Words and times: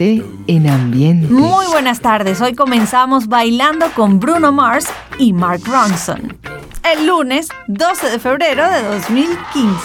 Quédate 0.00 0.24
en 0.46 0.66
ambiente. 0.66 1.30
Muy 1.30 1.66
buenas 1.66 2.00
tardes. 2.00 2.40
Hoy 2.40 2.54
comenzamos 2.54 3.28
bailando 3.28 3.92
con 3.92 4.18
Bruno 4.18 4.50
Mars 4.50 4.86
y 5.18 5.34
Mark 5.34 5.60
Ronson. 5.66 6.38
El 6.82 7.06
lunes 7.06 7.50
12 7.66 8.08
de 8.08 8.18
febrero 8.18 8.70
de 8.70 8.82
2015. 8.82 9.78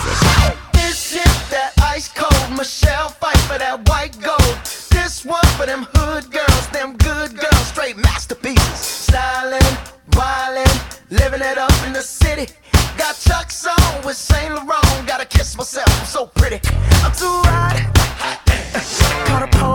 This 4.89 5.25
one 5.25 5.47
for 5.57 5.65
them 5.65 5.85
hood 5.93 6.31
girls, 6.31 6.67
them 6.71 6.95
good 6.97 7.35
girls, 7.35 7.67
straight 7.67 7.97
masterpieces. 7.97 8.79
Styling, 8.79 9.59
wildin', 10.11 10.65
living 11.09 11.41
it 11.41 11.57
up 11.57 11.73
in 11.85 11.93
the 11.93 12.01
city. 12.01 12.47
Got 12.97 13.15
Chuck's 13.19 13.65
on 13.67 14.05
with 14.05 14.15
Saint 14.15 14.53
Laurent. 14.53 15.07
Gotta 15.07 15.25
kiss 15.25 15.57
myself, 15.57 15.89
I'm 15.99 16.05
so 16.05 16.25
pretty. 16.27 16.59
I'm 17.03 17.11
too 17.11 17.41
hot. 17.49 17.95
Call 19.27 19.39
the 19.41 19.74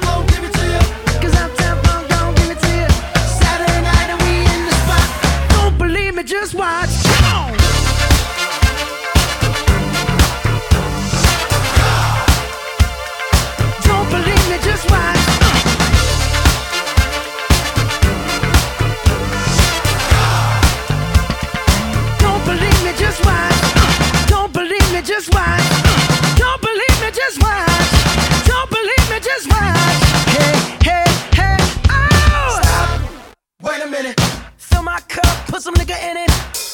put 35.61 35.63
some 35.63 35.73
nigga 35.75 35.97
in 36.09 36.17
it. 36.17 36.29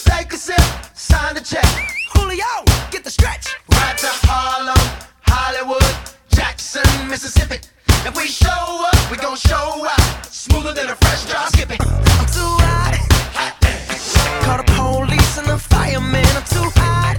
Take 0.06 0.34
a 0.34 0.38
sip, 0.38 0.62
sign 0.94 1.36
the 1.36 1.42
check. 1.42 1.66
Julio, 2.14 2.64
get 2.92 3.04
the 3.04 3.10
stretch. 3.10 3.56
Right 3.72 3.98
to 3.98 4.08
Harlem, 4.28 4.78
Hollywood, 5.24 5.84
Jackson, 6.30 6.88
Mississippi. 7.10 7.60
If 8.06 8.16
we 8.16 8.28
show 8.28 8.50
up, 8.50 9.12
we 9.12 9.18
gon' 9.18 9.36
show 9.36 9.86
out. 9.86 10.26
Smoother 10.26 10.74
than 10.74 10.90
a 10.90 10.96
fresh 10.96 11.26
drop. 11.26 11.50
Skip 11.50 11.72
it. 11.72 11.82
I'm 11.82 12.28
too 12.38 12.54
hot. 12.64 12.96
Call 14.44 14.58
the 14.58 14.68
police 14.72 15.38
and 15.38 15.48
the 15.48 15.58
fireman. 15.58 16.26
I'm 16.38 16.46
too 16.46 16.70
hot. 16.80 17.18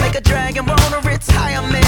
Make 0.00 0.14
a 0.14 0.20
dragon 0.20 0.66
wanna 0.66 1.00
retire, 1.08 1.62
man. 1.62 1.87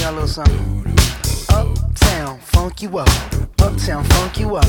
y'all 0.00 0.12
a 0.12 0.12
little 0.12 0.28
something. 0.28 0.86
Uptown, 1.50 2.38
funk 2.38 2.82
you 2.82 2.98
up. 2.98 3.08
Uptown, 3.58 4.04
funk 4.04 4.38
you 4.38 4.56
up. 4.56 4.66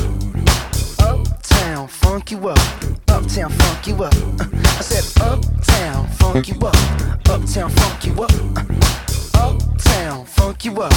Uptown, 0.98 1.88
funk 1.88 2.30
you 2.30 2.48
up. 2.48 2.58
Uptown, 3.08 3.50
funk 3.50 3.86
you 3.86 4.04
up. 4.04 4.14
I 4.78 4.82
said, 4.82 5.22
Uptown, 5.22 6.08
funk 6.08 6.48
you 6.48 6.54
up. 6.60 6.76
Uptown, 7.28 7.70
funk 7.70 8.06
you 8.06 8.22
up. 8.22 8.30
Uptown, 9.34 10.26
funk 10.26 10.64
you 10.64 10.82
up. 10.82 10.92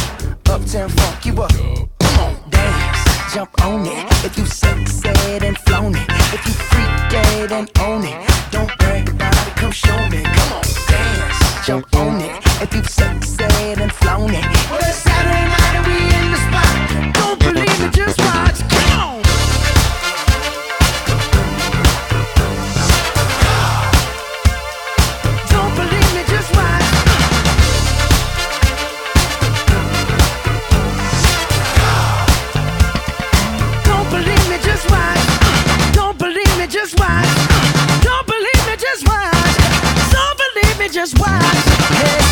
Uptown, 0.49 0.89
funk 0.89 1.25
you 1.25 1.41
up. 1.41 1.51
Come 1.99 2.19
on, 2.19 2.49
dance, 2.49 3.33
jump 3.33 3.61
on 3.63 3.85
it. 3.85 4.25
If 4.25 4.37
you 4.37 4.45
sexed 4.45 5.05
and 5.05 5.57
flown 5.59 5.95
it. 5.95 6.09
If 6.09 6.45
you 6.45 6.53
freak 6.53 7.11
dead 7.11 7.51
and 7.51 7.71
own 7.79 8.03
it. 8.03 8.29
Don't 8.51 8.77
brag 8.79 9.09
about 9.09 9.47
it, 9.47 9.55
come 9.55 9.71
show 9.71 10.09
me. 10.09 10.23
Come 10.23 10.53
on, 10.53 10.63
dance, 10.87 11.65
jump 11.65 11.95
on 11.95 12.21
it. 12.21 12.44
If 12.61 12.73
you've 12.73 12.89
sexed 12.89 13.41
and 13.41 13.91
flown 13.91 14.33
it. 14.33 14.43
Well, 14.71 14.79
it's 14.79 14.97
Saturday 14.97 15.45
night 15.45 15.75
and 15.75 15.85
we 15.85 15.97
in 16.15 16.31
the 16.31 16.37
spot. 16.47 17.13
Don't 17.13 17.39
believe 17.39 17.79
me, 17.81 17.89
just 17.91 18.17
watch. 18.19 18.59
Come 18.69 18.99
on. 18.99 19.21
Don't 25.51 25.75
believe 25.75 26.11
me, 26.15 26.23
just 26.27 26.51
watch. 26.55 26.85
Don't 33.83 34.09
believe 34.09 34.49
me, 34.49 34.57
just 34.63 34.89
watch. 34.89 35.27
Don't 35.93 36.17
believe 36.17 36.57
me, 36.57 36.67
just 36.67 36.99
watch. 36.99 37.27
Don't 38.01 38.25
believe 38.25 38.65
me, 38.65 38.75
just 38.77 39.05
watch. 39.07 39.57
Don't 40.11 40.37
believe 40.37 40.79
me, 40.79 40.87
just 40.89 41.19
watch. 41.19 41.43
Hey, 41.91 42.24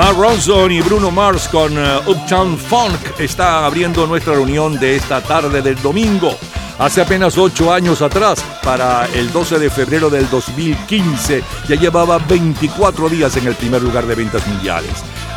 Mark 0.00 0.16
Ronson 0.16 0.72
y 0.72 0.80
Bruno 0.80 1.10
Mars 1.10 1.46
con 1.46 1.76
eh, 1.76 2.00
Uptown 2.06 2.56
Funk 2.56 2.98
está 3.18 3.66
abriendo 3.66 4.06
nuestra 4.06 4.32
reunión 4.32 4.80
de 4.80 4.96
esta 4.96 5.20
tarde 5.20 5.60
del 5.60 5.76
domingo. 5.82 6.34
Hace 6.78 7.02
apenas 7.02 7.36
ocho 7.36 7.70
años 7.70 8.00
atrás, 8.00 8.42
para 8.62 9.04
el 9.08 9.30
12 9.30 9.58
de 9.58 9.68
febrero 9.68 10.08
del 10.08 10.30
2015, 10.30 11.44
ya 11.68 11.76
llevaba 11.76 12.16
24 12.16 13.10
días 13.10 13.36
en 13.36 13.46
el 13.46 13.54
primer 13.56 13.82
lugar 13.82 14.06
de 14.06 14.14
ventas 14.14 14.46
mundiales. 14.46 14.90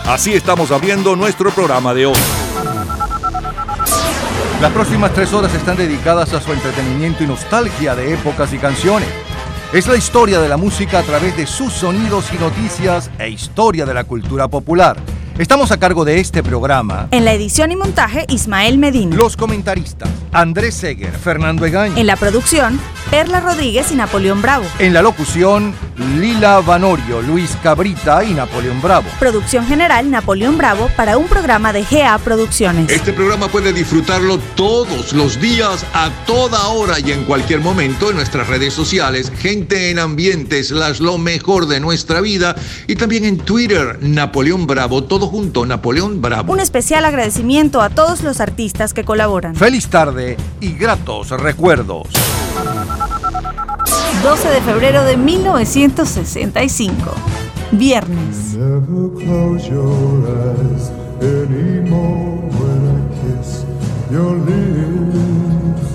Así 0.06 0.32
estamos 0.32 0.72
abriendo 0.72 1.14
nuestro 1.18 1.52
programa 1.52 1.94
de 1.94 2.06
hoy. 2.06 2.16
Las 4.62 4.72
próximas 4.72 5.14
tres 5.14 5.34
horas 5.34 5.54
están 5.54 5.76
dedicadas 5.76 6.32
a 6.32 6.40
su 6.40 6.54
entretenimiento 6.54 7.22
y 7.22 7.28
nostalgia 7.28 7.96
de 7.96 8.14
épocas 8.14 8.54
y 8.54 8.58
canciones. 8.60 9.10
Es 9.74 9.88
la 9.88 9.98
historia 9.98 10.40
de 10.40 10.48
la 10.48 10.56
música 10.56 11.00
a 11.00 11.02
través 11.02 11.36
de 11.36 11.48
sus 11.48 11.74
sonidos 11.74 12.32
y 12.32 12.38
noticias 12.38 13.10
e 13.18 13.30
historia 13.30 13.88
de 13.88 13.96
la 13.96 14.04
cultura 14.04 14.48
popular. 14.48 14.98
Estamos 15.40 15.72
a 15.72 15.80
cargo 15.80 16.06
de 16.06 16.20
este 16.20 16.44
programa. 16.44 17.08
En 17.10 17.26
la 17.26 17.34
edición 17.34 17.72
y 17.72 17.76
montaje, 17.76 18.26
Ismael 18.30 18.78
Medina. 18.78 19.16
Los 19.16 19.36
comentaristas, 19.36 20.08
Andrés 20.32 20.76
Seger, 20.76 21.12
Fernando 21.12 21.66
Egaña. 21.66 22.00
En 22.00 22.06
la 22.06 22.18
producción, 22.18 22.80
Perla 23.10 23.40
Rodríguez 23.40 23.92
y 23.92 23.96
Napoleón 23.96 24.44
Bravo. 24.44 24.66
En 24.78 24.94
la 24.94 25.02
locución, 25.02 25.74
Lila 26.20 26.60
Vanorio, 26.62 27.22
Luis 27.24 27.58
Cabrita 27.64 28.24
y 28.24 28.36
Napoleón 28.36 28.80
Bravo. 28.80 29.08
Producción 29.20 29.66
general 29.66 30.12
Napoleón 30.12 30.58
Bravo 30.58 30.88
para 30.96 31.18
un 31.18 31.28
programa 31.28 31.74
de 31.74 31.84
GA 31.84 32.20
Producciones. 32.20 32.92
Este 32.92 33.12
programa 33.12 33.48
puede 33.48 33.74
disfrutarlo 33.74 34.38
todos 34.56 35.14
los 35.14 35.42
días, 35.42 35.84
a 35.94 36.12
toda 36.28 36.68
hora 36.68 37.00
y 37.00 37.12
en 37.12 37.24
cualquier 37.24 37.60
momento 37.60 38.12
en 38.12 38.18
nuestras 38.18 38.48
redes 38.48 38.74
sociales, 38.74 39.32
Gente 39.40 39.90
en 39.90 39.98
Ambientes, 39.98 40.70
las 40.70 41.00
lo 41.00 41.18
mejor 41.18 41.68
de 41.68 41.80
nuestra 41.80 42.22
vida 42.22 42.56
y 42.88 42.96
también 42.96 43.26
en 43.26 43.38
Twitter, 43.38 43.98
Napoleón 44.02 44.68
Bravo, 44.68 45.04
todo 45.04 45.23
junto, 45.28 45.66
Napoleón 45.66 46.22
Bravo. 46.22 46.54
Un 46.54 46.60
especial 46.60 47.06
agradecimiento 47.06 47.82
a 47.82 47.90
todos 47.90 48.24
los 48.24 48.40
artistas 48.40 48.94
que 48.94 49.04
colaboran. 49.04 49.56
Feliz 49.56 49.88
tarde 49.88 50.38
y 50.60 50.74
gratos 50.74 51.30
recuerdos. 51.30 52.08
12 54.24 54.50
de 54.50 54.62
febrero 54.62 55.04
de 55.04 55.18
1965. 55.18 56.94
Viernes. 57.72 58.56
Never 58.56 59.10
close 59.16 59.68
your 59.68 60.28
eyes 60.30 60.92
anymore 61.22 62.40
when 62.60 62.88
I 62.88 63.02
kiss 63.20 63.66
your 64.12 64.38
lips. 64.38 65.88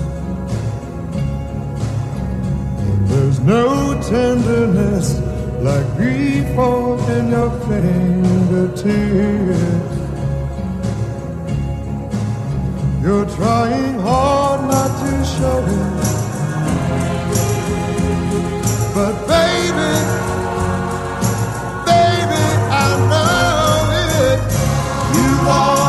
And 2.81 3.07
there's 3.07 3.39
no 3.39 3.99
tenderness 4.01 5.28
like 5.61 5.85
grief 5.97 6.45
falls 6.55 7.07
in 7.09 7.29
your 7.29 7.51
fingertips. 7.67 8.85
You're 13.01 13.25
trying 13.25 13.99
hard 13.99 14.61
not 14.71 14.91
to 15.01 15.25
show 15.25 15.59
it. 15.65 15.99
But 18.93 19.13
baby, 19.27 19.93
baby, 21.85 22.45
I 22.71 22.89
know 23.11 23.91
it. 24.27 24.39
You 25.15 25.29
lost 25.47 25.88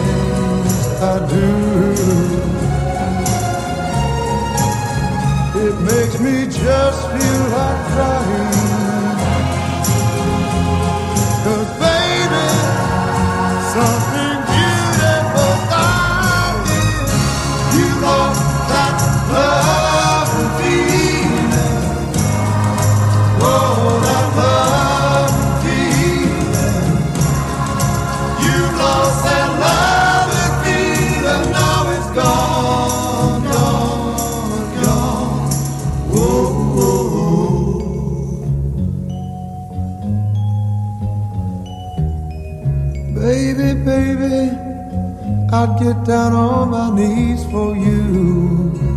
I 1.03 1.17
do. 1.27 1.47
It 5.59 5.75
makes 5.81 6.19
me 6.19 6.45
just 6.45 7.07
feel 7.09 7.43
like 7.49 7.87
crying. 7.91 8.80
I'd 45.53 45.77
get 45.79 46.05
down 46.05 46.31
on 46.31 46.69
my 46.69 46.95
knees 46.95 47.43
for 47.51 47.75
you. 47.75 48.90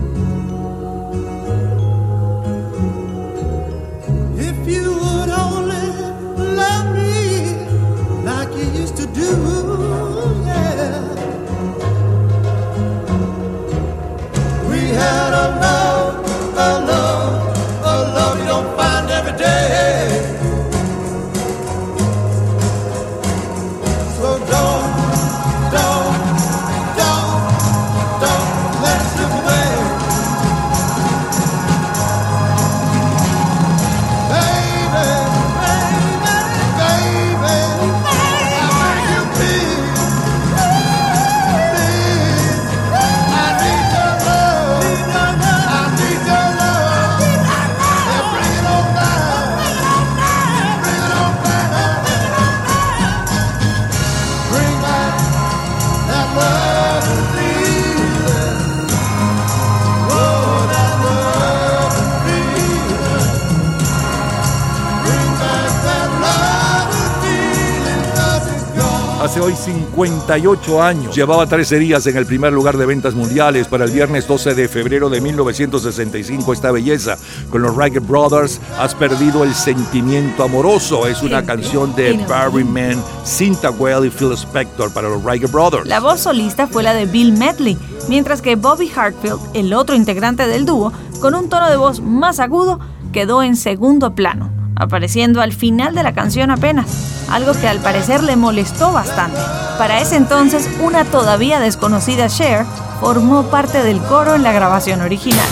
Hace 69.34 69.42
hoy 69.42 69.56
58 69.56 70.80
años. 70.80 71.16
Llevaba 71.16 71.44
13 71.48 71.80
días 71.80 72.06
en 72.06 72.16
el 72.16 72.24
primer 72.24 72.52
lugar 72.52 72.76
de 72.76 72.86
ventas 72.86 73.16
mundiales. 73.16 73.66
Para 73.66 73.84
el 73.84 73.90
viernes 73.90 74.28
12 74.28 74.54
de 74.54 74.68
febrero 74.68 75.10
de 75.10 75.20
1965, 75.20 76.52
esta 76.52 76.70
belleza 76.70 77.18
con 77.50 77.60
los 77.60 77.74
Ragged 77.74 78.02
Brothers, 78.02 78.60
Has 78.78 78.94
perdido 78.94 79.42
el 79.42 79.52
sentimiento 79.52 80.44
amoroso. 80.44 81.08
Es 81.08 81.20
una 81.20 81.44
canción 81.44 81.96
de 81.96 82.24
Barry 82.28 82.62
Mann, 82.62 83.02
Cinta 83.24 83.72
Well 83.72 84.06
y 84.06 84.10
Phil 84.10 84.34
Spector 84.34 84.92
para 84.92 85.08
los 85.08 85.24
Ragged 85.24 85.50
Brothers. 85.50 85.88
La 85.88 85.98
voz 85.98 86.20
solista 86.20 86.68
fue 86.68 86.84
la 86.84 86.94
de 86.94 87.06
Bill 87.06 87.32
Medley, 87.32 87.76
mientras 88.08 88.40
que 88.40 88.54
Bobby 88.54 88.88
Hartfield, 88.94 89.40
el 89.54 89.74
otro 89.74 89.96
integrante 89.96 90.46
del 90.46 90.64
dúo, 90.64 90.92
con 91.20 91.34
un 91.34 91.48
tono 91.48 91.68
de 91.68 91.76
voz 91.76 92.00
más 92.00 92.38
agudo, 92.38 92.78
quedó 93.12 93.42
en 93.42 93.56
segundo 93.56 94.14
plano, 94.14 94.52
apareciendo 94.76 95.40
al 95.40 95.52
final 95.52 95.94
de 95.94 96.02
la 96.02 96.14
canción 96.14 96.50
apenas, 96.50 97.26
algo 97.30 97.52
que 97.52 97.68
al 97.68 97.78
parecer 97.78 98.22
le 98.22 98.36
molestó 98.36 98.92
bastante. 98.92 99.38
Para 99.78 100.00
ese 100.00 100.16
entonces, 100.16 100.68
una 100.82 101.04
todavía 101.04 101.60
desconocida 101.60 102.28
Cher 102.28 102.64
formó 103.00 103.44
parte 103.44 103.82
del 103.82 103.98
coro 104.00 104.34
en 104.34 104.42
la 104.42 104.52
grabación 104.52 105.00
original. 105.00 105.48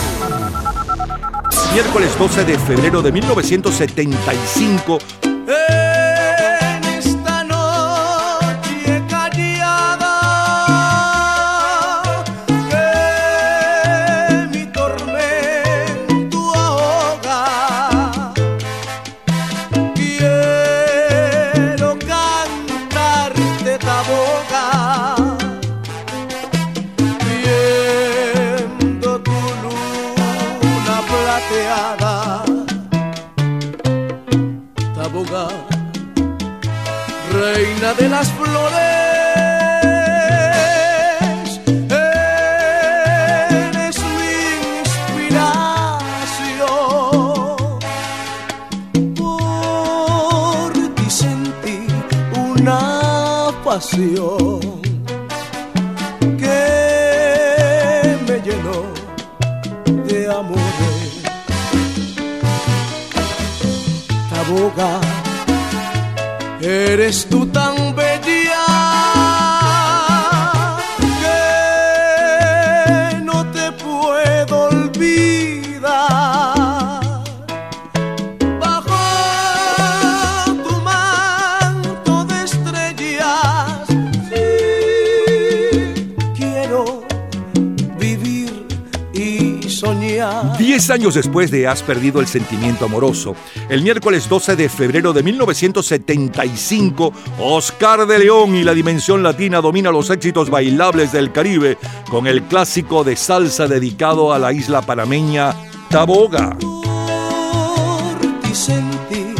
Miércoles 1.73 2.11
12 2.19 2.45
de 2.45 2.59
febrero 2.59 3.01
de 3.01 3.11
1975, 3.11 4.99
En 5.47 5.92
de 37.97 38.09
las 38.09 38.27
flores. 38.31 38.81
Eres 43.49 43.97
mi 44.17 44.35
inspiración. 44.79 45.59
Por 49.15 50.71
ti 50.95 51.07
sentí 51.09 51.79
una 52.49 52.81
pasión 53.63 54.59
que 56.37 56.61
me 58.27 58.35
llenó 58.41 58.79
de 60.05 60.17
amores. 60.31 61.13
Taboga, 64.29 64.91
eres 66.63 67.25
tú 67.29 67.45
tan 67.47 67.92
Diez 90.83 90.89
años 90.89 91.13
después 91.13 91.49
de 91.49 91.65
Has 91.65 91.81
perdido 91.81 92.19
el 92.19 92.27
sentimiento 92.27 92.83
amoroso, 92.83 93.37
el 93.69 93.83
miércoles 93.83 94.27
12 94.27 94.57
de 94.57 94.67
febrero 94.67 95.13
de 95.13 95.23
1975, 95.23 97.13
Oscar 97.39 98.05
de 98.05 98.19
León 98.19 98.53
y 98.53 98.65
la 98.65 98.73
Dimensión 98.73 99.23
Latina 99.23 99.61
domina 99.61 99.91
los 99.91 100.09
éxitos 100.09 100.49
bailables 100.49 101.13
del 101.13 101.31
Caribe 101.31 101.77
con 102.09 102.27
el 102.27 102.43
clásico 102.43 103.05
de 103.05 103.15
salsa 103.15 103.65
dedicado 103.65 104.33
a 104.33 104.39
la 104.39 104.51
isla 104.51 104.81
panameña 104.81 105.55
Taboga. 105.89 106.57
por 106.59 108.19
ti 108.41 108.53
sentí 108.53 109.35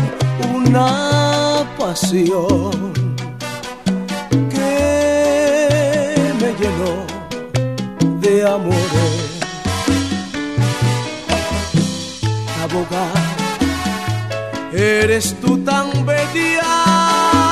una 0.55 1.67
pasión 1.77 2.93
que 4.49 6.15
me 6.39 6.53
llenó 6.57 7.05
de. 8.21 9.12
Eres 14.73 15.35
tú 15.39 15.59
tan 15.59 16.05
bella 16.05 17.42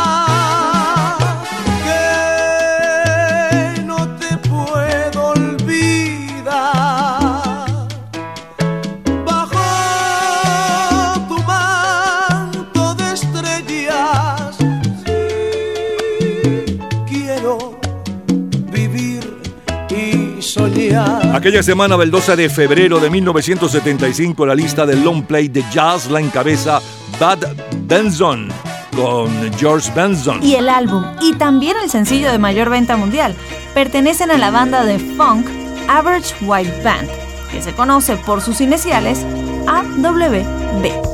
Aquella 21.33 21.63
semana 21.63 21.95
del 21.95 22.11
12 22.11 22.35
de 22.35 22.49
febrero 22.49 22.99
de 22.99 23.09
1975, 23.09 24.45
la 24.45 24.53
lista 24.53 24.85
del 24.85 25.01
long 25.01 25.23
play 25.23 25.47
de 25.47 25.63
jazz 25.71 26.11
la 26.11 26.19
encabeza 26.19 26.81
Bud 27.19 27.47
Benson 27.83 28.49
con 28.93 29.29
George 29.57 29.89
Benson. 29.95 30.43
Y 30.43 30.55
el 30.55 30.67
álbum 30.67 31.05
y 31.21 31.33
también 31.35 31.77
el 31.81 31.89
sencillo 31.89 32.31
de 32.31 32.37
mayor 32.37 32.69
venta 32.69 32.97
mundial 32.97 33.33
pertenecen 33.73 34.29
a 34.29 34.37
la 34.37 34.51
banda 34.51 34.83
de 34.83 34.99
funk 34.99 35.47
Average 35.87 36.35
White 36.41 36.81
Band, 36.83 37.09
que 37.49 37.61
se 37.61 37.71
conoce 37.71 38.17
por 38.17 38.41
sus 38.41 38.59
iniciales 38.59 39.25
AWB. 39.67 41.10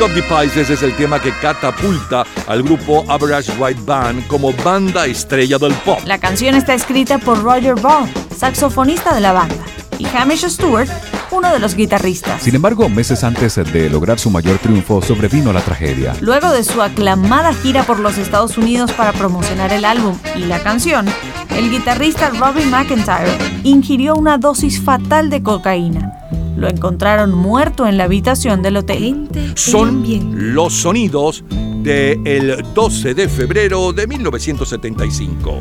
Music 0.00 0.02
of 0.02 0.14
the 0.14 0.22
Pisces 0.22 0.70
es 0.70 0.82
el 0.82 0.96
tema 0.96 1.20
que 1.20 1.30
catapulta 1.40 2.24
al 2.46 2.62
grupo 2.62 3.04
Average 3.08 3.52
White 3.58 3.82
Band 3.84 4.26
como 4.28 4.52
banda 4.52 5.04
estrella 5.06 5.58
del 5.58 5.74
pop. 5.74 5.98
La 6.06 6.18
canción 6.18 6.54
está 6.54 6.72
escrita 6.72 7.18
por 7.18 7.42
Roger 7.42 7.74
Ball, 7.74 8.08
saxofonista 8.34 9.14
de 9.14 9.20
la 9.20 9.32
banda, 9.32 9.62
y 9.98 10.06
Hamish 10.06 10.48
Stewart, 10.48 10.88
uno 11.30 11.52
de 11.52 11.58
los 11.58 11.74
guitarristas. 11.74 12.42
Sin 12.42 12.54
embargo, 12.54 12.88
meses 12.88 13.24
antes 13.24 13.56
de 13.56 13.90
lograr 13.90 14.18
su 14.18 14.30
mayor 14.30 14.58
triunfo, 14.58 15.02
sobrevino 15.02 15.52
la 15.52 15.60
tragedia. 15.60 16.14
Luego 16.20 16.50
de 16.50 16.64
su 16.64 16.80
aclamada 16.80 17.52
gira 17.52 17.82
por 17.82 17.98
los 17.98 18.16
Estados 18.16 18.56
Unidos 18.56 18.92
para 18.92 19.12
promocionar 19.12 19.72
el 19.72 19.84
álbum 19.84 20.16
y 20.34 20.40
la 20.40 20.62
canción, 20.62 21.06
el 21.50 21.70
guitarrista 21.70 22.30
Robbie 22.30 22.66
McIntyre 22.66 23.36
ingirió 23.64 24.14
una 24.14 24.38
dosis 24.38 24.80
fatal 24.80 25.28
de 25.28 25.42
cocaína. 25.42 26.19
Lo 26.60 26.68
encontraron 26.68 27.32
muerto 27.32 27.86
en 27.86 27.96
la 27.96 28.04
habitación 28.04 28.60
del 28.60 28.76
hotel. 28.76 29.30
Son 29.54 30.04
los 30.34 30.74
sonidos 30.74 31.42
del 31.82 32.62
12 32.74 33.14
de 33.14 33.30
febrero 33.30 33.94
de 33.94 34.06
1975. 34.06 35.54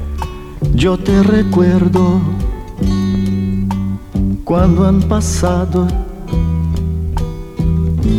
Yo 0.76 0.98
te 0.98 1.24
recuerdo 1.24 2.20
cuando 4.44 4.86
han 4.86 5.00
pasado 5.04 5.88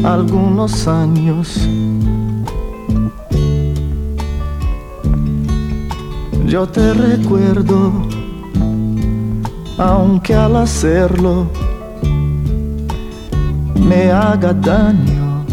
algunos 0.02 0.88
años. 0.88 1.60
Yo 6.46 6.66
te 6.66 6.94
recuerdo, 6.94 7.92
aunque 9.76 10.34
al 10.34 10.56
hacerlo 10.56 11.46
me 13.88 14.10
haga 14.10 14.52
daño. 14.52 15.44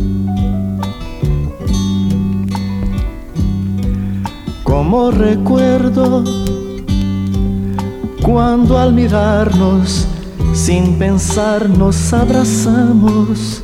Como 4.64 5.12
recuerdo 5.12 6.24
cuando 8.22 8.78
al 8.78 8.94
mirarnos 8.94 10.08
sin 10.54 10.98
pensar 11.00 11.70
nos 11.70 12.14
abrazamos. 12.14 13.64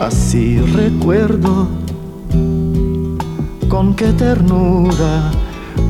Así 0.00 0.58
recuerdo 0.58 1.68
con 3.68 3.94
qué 3.94 4.12
ternura, 4.12 5.30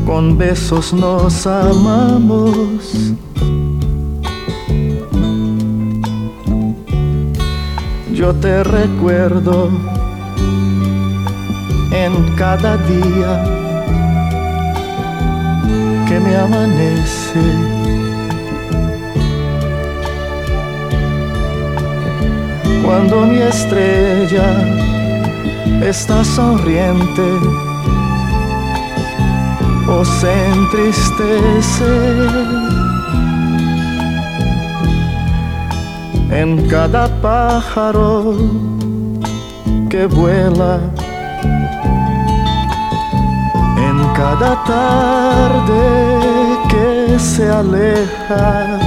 con 0.07 0.39
besos 0.39 0.93
nos 0.93 1.47
amamos. 1.47 3.15
Yo 8.23 8.33
te 8.35 8.63
recuerdo 8.63 9.69
en 11.91 12.37
cada 12.37 12.77
día 12.77 13.45
que 16.07 16.21
me 16.21 16.37
amanece. 16.37 17.43
Cuando 22.85 23.27
mi 23.27 23.39
estrella 23.39 24.47
está 25.85 26.23
sonriente 26.23 27.27
o 29.89 30.05
se 30.05 30.33
entristece. 30.53 31.93
En 36.35 36.67
cada 36.67 37.09
pájaro 37.21 38.35
que 39.91 40.07
vuela. 40.07 40.81
En 43.77 43.99
cada 44.15 44.65
tarde 44.65 45.83
que 46.71 47.19
se 47.19 47.51
aleja, 47.51 48.79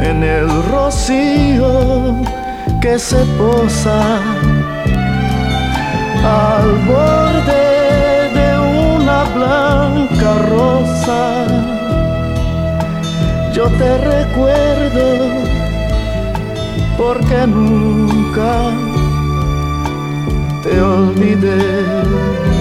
en 0.00 0.24
el 0.24 0.48
rocío 0.72 2.16
que 2.80 2.98
se 2.98 3.22
posa. 3.38 4.00
Al 6.24 6.68
borde 6.88 7.66
de 8.38 8.48
una 8.96 9.24
blanca 9.34 10.30
rosa. 10.48 11.75
Te 13.66 13.98
recuerdo 13.98 15.28
porque 16.96 17.46
nunca 17.46 18.70
te 20.62 20.80
olvidé. 20.80 22.55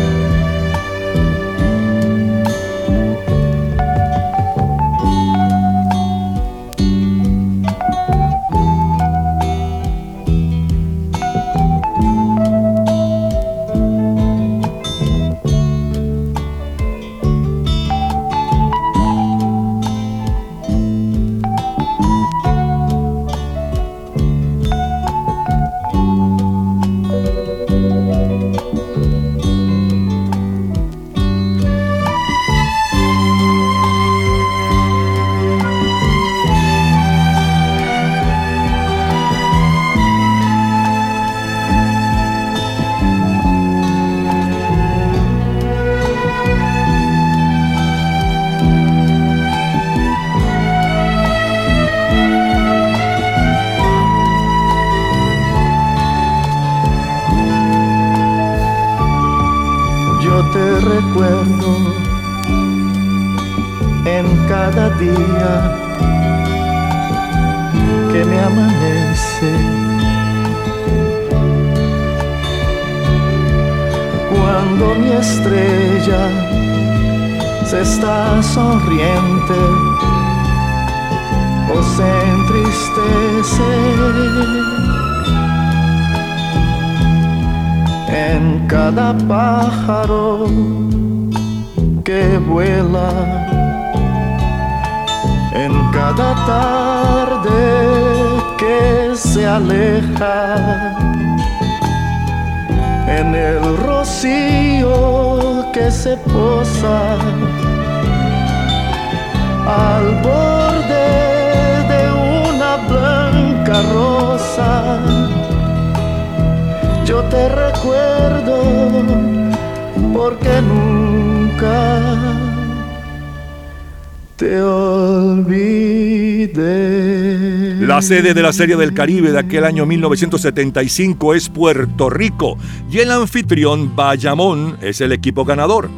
Sede 128.06 128.36
de 128.36 128.44
la 128.44 128.54
Serie 128.54 128.76
del 128.76 128.94
Caribe 128.94 129.32
de 129.32 129.40
aquel 129.40 129.64
año 129.64 129.88
1975 129.88 131.34
es 131.34 131.50
Puerto 131.50 132.08
Rico 132.08 132.56
y 132.88 133.00
el 133.00 133.10
anfitrión 133.10 133.96
Bayamón 133.96 134.78
es 134.80 135.02
el 135.02 135.12
equipo 135.12 135.44
ganador. 135.44 135.90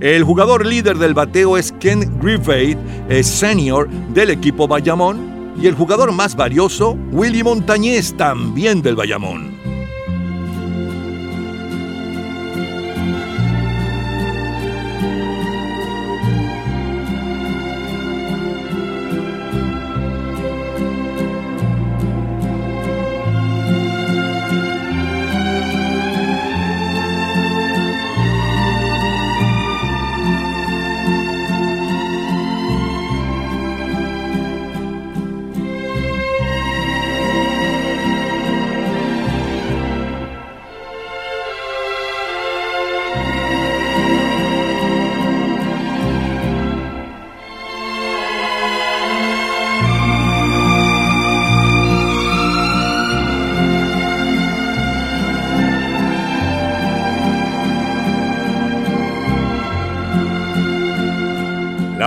El 0.00 0.24
jugador 0.24 0.64
líder 0.64 0.96
del 0.96 1.12
bateo 1.12 1.58
es 1.58 1.72
Ken 1.72 2.18
Griffith, 2.18 2.78
senior 3.22 3.90
del 4.14 4.30
equipo 4.30 4.66
Bayamón. 4.66 5.52
Y 5.60 5.66
el 5.66 5.74
jugador 5.74 6.12
más 6.12 6.34
valioso, 6.34 6.96
Willy 7.12 7.42
Montañez, 7.42 8.14
también 8.16 8.80
del 8.80 8.96
Bayamón. 8.96 9.49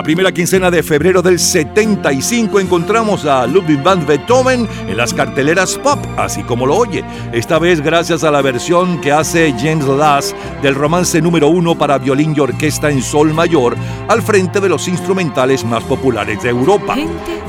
La 0.04 0.06
primera 0.06 0.34
quincena 0.34 0.70
de 0.70 0.84
febrero 0.84 1.22
del 1.22 1.40
75 1.40 2.60
encontramos 2.60 3.24
a 3.24 3.48
Ludwig 3.48 3.82
van 3.82 4.06
Beethoven 4.06 4.68
en 4.86 4.98
las 4.98 5.14
carteleras 5.14 5.78
pop, 5.78 5.98
así 6.18 6.44
como 6.44 6.66
lo 6.66 6.76
oye. 6.76 7.06
Esta 7.32 7.58
vez 7.58 7.80
gracias 7.80 8.26
a 8.26 8.30
la 8.30 8.42
versión 8.42 9.00
que 9.00 9.14
hace 9.14 9.54
James 9.58 9.86
Lass 9.88 10.36
del 10.62 10.76
romance 10.76 11.22
número 11.22 11.48
uno 11.48 11.78
para 11.78 12.00
violín 12.00 12.34
y 12.36 12.42
orquesta 12.42 12.92
en 12.92 13.02
sol 13.02 13.34
mayor, 13.34 13.78
al 14.10 14.22
frente 14.22 14.60
de 14.60 14.68
los 14.68 14.90
instrumentales 14.90 15.64
más 15.64 15.86
populares 15.86 16.44
de 16.44 16.50
Europa. 16.50 16.98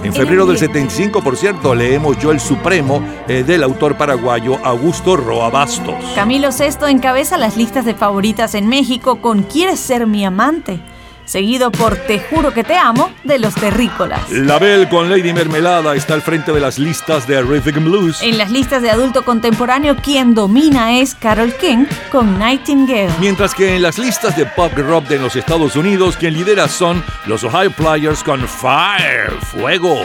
En 0.04 0.12
febrero 0.12 0.46
del 0.46 0.56
75, 0.56 1.24
por 1.24 1.36
cierto, 1.36 1.74
leemos 1.74 2.16
Yo 2.20 2.30
el 2.30 2.38
Supremo 2.38 3.02
eh, 3.26 3.42
del 3.42 3.64
autor 3.64 3.96
paraguayo 3.96 4.64
Augusto 4.64 5.16
Roa 5.16 5.50
Bastos. 5.50 5.96
Camilo 6.14 6.50
VI 6.50 6.88
encabeza 6.88 7.36
las 7.36 7.56
listas 7.56 7.84
de 7.84 7.94
favoritas 7.94 8.54
en 8.54 8.68
México 8.68 9.20
con 9.20 9.42
¿Quieres 9.42 9.80
ser 9.80 10.06
mi 10.06 10.24
amante? 10.24 10.93
Seguido 11.24 11.72
por 11.72 11.96
Te 11.96 12.20
juro 12.20 12.52
que 12.52 12.64
te 12.64 12.76
amo 12.76 13.10
de 13.24 13.38
los 13.38 13.54
terrícolas. 13.54 14.30
La 14.30 14.58
Belle 14.58 14.88
con 14.88 15.08
Lady 15.08 15.32
Mermelada 15.32 15.94
está 15.94 16.14
al 16.14 16.22
frente 16.22 16.52
de 16.52 16.60
las 16.60 16.78
listas 16.78 17.26
de 17.26 17.40
Rhythm 17.42 17.84
Blues. 17.84 18.22
En 18.22 18.38
las 18.38 18.50
listas 18.50 18.82
de 18.82 18.90
adulto 18.90 19.24
contemporáneo, 19.24 19.96
quien 19.96 20.34
domina 20.34 20.98
es 20.98 21.14
Carol 21.14 21.54
King 21.54 21.86
con 22.10 22.38
Nightingale. 22.38 23.12
Mientras 23.20 23.54
que 23.54 23.76
en 23.76 23.82
las 23.82 23.98
listas 23.98 24.36
de 24.36 24.46
pop 24.46 24.72
rock 24.76 25.06
de 25.06 25.18
los 25.18 25.36
Estados 25.36 25.76
Unidos, 25.76 26.16
quien 26.16 26.34
lidera 26.34 26.68
son 26.68 27.02
los 27.26 27.44
Ohio 27.44 27.70
Players 27.70 28.22
con 28.22 28.46
Fire, 28.46 29.32
Fuego. 29.40 30.04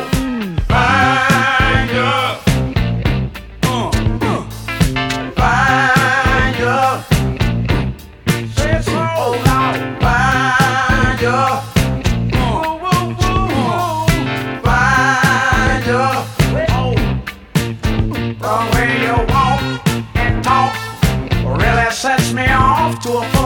Sets 22.00 22.32
me 22.32 22.48
off 22.48 22.98
to 23.02 23.10
a 23.10 23.39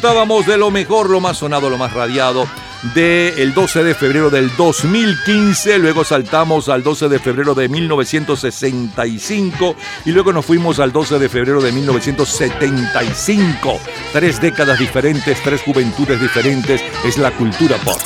disfrutábamos 0.00 0.46
de 0.46 0.56
lo 0.56 0.70
mejor, 0.70 1.10
lo 1.10 1.20
más 1.20 1.36
sonado, 1.36 1.68
lo 1.68 1.76
más 1.76 1.92
radiado 1.92 2.48
del 2.94 3.52
12 3.52 3.84
de 3.84 3.94
febrero 3.94 4.30
del 4.30 4.50
2015, 4.56 5.78
luego 5.78 6.04
saltamos 6.04 6.70
al 6.70 6.82
12 6.82 7.10
de 7.10 7.18
febrero 7.18 7.54
de 7.54 7.68
1965 7.68 9.76
y 10.06 10.12
luego 10.12 10.32
nos 10.32 10.46
fuimos 10.46 10.80
al 10.80 10.90
12 10.90 11.18
de 11.18 11.28
febrero 11.28 11.60
de 11.60 11.72
1975. 11.72 13.78
Tres 14.14 14.40
décadas 14.40 14.78
diferentes, 14.78 15.38
tres 15.42 15.60
juventudes 15.60 16.18
diferentes, 16.18 16.80
es 17.04 17.18
la 17.18 17.30
cultura 17.32 17.76
pop. 17.84 18.00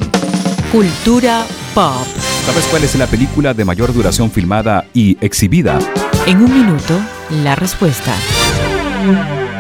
Cultura 0.72 1.46
pop. 1.74 2.06
¿Sabes 2.46 2.68
cuál 2.70 2.84
es 2.84 2.96
la 2.96 3.08
película 3.08 3.54
de 3.54 3.64
mayor 3.64 3.94
duración 3.94 4.30
filmada 4.30 4.86
y 4.94 5.18
exhibida? 5.22 5.80
En 6.26 6.42
un 6.42 6.54
minuto, 6.54 7.00
la 7.44 7.56
respuesta. 7.56 8.14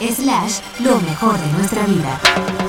Slash, 0.00 0.60
lo 0.80 1.00
mejor 1.00 1.36
de 1.38 1.52
nuestra 1.52 1.84
vida. 1.84 2.20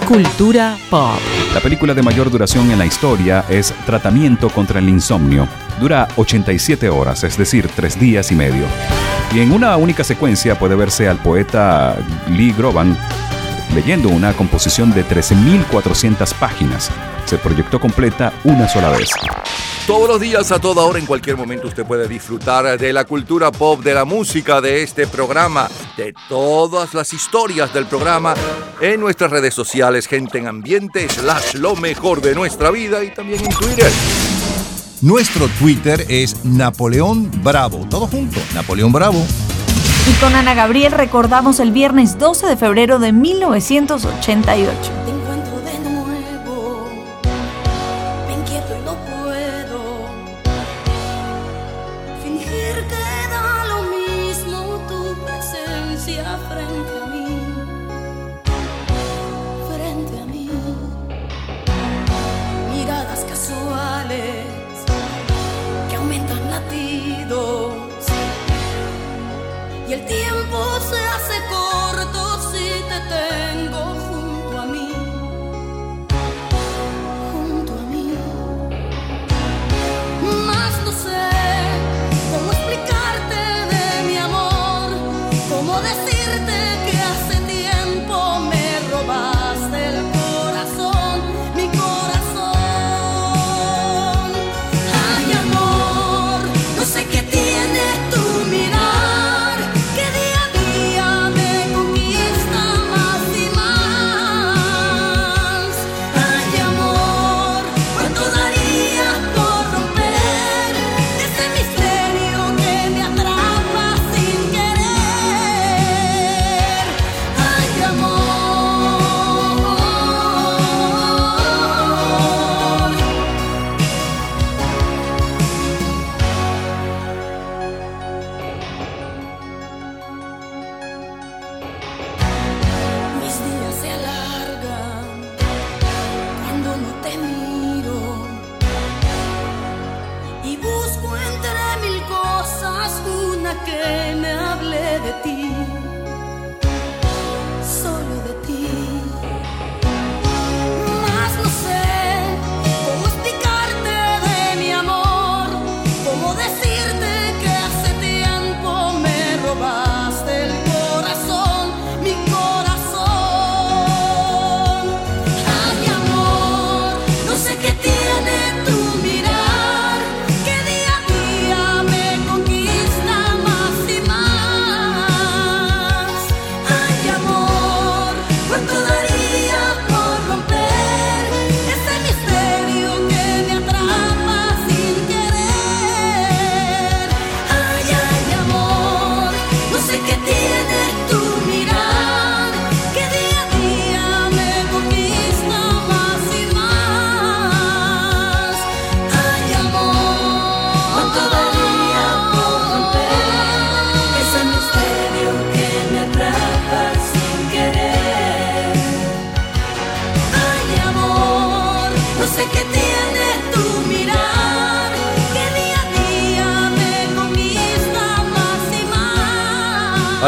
Cultura 0.07 0.75
pop. 0.89 1.19
La 1.53 1.59
película 1.59 1.93
de 1.93 2.01
mayor 2.01 2.31
duración 2.31 2.71
en 2.71 2.79
la 2.79 2.87
historia 2.87 3.45
es 3.47 3.73
Tratamiento 3.85 4.49
contra 4.49 4.79
el 4.79 4.89
Insomnio. 4.89 5.47
Dura 5.79 6.07
87 6.15 6.89
horas, 6.89 7.23
es 7.23 7.37
decir, 7.37 7.67
3 7.67 7.99
días 7.99 8.31
y 8.31 8.35
medio. 8.35 8.65
Y 9.31 9.41
en 9.41 9.51
una 9.51 9.77
única 9.77 10.03
secuencia 10.03 10.57
puede 10.57 10.75
verse 10.75 11.07
al 11.07 11.17
poeta 11.17 11.95
Lee 12.27 12.51
Groban 12.57 12.97
leyendo 13.75 14.09
una 14.09 14.33
composición 14.33 14.91
de 14.91 15.05
13.400 15.05 16.33
páginas. 16.33 16.89
Se 17.25 17.37
proyectó 17.37 17.79
completa 17.79 18.33
una 18.43 18.67
sola 18.67 18.89
vez. 18.89 19.09
Todos 19.87 20.07
los 20.07 20.19
días, 20.19 20.51
a 20.51 20.59
toda 20.59 20.83
hora, 20.83 20.99
en 20.99 21.05
cualquier 21.05 21.35
momento, 21.35 21.67
usted 21.67 21.85
puede 21.85 22.07
disfrutar 22.07 22.77
de 22.77 22.93
la 22.93 23.05
cultura 23.05 23.51
pop, 23.51 23.81
de 23.81 23.93
la 23.93 24.05
música, 24.05 24.61
de 24.61 24.83
este 24.83 25.07
programa, 25.07 25.67
de 25.97 26.13
todas 26.27 26.93
las 26.93 27.13
historias 27.13 27.73
del 27.73 27.87
programa 27.87 28.35
en 28.81 28.99
nuestras 28.99 29.31
redes 29.31 29.53
sociales, 29.53 30.07
gente 30.07 30.37
en 30.37 30.47
ambiente, 30.47 31.09
slash 31.09 31.55
lo 31.55 31.75
mejor 31.75 32.21
de 32.21 32.35
nuestra 32.35 32.69
vida 32.69 33.03
y 33.03 33.13
también 33.13 33.43
en 33.43 33.51
Twitter. 33.51 33.91
Nuestro 35.01 35.47
Twitter 35.59 36.05
es 36.09 36.43
Napoleón 36.43 37.31
Bravo. 37.43 37.87
Todo 37.89 38.07
junto, 38.07 38.39
Napoleón 38.53 38.91
Bravo. 38.91 39.25
Y 40.09 40.13
con 40.19 40.35
Ana 40.35 40.55
Gabriel 40.55 40.91
recordamos 40.91 41.59
el 41.59 41.71
viernes 41.71 42.19
12 42.19 42.47
de 42.47 42.57
febrero 42.57 42.99
de 42.99 43.11
1988. 43.11 45.18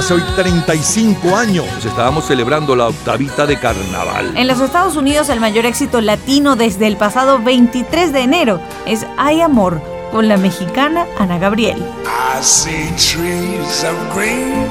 Hace 0.02 0.16
hoy 0.16 0.24
35 0.36 1.36
años 1.36 1.68
estábamos 1.86 2.26
celebrando 2.26 2.76
la 2.76 2.88
octavita 2.88 3.46
de 3.46 3.60
carnaval. 3.60 4.36
En 4.36 4.48
los 4.48 4.60
Estados 4.60 4.96
Unidos 4.96 5.30
el 5.30 5.40
mayor 5.40 5.68
éxito 5.68 6.02
latino 6.02 6.56
desde 6.56 6.88
el 6.88 6.98
pasado 6.98 7.38
23 7.38 8.12
de 8.12 8.22
enero 8.22 8.60
es 8.88 9.06
Hay 9.20 9.42
Amor 9.42 9.80
con 10.12 10.28
la 10.28 10.38
mexicana 10.38 11.06
Ana 11.20 11.38
Gabriel. 11.38 11.78
I 11.78 12.42
see 12.42 12.90
trees 12.98 13.84
of 13.84 13.96
green, 14.16 14.66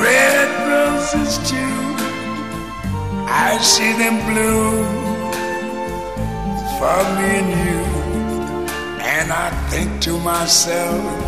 red 0.00 0.48
roses 0.70 1.38
too. 1.46 1.54
I 3.28 3.58
see 3.60 3.92
them 3.92 4.24
bloom 4.24 4.86
for 6.78 7.04
me 7.18 7.40
and 7.40 7.50
you. 7.50 7.98
And 9.02 9.30
I 9.30 9.50
think 9.68 10.00
to 10.04 10.18
myself, 10.20 11.27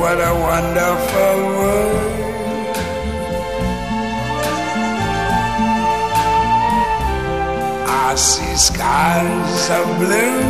what 0.00 0.18
a 0.20 0.32
wonderful 0.50 1.36
world. 1.58 2.18
I 8.06 8.14
see 8.14 8.56
skies 8.56 9.70
of 9.78 9.86
blue 9.98 10.40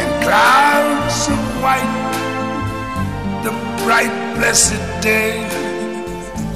and 0.00 0.10
clouds 0.24 1.28
of 1.34 1.42
white, 1.62 1.96
the 3.44 3.52
bright 3.84 4.14
blessed 4.36 4.82
day, 5.00 5.46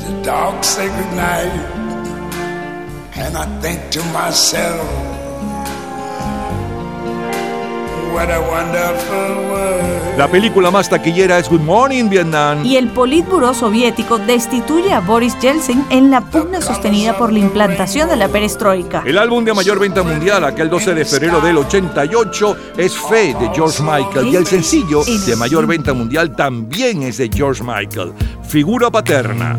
the 0.04 0.22
dark 0.24 0.64
sacred 0.64 1.12
night, 1.14 1.54
and 3.14 3.36
I 3.36 3.46
think 3.60 3.90
to 3.92 4.02
myself, 4.12 5.07
what 8.18 8.30
a 8.30 8.40
wonderful 8.40 9.50
world. 9.50 10.18
La 10.18 10.28
película 10.28 10.72
más 10.72 10.88
taquillera 10.88 11.38
es 11.38 11.48
Good 11.48 11.60
Morning 11.60 12.08
Vietnam. 12.08 12.64
Y 12.64 12.76
el 12.76 12.88
Politburo 12.88 13.54
soviético 13.54 14.18
destituye 14.18 14.92
a 14.92 14.98
Boris 14.98 15.38
Yeltsin 15.38 15.84
en 15.90 16.10
la 16.10 16.20
pugna 16.20 16.60
sostenida 16.60 17.16
por 17.16 17.32
la 17.32 17.38
implantación 17.38 18.08
de 18.08 18.16
la 18.16 18.26
perestroika. 18.26 19.04
El 19.06 19.16
álbum 19.16 19.44
de 19.44 19.54
mayor 19.54 19.78
venta 19.78 20.02
mundial, 20.02 20.42
aquel 20.42 20.68
12 20.68 20.94
de 20.94 21.04
febrero 21.04 21.40
del 21.40 21.58
88, 21.58 22.56
es 22.76 22.98
Fe 22.98 23.36
de 23.38 23.50
George 23.54 23.80
Michael. 23.80 24.26
Y 24.26 24.36
el 24.36 24.46
sencillo 24.46 25.04
de 25.04 25.36
mayor 25.36 25.68
venta 25.68 25.92
mundial 25.92 26.34
también 26.34 27.04
es 27.04 27.18
de 27.18 27.30
George 27.32 27.62
Michael, 27.62 28.12
Figura 28.42 28.90
Paterna. 28.90 29.56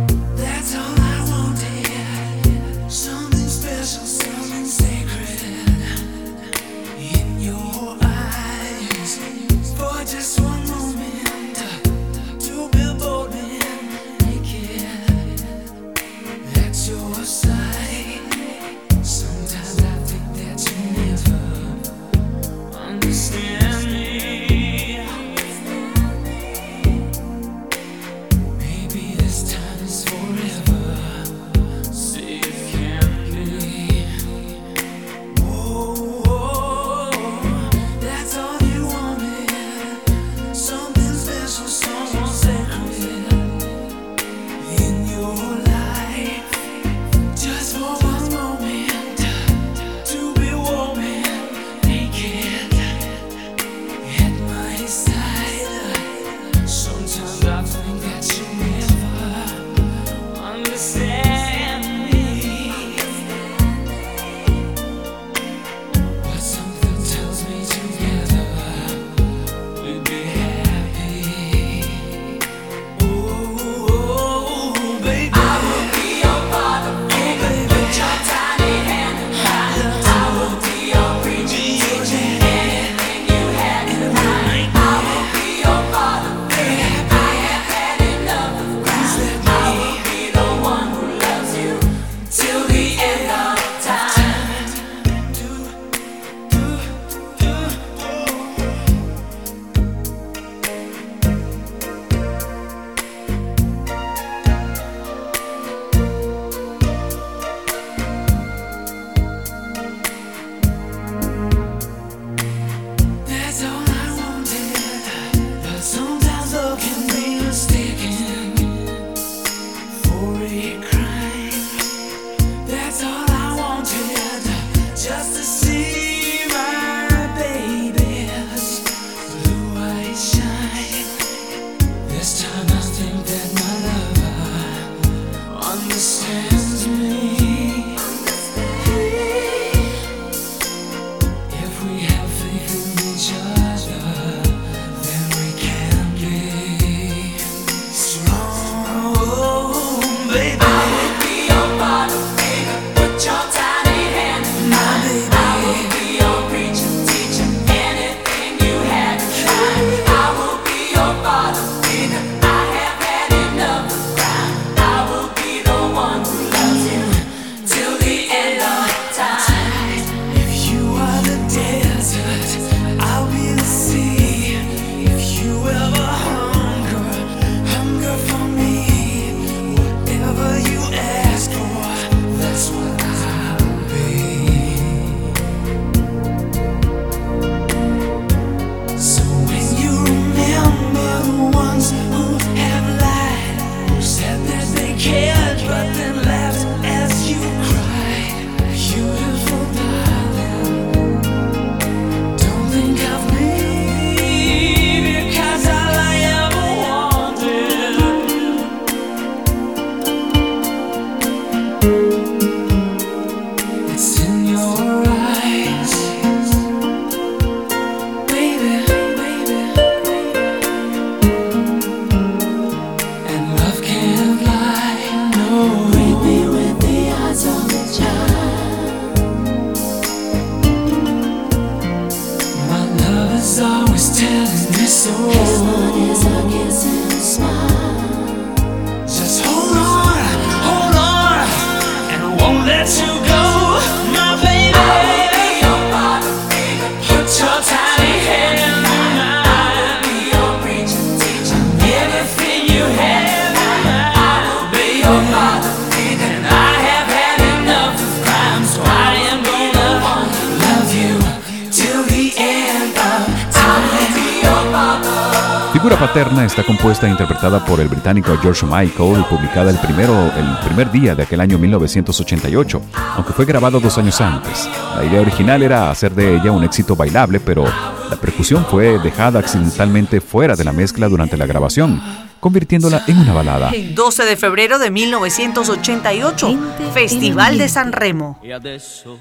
Por 267.58 267.80
el 267.80 267.88
británico 267.88 268.38
George 268.38 268.64
Michael, 268.66 269.26
publicada 269.28 269.72
el, 269.72 269.78
primero, 269.80 270.14
el 270.38 270.58
primer 270.64 270.92
día 270.92 271.16
de 271.16 271.24
aquel 271.24 271.42
año 271.42 271.58
1988, 271.58 272.82
aunque 273.16 273.34
fue 273.34 273.46
grabado 273.46 273.80
dos 273.80 273.98
años 273.98 274.22
antes. 274.22 274.70
La 274.96 275.04
idea 275.04 275.22
original 275.22 275.64
era 275.64 275.90
hacer 275.90 276.14
de 276.14 276.36
ella 276.36 276.52
un 276.52 276.64
éxito 276.64 276.96
bailable, 276.96 277.40
pero 277.40 277.64
la 277.64 278.16
percusión 278.22 278.66
fue 278.66 279.00
dejada 279.00 279.40
accidentalmente 279.40 280.22
fuera 280.22 280.56
de 280.56 280.64
la 280.64 280.72
mezcla 280.72 281.10
durante 281.10 281.38
la 281.38 281.48
grabación, 281.48 282.00
convirtiéndola 282.40 283.04
en 283.08 283.18
una 283.18 283.34
balada. 283.34 283.72
El 283.72 283.96
12 283.96 284.26
de 284.26 284.38
febrero 284.38 284.78
de 284.78 284.92
1988, 284.92 286.60
Festival 286.94 287.58
de 287.58 287.68
San 287.68 287.92
Remo. 287.92 288.40
E 288.44 288.54
adesso 288.54 289.18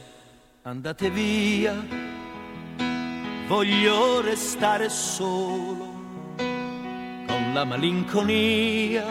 andate 0.65 1.09
via, 1.09 1.75
voglio 3.49 4.21
restare 4.21 4.91
solo 4.91 5.68
la 7.59 7.65
malinconia, 7.65 9.05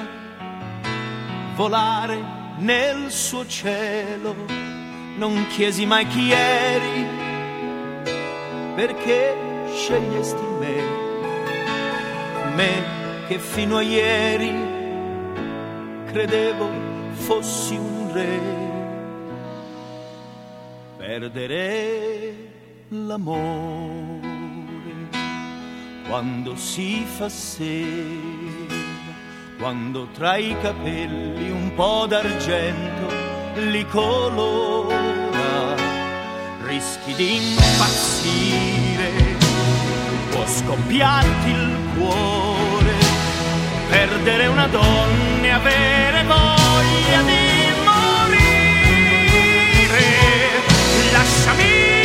volare 1.55 2.17
nel 2.59 3.11
suo 3.11 3.45
cielo. 3.45 4.33
Non 5.17 5.47
chiesi 5.47 5.85
mai 5.85 6.07
chi 6.07 6.31
eri, 6.31 7.05
perché 8.75 9.35
scegliesti 9.73 10.45
me, 10.59 10.75
me 12.55 13.25
che 13.27 13.37
fino 13.37 13.77
a 13.77 13.81
ieri 13.81 14.53
credevo 16.05 16.69
fossi 17.11 17.75
un 17.75 18.13
re. 18.13 18.39
Perdere 20.95 22.35
l'amore 22.89 24.27
quando 26.07 26.55
si 26.55 27.03
fa 27.03 27.27
sera, 27.27 28.36
quando 29.59 30.07
tra 30.13 30.37
i 30.37 30.55
capelli 30.61 31.49
un 31.49 31.73
po' 31.73 32.05
d'argento 32.07 33.07
li 33.55 33.85
colora, 33.87 34.95
rischi 36.63 37.13
di 37.15 37.37
impazzire, 37.37 39.11
può 40.29 40.45
scoppiarti 40.45 41.49
il 41.49 41.77
cuore, 41.97 42.93
perdere 43.89 44.45
una 44.45 44.67
donna 44.67 45.43
e 45.43 45.49
avere 45.49 46.23
voglia 46.23 47.21
di 47.23 47.73
morire. 47.83 48.35
Lasciami 51.11 51.96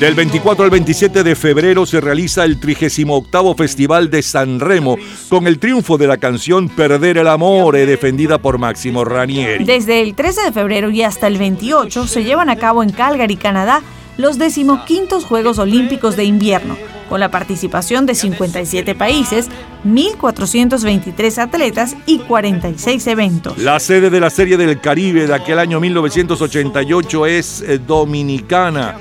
Del 0.00 0.14
24 0.14 0.62
al 0.62 0.70
27 0.70 1.22
de 1.22 1.34
febrero 1.34 1.86
se 1.86 2.02
realiza 2.02 2.44
el 2.44 2.60
38 2.60 3.54
Festival 3.56 4.10
de 4.10 4.20
San 4.20 4.60
Remo 4.60 4.98
con 5.30 5.46
el 5.46 5.58
triunfo 5.58 5.96
de 5.96 6.06
la 6.06 6.18
canción 6.18 6.68
Perder 6.68 7.16
el 7.16 7.28
Amore 7.28 7.86
defendida 7.86 8.36
por 8.36 8.58
Máximo 8.58 9.06
Ranieri. 9.06 9.64
Desde 9.64 10.02
el 10.02 10.14
13 10.14 10.42
de 10.42 10.52
febrero 10.52 10.90
y 10.90 11.00
hasta 11.00 11.28
el 11.28 11.38
28 11.38 12.06
se 12.08 12.24
llevan 12.24 12.50
a 12.50 12.56
cabo 12.56 12.82
en 12.82 12.90
Calgary, 12.90 13.36
Canadá, 13.36 13.80
los 14.18 14.36
decimoquintos 14.36 15.24
Juegos 15.24 15.58
Olímpicos 15.58 16.14
de 16.14 16.24
Invierno, 16.24 16.76
con 17.08 17.20
la 17.20 17.30
participación 17.30 18.06
de 18.06 18.14
57 18.14 18.94
países, 18.94 19.48
1.423 19.84 21.38
atletas 21.38 21.96
y 22.06 22.18
46 22.18 23.06
eventos. 23.06 23.58
La 23.58 23.78
sede 23.80 24.10
de 24.10 24.20
la 24.20 24.30
Serie 24.30 24.56
del 24.56 24.80
Caribe 24.80 25.26
de 25.26 25.34
aquel 25.34 25.58
año 25.58 25.80
1988 25.80 27.26
es 27.26 27.62
eh, 27.62 27.78
Dominicana 27.78 28.96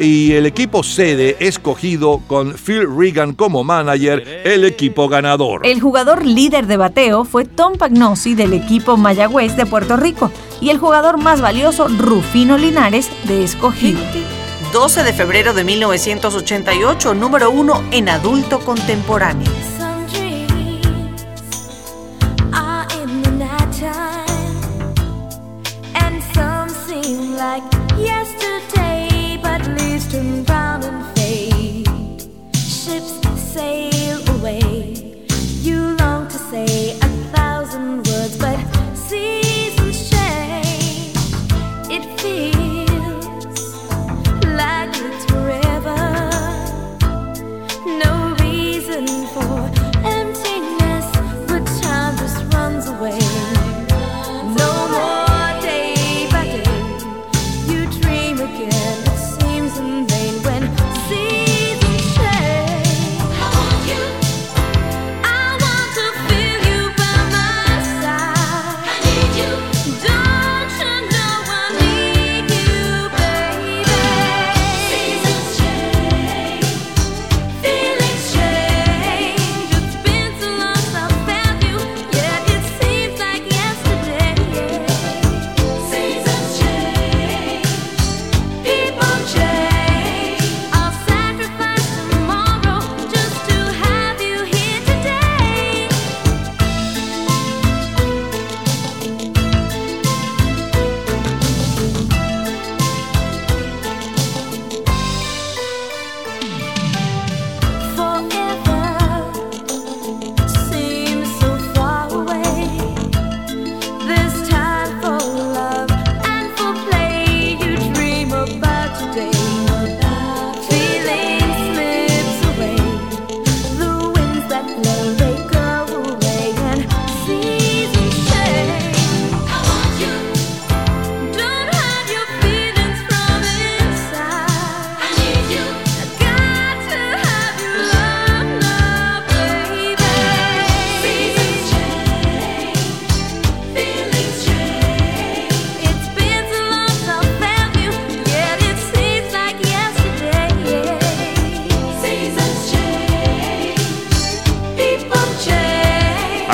y 0.00 0.32
el 0.32 0.46
equipo 0.46 0.82
sede 0.82 1.36
escogido 1.40 2.22
con 2.26 2.54
Phil 2.54 2.86
Regan 2.96 3.34
como 3.34 3.62
manager, 3.62 4.42
el 4.44 4.64
equipo 4.64 5.08
ganador. 5.08 5.66
El 5.66 5.80
jugador 5.80 6.24
líder 6.24 6.66
de 6.66 6.78
bateo 6.78 7.24
fue 7.24 7.44
Tom 7.44 7.76
Pagnosi 7.76 8.34
del 8.34 8.54
equipo 8.54 8.96
Mayagüez 8.96 9.56
de 9.56 9.66
Puerto 9.66 9.96
Rico 9.96 10.32
y 10.60 10.70
el 10.70 10.78
jugador 10.78 11.18
más 11.18 11.40
valioso 11.42 11.88
Rufino 11.88 12.56
Linares 12.56 13.10
de 13.24 13.44
Escogido. 13.44 14.00
12 14.72 15.02
de 15.02 15.12
febrero 15.12 15.52
de 15.52 15.64
1988, 15.64 17.14
número 17.14 17.50
1 17.50 17.88
en 17.90 18.08
adulto 18.08 18.60
contemporáneo. 18.60 19.69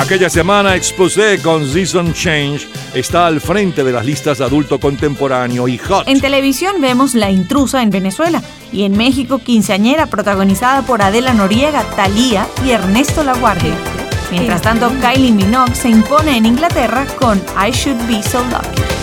Aquella 0.07 0.29
semana 0.29 0.77
Exposé 0.77 1.41
con 1.41 1.67
Season 1.67 2.13
Change 2.13 2.65
está 2.93 3.27
al 3.27 3.41
frente 3.41 3.83
de 3.83 3.91
las 3.91 4.05
listas 4.05 4.39
adulto 4.39 4.79
contemporáneo 4.79 5.67
y 5.67 5.77
hot. 5.77 6.07
En 6.07 6.21
televisión 6.21 6.79
vemos 6.79 7.13
La 7.13 7.29
intrusa 7.29 7.83
en 7.83 7.89
Venezuela 7.89 8.41
y 8.71 8.83
en 8.83 8.95
México 8.95 9.39
Quinceañera 9.39 10.05
protagonizada 10.05 10.83
por 10.83 11.01
Adela 11.01 11.33
Noriega, 11.33 11.83
Thalía 11.97 12.47
y 12.65 12.69
Ernesto 12.69 13.21
Laguardia. 13.21 13.75
Mientras 14.31 14.61
tanto, 14.61 14.93
Kylie 15.01 15.33
Minogue 15.33 15.75
se 15.75 15.89
impone 15.89 16.37
en 16.37 16.45
Inglaterra 16.45 17.05
con 17.19 17.39
I 17.61 17.71
Should 17.71 18.07
Be 18.07 18.23
So 18.23 18.41
Lucky. 18.45 18.96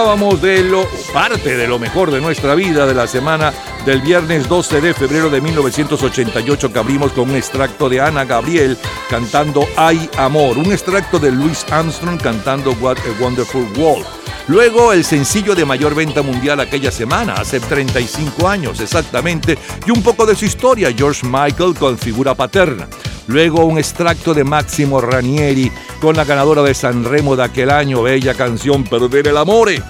Disfrutábamos 0.00 0.40
de 0.40 0.64
lo 0.64 0.88
parte 1.12 1.58
de 1.58 1.68
lo 1.68 1.78
mejor 1.78 2.10
de 2.10 2.22
nuestra 2.22 2.54
vida 2.54 2.86
de 2.86 2.94
la 2.94 3.06
semana 3.06 3.52
del 3.84 4.00
viernes 4.00 4.48
12 4.48 4.80
de 4.80 4.94
febrero 4.94 5.28
de 5.28 5.42
1988 5.42 6.72
que 6.72 6.78
abrimos 6.78 7.12
con 7.12 7.28
un 7.28 7.36
extracto 7.36 7.86
de 7.90 8.00
Ana 8.00 8.24
Gabriel 8.24 8.78
cantando 9.10 9.62
Hay 9.76 10.08
Amor, 10.16 10.56
un 10.56 10.72
extracto 10.72 11.18
de 11.18 11.30
Louis 11.30 11.66
Armstrong 11.70 12.18
cantando 12.18 12.72
What 12.80 12.96
a 12.96 13.22
Wonderful 13.22 13.68
World. 13.76 14.06
Luego 14.48 14.94
el 14.94 15.04
sencillo 15.04 15.54
de 15.54 15.66
mayor 15.66 15.94
venta 15.94 16.22
mundial 16.22 16.60
aquella 16.60 16.90
semana, 16.90 17.34
hace 17.34 17.60
35 17.60 18.48
años 18.48 18.80
exactamente, 18.80 19.58
y 19.86 19.90
un 19.90 20.02
poco 20.02 20.24
de 20.24 20.34
su 20.34 20.46
historia, 20.46 20.94
George 20.96 21.26
Michael 21.26 21.74
con 21.78 21.98
figura 21.98 22.34
paterna. 22.34 22.88
Luego 23.26 23.64
un 23.64 23.78
extracto 23.78 24.34
de 24.34 24.42
Máximo 24.42 25.00
Ranieri 25.00 25.70
con 26.00 26.16
la 26.16 26.24
ganadora 26.24 26.62
de 26.62 26.74
San 26.74 27.04
Remo 27.04 27.36
de 27.36 27.44
aquel 27.44 27.70
año, 27.70 28.02
bella 28.02 28.34
canción 28.34 28.82
Perder 28.82 29.28
el 29.28 29.36
Amore. 29.36 29.80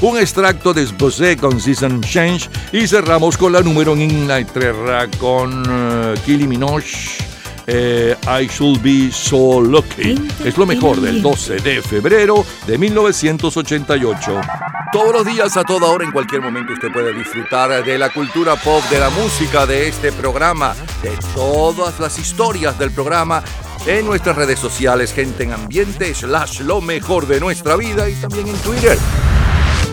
Un 0.00 0.16
extracto 0.16 0.72
de 0.72 0.82
Esbozé 0.84 1.36
con 1.36 1.60
Season 1.60 2.00
Change 2.00 2.48
y 2.72 2.86
cerramos 2.86 3.36
con 3.36 3.52
la 3.52 3.60
número 3.62 3.94
en 3.94 4.02
Inglaterra 4.02 5.08
con 5.18 5.64
eh, 5.68 6.14
Kylie 6.24 6.46
Minogue. 6.46 6.84
eh, 7.66 8.16
I 8.24 8.46
Should 8.46 8.80
Be 8.80 9.10
So 9.12 9.60
Lucky. 9.60 10.14
Es 10.44 10.56
lo 10.56 10.66
mejor 10.66 11.00
del 11.00 11.20
12 11.20 11.56
de 11.56 11.82
febrero 11.82 12.46
de 12.66 12.78
1988. 12.78 14.40
Todos 14.92 15.12
los 15.12 15.26
días, 15.26 15.54
a 15.56 15.64
toda 15.64 15.88
hora, 15.88 16.04
en 16.04 16.12
cualquier 16.12 16.40
momento, 16.40 16.72
usted 16.72 16.90
puede 16.92 17.12
disfrutar 17.12 17.84
de 17.84 17.98
la 17.98 18.08
cultura 18.10 18.56
pop, 18.56 18.82
de 18.90 19.00
la 19.00 19.10
música, 19.10 19.66
de 19.66 19.88
este 19.88 20.12
programa, 20.12 20.74
de 21.02 21.10
todas 21.34 21.98
las 22.00 22.18
historias 22.18 22.78
del 22.78 22.92
programa 22.92 23.42
en 23.86 24.06
nuestras 24.06 24.36
redes 24.36 24.58
sociales, 24.58 25.12
gente 25.12 25.42
en 25.42 25.52
ambiente, 25.52 26.14
slash 26.14 26.60
lo 26.60 26.80
mejor 26.80 27.26
de 27.26 27.40
nuestra 27.40 27.76
vida 27.76 28.08
y 28.08 28.14
también 28.14 28.48
en 28.48 28.56
Twitter. 28.58 28.96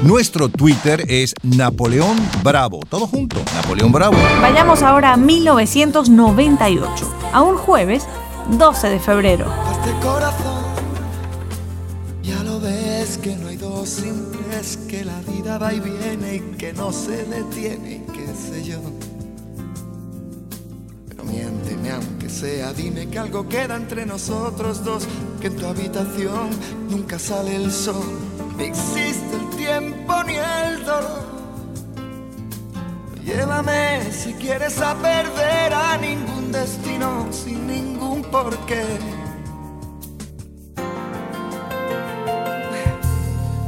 Nuestro 0.05 0.49
Twitter 0.49 1.03
es 1.07 1.33
Napoleón 1.41 2.15
Bravo. 2.43 2.79
Todo 2.87 3.07
junto, 3.07 3.37
Napoleón 3.55 3.91
Bravo. 3.91 4.15
Vayamos 4.39 4.83
ahora 4.83 5.13
a 5.13 5.17
1998, 5.17 7.11
a 7.33 7.41
un 7.41 7.57
jueves 7.57 8.05
12 8.51 8.89
de 8.89 8.99
febrero. 8.99 9.51
Este 9.71 9.91
corazón, 10.05 10.63
ya 12.21 12.43
lo 12.43 12.59
ves 12.59 13.17
que 13.17 13.35
no 13.35 13.47
hay 13.47 13.57
dos 13.57 13.89
simples, 13.89 14.77
que 14.87 15.03
la 15.03 15.19
vida 15.21 15.57
va 15.57 15.73
y 15.73 15.79
viene 15.79 16.35
y 16.35 16.39
que 16.55 16.71
no 16.71 16.91
se 16.91 17.25
detiene, 17.25 18.05
y 18.05 18.11
qué 18.11 18.27
sé 18.27 18.63
yo. 18.63 18.77
Pero 21.09 21.23
miénteme 21.23 21.89
aunque 21.89 22.29
sea, 22.29 22.73
dime 22.73 23.07
que 23.07 23.17
algo 23.17 23.49
queda 23.49 23.75
entre 23.75 24.05
nosotros 24.05 24.85
dos, 24.85 25.07
que 25.41 25.47
en 25.47 25.55
tu 25.55 25.65
habitación 25.65 26.51
nunca 26.91 27.17
sale 27.17 27.55
el 27.55 27.71
sol, 27.71 28.05
Llévame 33.35 34.13
si 34.13 34.31
quieres 34.35 34.79
a 34.79 34.95
perder 34.95 35.73
a 35.73 35.97
ningún 35.97 36.53
destino 36.53 37.27
sin 37.31 37.67
ningún 37.67 38.21
porqué. 38.31 38.85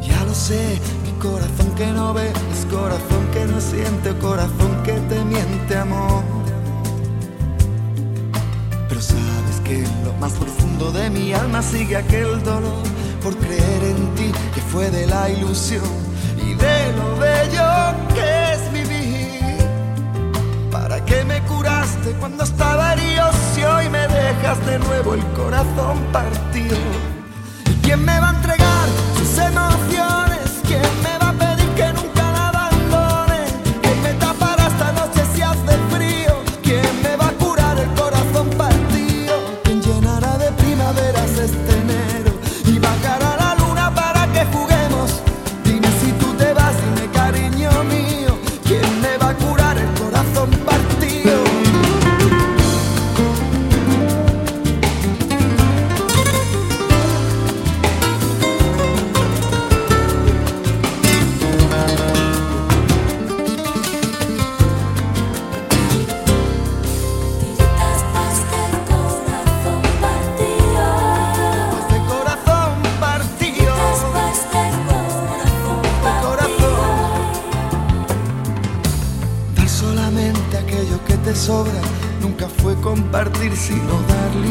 Ya 0.02 0.24
lo 0.24 0.34
sé, 0.34 0.80
mi 1.04 1.12
corazón 1.20 1.70
que 1.76 1.88
no 1.88 2.14
ve 2.14 2.32
es 2.54 2.66
corazón 2.72 3.24
que 3.34 3.44
no 3.44 3.60
siente, 3.60 4.18
corazón 4.20 4.84
que 4.86 4.94
te 4.94 5.26
miente, 5.26 5.76
amor. 5.76 6.24
Pero 8.88 9.02
sabes 9.02 9.60
que 9.66 9.84
en 9.84 10.06
lo 10.06 10.14
más 10.14 10.32
profundo 10.32 10.94
de 10.94 11.10
mi 11.10 11.34
alma 11.34 11.62
sigue 11.62 11.98
aquel 11.98 12.42
dolor 12.42 12.84
por 13.22 13.36
creer 13.36 13.84
en 13.84 14.16
ti 14.16 14.32
que 14.56 14.62
fue 14.62 14.90
de 14.92 15.08
la 15.08 15.30
ilusión 15.30 15.84
y 16.42 16.54
de 16.54 16.94
lo 16.94 17.18
bello 17.18 17.68
que 18.16 18.37
cuando 22.20 22.44
estaba 22.44 22.94
herido 22.94 23.30
y 23.58 23.64
hoy 23.64 23.90
me 23.90 24.08
dejas 24.08 24.66
de 24.66 24.80
nuevo 24.80 25.14
el 25.14 25.26
corazón 25.34 25.98
partido. 26.12 26.78
¿Y 27.70 27.74
quién 27.86 28.04
me 28.04 28.20
va 28.20 28.30
a 28.30 28.34
entregar 28.34 28.88
sus 29.18 29.38
emociones? 29.38 30.27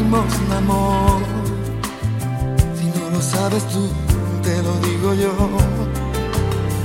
limosna, 0.07 0.59
amor. 0.59 1.21
Si 2.79 2.87
no 2.99 3.11
lo 3.11 3.21
sabes 3.21 3.65
tú, 3.69 3.91
te 4.43 4.63
lo 4.63 4.73
digo 4.87 5.15
yo. 5.15 5.33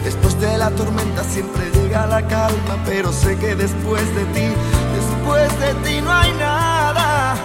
Después 0.04 0.40
de 0.42 0.58
la 0.58 0.70
tormenta 0.72 1.24
siempre 1.24 1.70
llega 1.72 2.08
la 2.08 2.26
calma, 2.28 2.76
pero 2.86 3.12
sé 3.12 3.38
que 3.38 3.56
después 3.56 4.04
de 4.16 4.26
ti, 4.36 4.48
después 4.98 5.50
de 5.60 5.74
ti 5.86 6.02
no 6.02 6.12
hay 6.12 6.32
nada. 6.34 7.36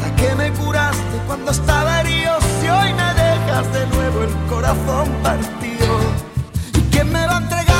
Para 0.00 0.16
que 0.16 0.34
me 0.34 0.50
curaste 0.52 1.16
cuando 1.26 1.50
estaba 1.50 2.00
herido, 2.00 2.32
si 2.60 2.68
hoy 2.68 2.92
me 2.94 3.10
dejas 3.22 3.72
de 3.72 3.86
nuevo 3.94 4.22
el 4.22 4.34
corazón 4.48 5.08
partido. 5.22 5.94
¿Y 6.74 6.80
quién 6.90 7.12
me 7.12 7.26
va 7.26 7.36
a 7.36 7.40
entregar? 7.42 7.75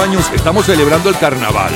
años 0.00 0.30
estamos 0.34 0.66
celebrando 0.66 1.08
el 1.08 1.18
carnaval. 1.18 1.72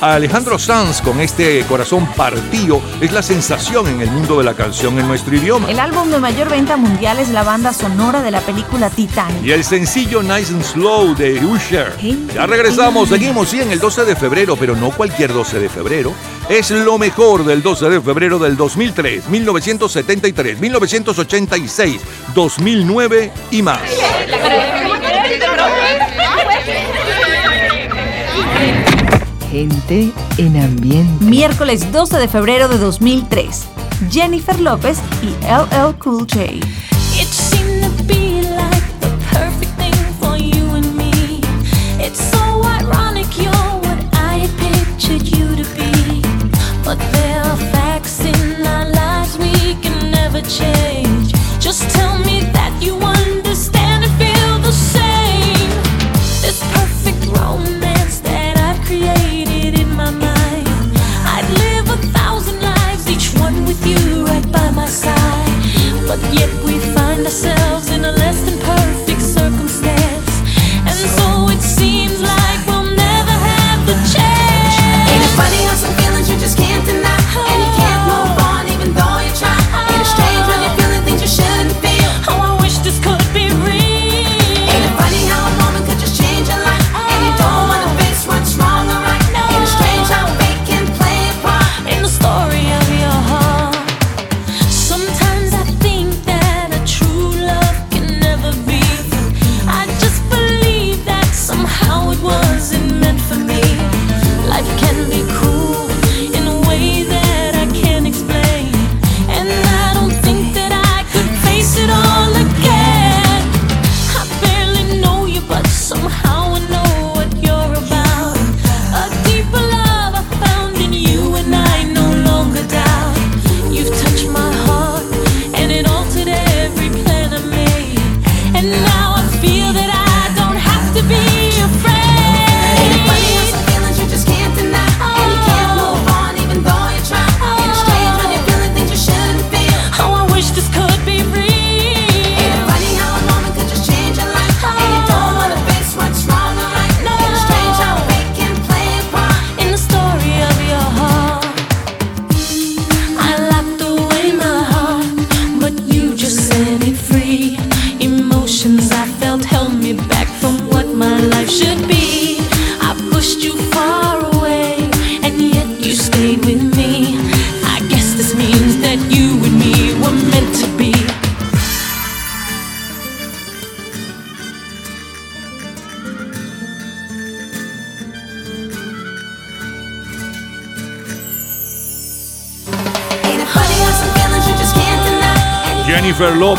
A 0.00 0.14
Alejandro 0.14 0.58
Sanz 0.58 1.00
con 1.00 1.20
este 1.20 1.64
corazón 1.66 2.06
partido 2.14 2.82
es 3.00 3.12
la 3.12 3.22
sensación 3.22 3.86
en 3.88 4.00
el 4.00 4.10
mundo 4.10 4.36
de 4.38 4.44
la 4.44 4.54
canción 4.54 4.98
en 4.98 5.06
nuestro 5.06 5.34
idioma. 5.34 5.70
El 5.70 5.78
álbum 5.78 6.10
de 6.10 6.18
mayor 6.18 6.50
venta 6.50 6.76
mundial 6.76 7.20
es 7.20 7.30
la 7.30 7.42
banda 7.42 7.72
sonora 7.72 8.20
de 8.20 8.30
la 8.30 8.40
película 8.40 8.90
Titanic. 8.90 9.42
Y 9.42 9.52
el 9.52 9.64
sencillo 9.64 10.22
Nice 10.22 10.52
and 10.52 10.62
Slow 10.62 11.14
de 11.14 11.42
Usher. 11.44 11.92
Ya 12.34 12.44
regresamos, 12.46 13.08
seguimos, 13.08 13.48
sí, 13.48 13.60
en 13.60 13.70
el 13.70 13.78
12 13.78 14.04
de 14.04 14.16
febrero, 14.16 14.56
pero 14.56 14.76
no 14.76 14.90
cualquier 14.90 15.32
12 15.32 15.60
de 15.60 15.68
febrero. 15.68 16.12
Es 16.48 16.70
lo 16.70 16.98
mejor 16.98 17.44
del 17.44 17.62
12 17.62 17.88
de 17.88 18.00
febrero 18.00 18.38
del 18.38 18.56
2003, 18.56 19.28
1973, 19.28 20.60
1986, 20.60 22.00
2009 22.34 23.32
y 23.52 23.62
más. 23.62 23.80
Gente 29.54 30.10
en 30.38 30.56
ambiente. 30.56 31.24
Miércoles 31.24 31.92
12 31.92 32.18
de 32.18 32.26
febrero 32.26 32.66
de 32.66 32.76
2003. 32.76 33.66
Jennifer 34.10 34.58
López 34.58 34.98
y 35.22 35.28
LL 35.44 35.96
Cool 36.00 36.26
J. 36.28 36.40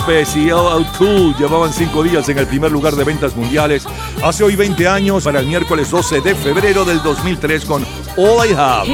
López 0.06 0.36
y 0.36 0.52
LL 0.52 0.86
Cool 1.00 1.36
llevaban 1.36 1.74
cinco 1.74 2.04
días 2.04 2.30
en 2.30 2.38
el 2.38 2.46
primer 2.46 2.72
lugar 2.72 2.96
de 2.96 3.04
ventas 3.04 3.36
mundiales 3.36 3.88
hace 4.24 4.44
hoy 4.44 4.56
20 4.56 4.88
años 4.88 5.24
para 5.24 5.40
el 5.40 5.48
miércoles 5.48 5.90
12 5.90 6.22
de 6.22 6.36
febrero 6.36 6.86
del 6.86 7.02
2003 7.02 7.66
con 7.66 7.84
All 8.16 8.48
I 8.48 8.54
Have. 8.54 8.94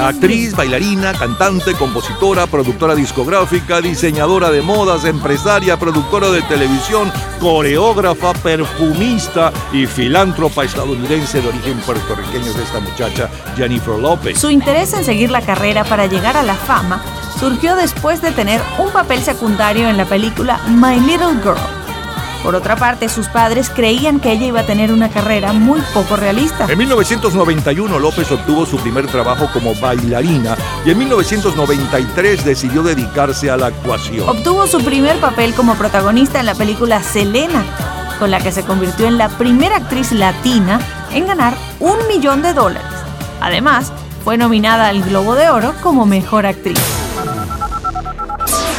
Actriz, 0.00 0.56
bailarina, 0.56 1.12
cantante, 1.12 1.74
compositora, 1.74 2.46
productora 2.46 2.94
discográfica, 2.94 3.82
diseñadora 3.82 4.50
de 4.50 4.62
modas, 4.62 5.04
empresaria, 5.04 5.78
productora 5.78 6.30
de 6.30 6.40
televisión, 6.42 7.12
coreógrafa, 7.38 8.32
perfumista 8.32 9.52
y 9.74 9.84
filántropa 9.84 10.64
estadounidense 10.64 11.42
de 11.42 11.48
origen 11.48 11.78
puertorriqueño 11.80 12.46
es 12.46 12.56
esta 12.56 12.80
muchacha, 12.80 13.28
Jennifer 13.56 13.98
López. 13.98 14.38
Su 14.38 14.48
interés 14.48 14.94
en 14.94 15.04
seguir 15.04 15.30
la 15.30 15.42
carrera 15.42 15.84
para 15.84 16.06
llegar 16.06 16.38
a 16.38 16.42
la 16.42 16.54
fama 16.54 17.02
surgió 17.40 17.74
después 17.74 18.20
de 18.20 18.32
tener 18.32 18.60
un 18.78 18.90
papel 18.90 19.22
secundario 19.22 19.88
en 19.88 19.96
la 19.96 20.04
película 20.04 20.60
My 20.68 21.00
Little 21.00 21.40
Girl. 21.42 21.56
Por 22.42 22.54
otra 22.54 22.76
parte, 22.76 23.08
sus 23.08 23.28
padres 23.28 23.70
creían 23.70 24.20
que 24.20 24.32
ella 24.32 24.46
iba 24.46 24.60
a 24.60 24.66
tener 24.66 24.92
una 24.92 25.08
carrera 25.08 25.52
muy 25.52 25.80
poco 25.94 26.16
realista. 26.16 26.66
En 26.68 26.78
1991 26.78 27.98
López 27.98 28.30
obtuvo 28.30 28.64
su 28.66 28.78
primer 28.78 29.06
trabajo 29.06 29.48
como 29.52 29.74
bailarina 29.74 30.56
y 30.84 30.90
en 30.90 30.98
1993 30.98 32.44
decidió 32.44 32.82
dedicarse 32.82 33.50
a 33.50 33.56
la 33.56 33.66
actuación. 33.66 34.28
Obtuvo 34.28 34.66
su 34.66 34.82
primer 34.82 35.18
papel 35.18 35.54
como 35.54 35.74
protagonista 35.74 36.40
en 36.40 36.46
la 36.46 36.54
película 36.54 37.02
Selena, 37.02 37.64
con 38.18 38.30
la 38.30 38.40
que 38.40 38.52
se 38.52 38.64
convirtió 38.64 39.06
en 39.06 39.18
la 39.18 39.28
primera 39.30 39.76
actriz 39.76 40.12
latina 40.12 40.78
en 41.12 41.26
ganar 41.26 41.54
un 41.78 41.96
millón 42.06 42.42
de 42.42 42.52
dólares. 42.52 42.88
Además, 43.40 43.92
fue 44.24 44.36
nominada 44.36 44.88
al 44.88 45.02
Globo 45.02 45.34
de 45.34 45.48
Oro 45.48 45.74
como 45.82 46.04
mejor 46.04 46.46
actriz. 46.46 46.99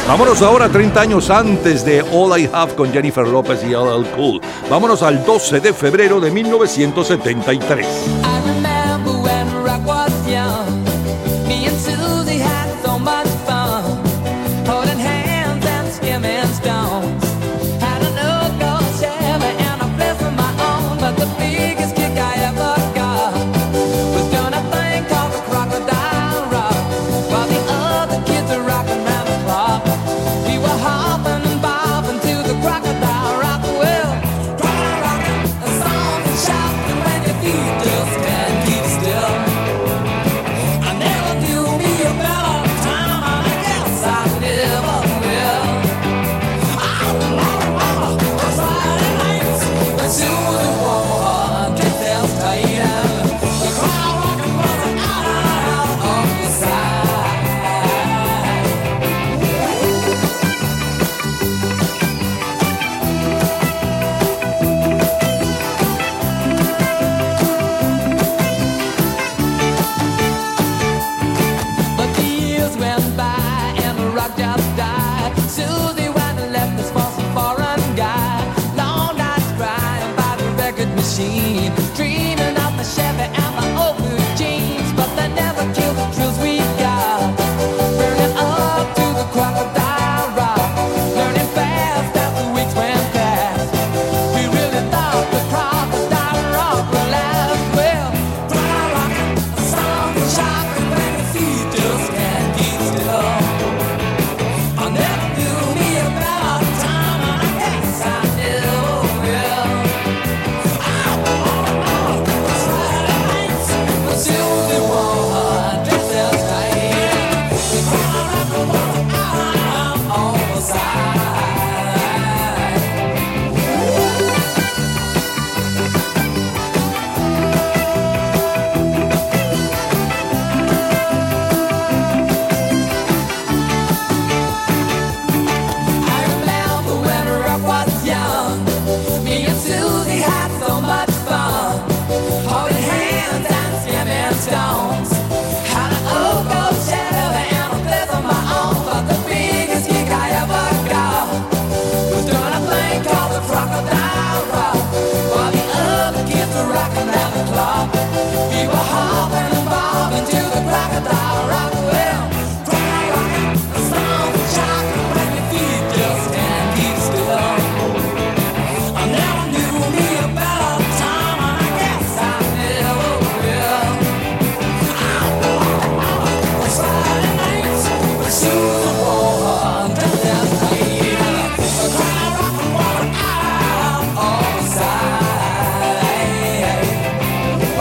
Vámonos 0.06 0.42
ahora 0.42 0.68
30 0.68 1.00
años 1.00 1.30
antes 1.30 1.84
de 1.84 2.02
All 2.02 2.38
I 2.38 2.50
Have 2.52 2.74
con 2.74 2.92
Jennifer 2.92 3.26
López 3.26 3.62
y 3.64 3.68
LL 3.68 4.04
Cool. 4.16 4.40
Vámonos 4.68 5.02
al 5.02 5.24
12 5.24 5.60
de 5.60 5.72
febrero 5.72 6.20
de 6.20 6.30
1973. 6.30 7.86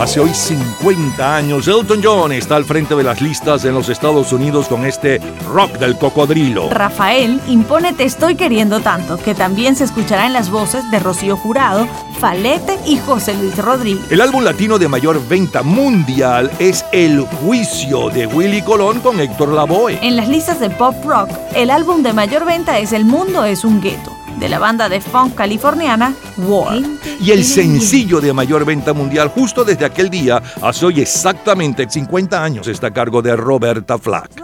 Hace 0.01 0.19
hoy 0.19 0.33
50 0.33 1.35
años, 1.35 1.67
Elton 1.67 2.01
John 2.03 2.31
está 2.31 2.55
al 2.55 2.65
frente 2.65 2.95
de 2.95 3.03
las 3.03 3.21
listas 3.21 3.65
en 3.65 3.75
los 3.75 3.87
Estados 3.87 4.33
Unidos 4.33 4.67
con 4.67 4.83
este 4.83 5.21
rock 5.47 5.73
del 5.73 5.95
cocodrilo. 5.95 6.71
Rafael 6.71 7.39
impone 7.47 7.93
Te 7.93 8.05
estoy 8.05 8.33
queriendo 8.33 8.79
tanto, 8.79 9.17
que 9.17 9.35
también 9.35 9.75
se 9.75 9.83
escuchará 9.83 10.25
en 10.25 10.33
las 10.33 10.49
voces 10.49 10.89
de 10.89 10.97
Rocío 10.97 11.37
Jurado, 11.37 11.87
Falete 12.19 12.79
y 12.87 12.97
José 12.97 13.35
Luis 13.35 13.55
Rodríguez. 13.59 14.11
El 14.11 14.21
álbum 14.21 14.43
latino 14.43 14.79
de 14.79 14.87
mayor 14.87 15.21
venta 15.27 15.61
mundial 15.61 16.49
es 16.57 16.83
El 16.91 17.21
Juicio 17.21 18.09
de 18.09 18.25
Willy 18.25 18.63
Colón 18.63 19.01
con 19.01 19.19
Héctor 19.19 19.49
Lavoe. 19.49 19.99
En 20.01 20.15
las 20.15 20.27
listas 20.27 20.59
de 20.59 20.71
pop 20.71 20.95
rock, 21.05 21.29
el 21.53 21.69
álbum 21.69 22.01
de 22.01 22.13
mayor 22.13 22.43
venta 22.45 22.79
es 22.79 22.91
El 22.91 23.05
mundo 23.05 23.45
es 23.45 23.63
un 23.63 23.79
gueto, 23.79 24.11
de 24.39 24.49
la 24.49 24.57
banda 24.57 24.89
de 24.89 24.99
funk 24.99 25.35
californiana 25.35 26.15
War. 26.37 26.79
Y 27.21 27.31
el 27.31 27.43
sencillo 27.43 28.19
de 28.19 28.33
mayor 28.33 28.65
venta 28.65 28.93
mundial 28.93 29.29
justo 29.29 29.63
desde 29.63 29.85
aquel 29.85 30.09
día, 30.09 30.41
hace 30.61 30.87
hoy 30.87 31.01
exactamente 31.01 31.87
50 31.87 32.43
años, 32.43 32.67
está 32.67 32.87
a 32.87 32.93
cargo 32.93 33.21
de 33.21 33.35
Roberta 33.35 33.99
Flack. 33.99 34.41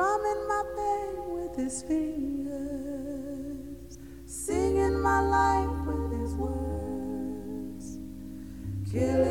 with 8.98 9.27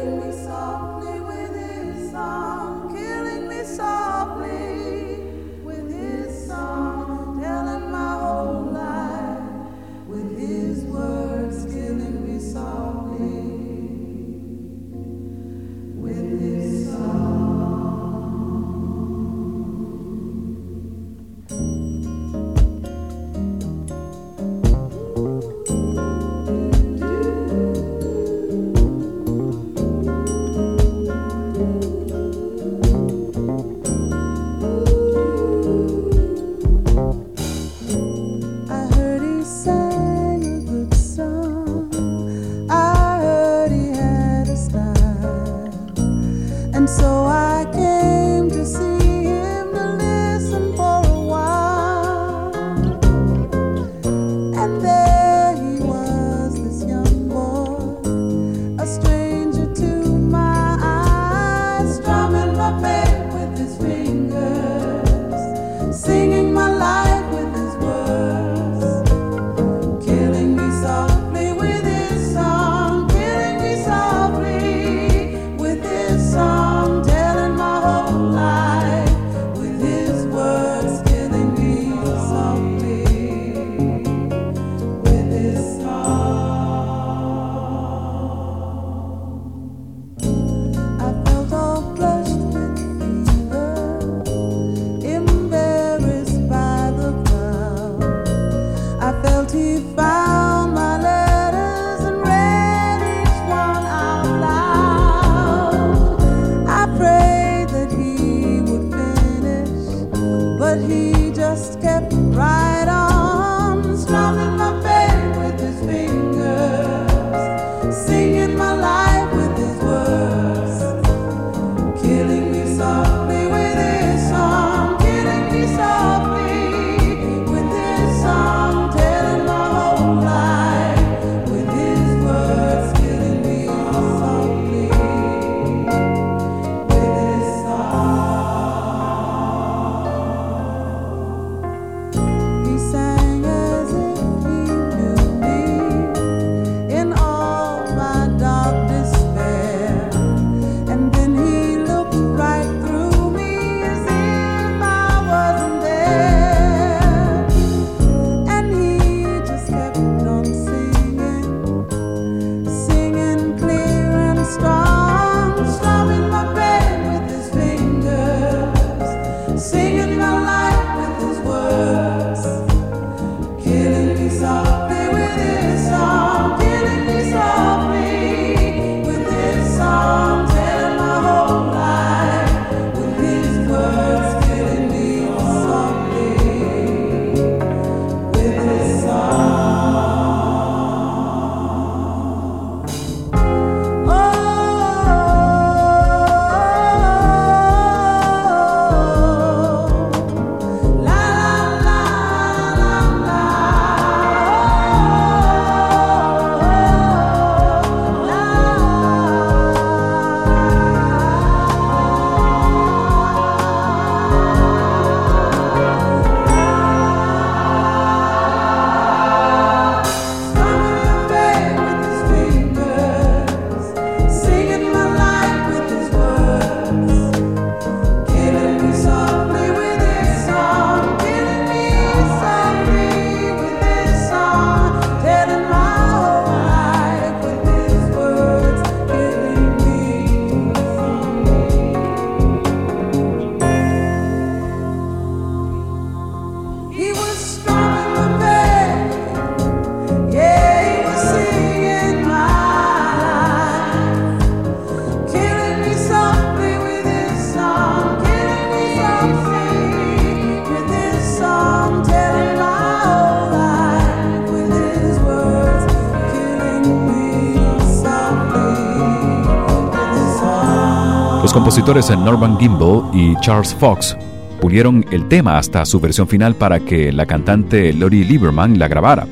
compositores 271.76 272.18
Norman 272.18 272.58
Gimbel 272.58 273.02
y 273.12 273.36
Charles 273.40 273.74
Fox 273.74 274.16
pulieron 274.62 275.04
el 275.10 275.28
tema 275.28 275.58
hasta 275.58 275.84
su 275.84 276.00
versión 276.00 276.26
final 276.26 276.54
para 276.54 276.80
que 276.80 277.12
la 277.12 277.26
cantante 277.26 277.92
Lori 277.92 278.24
Lieberman 278.24 278.78
la 278.78 278.88
grabara, 278.88 279.26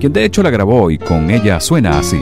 quien 0.00 0.10
de 0.10 0.24
hecho 0.24 0.42
la 0.42 0.48
grabó 0.48 0.90
y 0.90 0.96
con 0.96 1.30
ella 1.30 1.60
suena 1.60 1.98
así. 1.98 2.18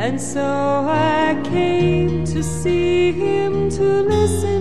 And 0.00 0.18
so 0.20 0.86
I 0.88 1.36
came 1.42 2.24
to 2.26 2.42
see 2.42 3.10
him 3.10 3.68
to 3.70 4.02
listen 4.08 4.57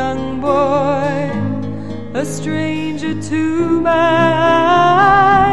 young 0.00 0.40
boy, 0.40 1.14
a 2.22 2.24
stranger 2.24 3.14
to 3.30 3.42
my 3.82 4.22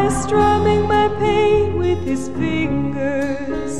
eyes, 0.00 0.14
strumming 0.24 0.82
my 0.96 1.06
pain 1.24 1.76
with 1.82 2.00
his 2.10 2.22
fingers, 2.40 3.72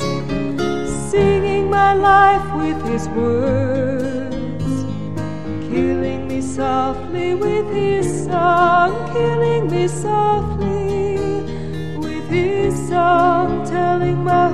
singing 1.11 1.65
my 1.71 1.93
life 2.11 2.49
with 2.63 2.79
his 2.93 3.05
words, 3.21 4.75
killing 5.71 6.21
me 6.31 6.41
softly 6.43 7.31
with 7.45 7.67
his 7.83 8.07
song, 8.27 8.91
killing 9.17 9.65
me 9.75 9.85
softly 9.89 11.17
with 12.07 12.27
his 12.29 12.75
song, 12.91 13.49
telling 13.77 14.19
my 14.33 14.48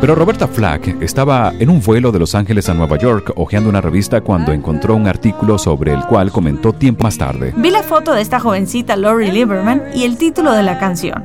Pero 0.00 0.14
Roberta 0.14 0.46
Flack 0.46 1.02
estaba 1.02 1.52
en 1.58 1.70
un 1.70 1.80
vuelo 1.80 2.12
de 2.12 2.18
Los 2.18 2.34
Ángeles 2.34 2.68
a 2.68 2.74
Nueva 2.74 2.98
York 2.98 3.32
hojeando 3.36 3.70
una 3.70 3.80
revista 3.80 4.20
cuando 4.20 4.52
encontró 4.52 4.94
un 4.94 5.08
artículo 5.08 5.58
sobre 5.58 5.92
el 5.92 6.04
cual 6.04 6.30
comentó 6.30 6.72
tiempo 6.72 7.02
más 7.04 7.16
tarde. 7.16 7.54
Vi 7.56 7.70
la 7.70 7.82
foto 7.82 8.12
de 8.12 8.20
esta 8.20 8.38
jovencita 8.38 8.96
Lori 8.96 9.30
Lieberman 9.30 9.82
y 9.94 10.04
el 10.04 10.18
título 10.18 10.52
de 10.52 10.62
la 10.62 10.78
canción. 10.78 11.24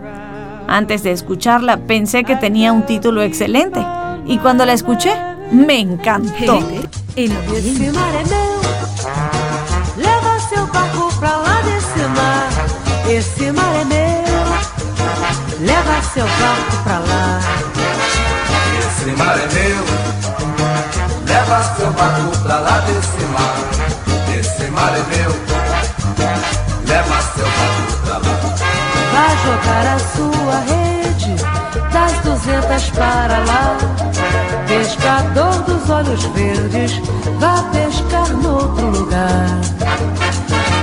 Antes 0.68 1.04
de 1.04 1.12
escucharla 1.12 1.78
pensé 1.78 2.24
que 2.24 2.38
tenía 2.38 2.72
un 2.72 2.86
título 2.86 3.22
excelente 3.22 3.86
y 4.26 4.38
cuando 4.38 4.66
la 4.66 4.74
escuché 4.74 5.12
me 5.52 5.80
encantó. 5.80 6.60
Esse 19.02 19.16
mar 19.16 19.36
é 19.36 19.48
meu, 19.48 19.84
leva 21.26 21.64
seu 21.76 21.92
barco 21.92 22.38
pra 22.44 22.58
lá 22.60 22.78
desse 22.82 23.24
mar. 23.34 23.56
Esse 24.38 24.70
mar 24.70 24.94
é 24.94 25.02
meu, 25.16 25.32
leva 26.86 27.22
seu 27.34 27.48
barco 27.48 27.94
pra 28.06 28.18
lá. 28.20 28.32
Esse 28.52 28.72
mar 28.72 28.76
é 28.76 28.78
meu, 28.78 28.78
leva 28.78 28.86
seu 28.86 28.86
barco 28.86 28.86
pra 28.86 28.86
lá 28.92 28.94
desse 28.94 28.94
mar. 28.94 28.94
Esse 28.94 28.94
mar 28.94 28.94
é 28.94 28.94
meu, 28.94 28.94
leva 28.94 28.94
seu 28.94 28.94
barco 28.94 28.94
pra 28.94 28.94
lá. 28.94 28.96
Vai 29.12 29.34
jogar 29.34 29.86
a 29.88 30.00
sua 30.06 30.58
rede 30.68 31.34
das 31.92 32.14
duzentas 32.24 32.90
para 32.92 33.38
lá. 33.40 33.78
Pescador 34.68 35.56
dos 35.64 35.90
olhos 35.90 36.24
verdes, 36.26 37.02
vá 37.40 37.64
pescar 37.72 38.30
noutro 38.30 38.86
lugar. 38.88 39.60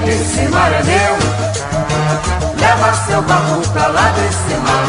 Esse 0.06 0.48
mar 0.48 0.72
é 0.72 0.82
meu, 0.82 1.16
leva 2.58 2.94
seu 3.06 3.22
barco 3.22 3.68
pra 3.72 3.86
lá 3.88 4.12
desse 4.12 4.54
mar. 4.64 4.86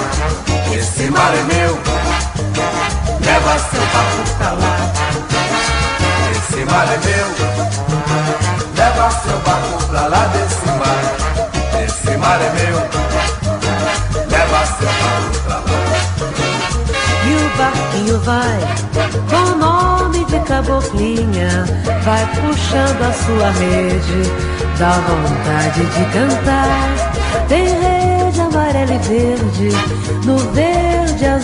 Esse 0.74 1.10
mar 1.12 1.34
é 1.34 1.44
meu, 1.44 1.80
leva 3.26 3.60
seu 3.60 3.82
barco 3.94 4.24
pra 4.38 4.52
lá. 4.52 4.76
Esse 6.32 6.66
mar 6.66 6.88
é 6.88 6.98
meu, 6.98 7.28
leva 8.76 9.12
seu 9.12 9.38
barco 9.40 9.84
pra 9.88 10.08
lá 10.08 10.26
desse 10.28 10.68
mar. 10.80 11.04
Esse 11.84 12.18
mar 12.18 12.40
é 12.42 12.50
meu, 12.60 12.78
leva 14.30 14.66
seu 14.66 14.88
barco 14.88 15.40
pra 15.46 15.56
lá. 15.56 15.80
E 17.26 17.32
o 17.36 17.58
barquinho 17.58 18.20
vai 18.22 18.60
com 19.30 19.44
o 19.52 19.56
nome 19.58 20.26
de 20.26 20.40
caboclinha, 20.40 21.66
vai 22.04 22.26
puxando 22.36 23.02
a 23.04 23.14
sua 23.14 23.52
rede, 23.52 24.22
dá 24.78 24.92
vontade 24.92 25.86
de 25.86 26.06
cantar. 26.14 27.20
Tem 27.48 27.66
rede 27.66 28.42
amarela 28.42 28.94
e 28.94 28.98
verde, 29.00 29.70
no 30.26 30.38
verde 30.52 31.26
azul 31.26 31.39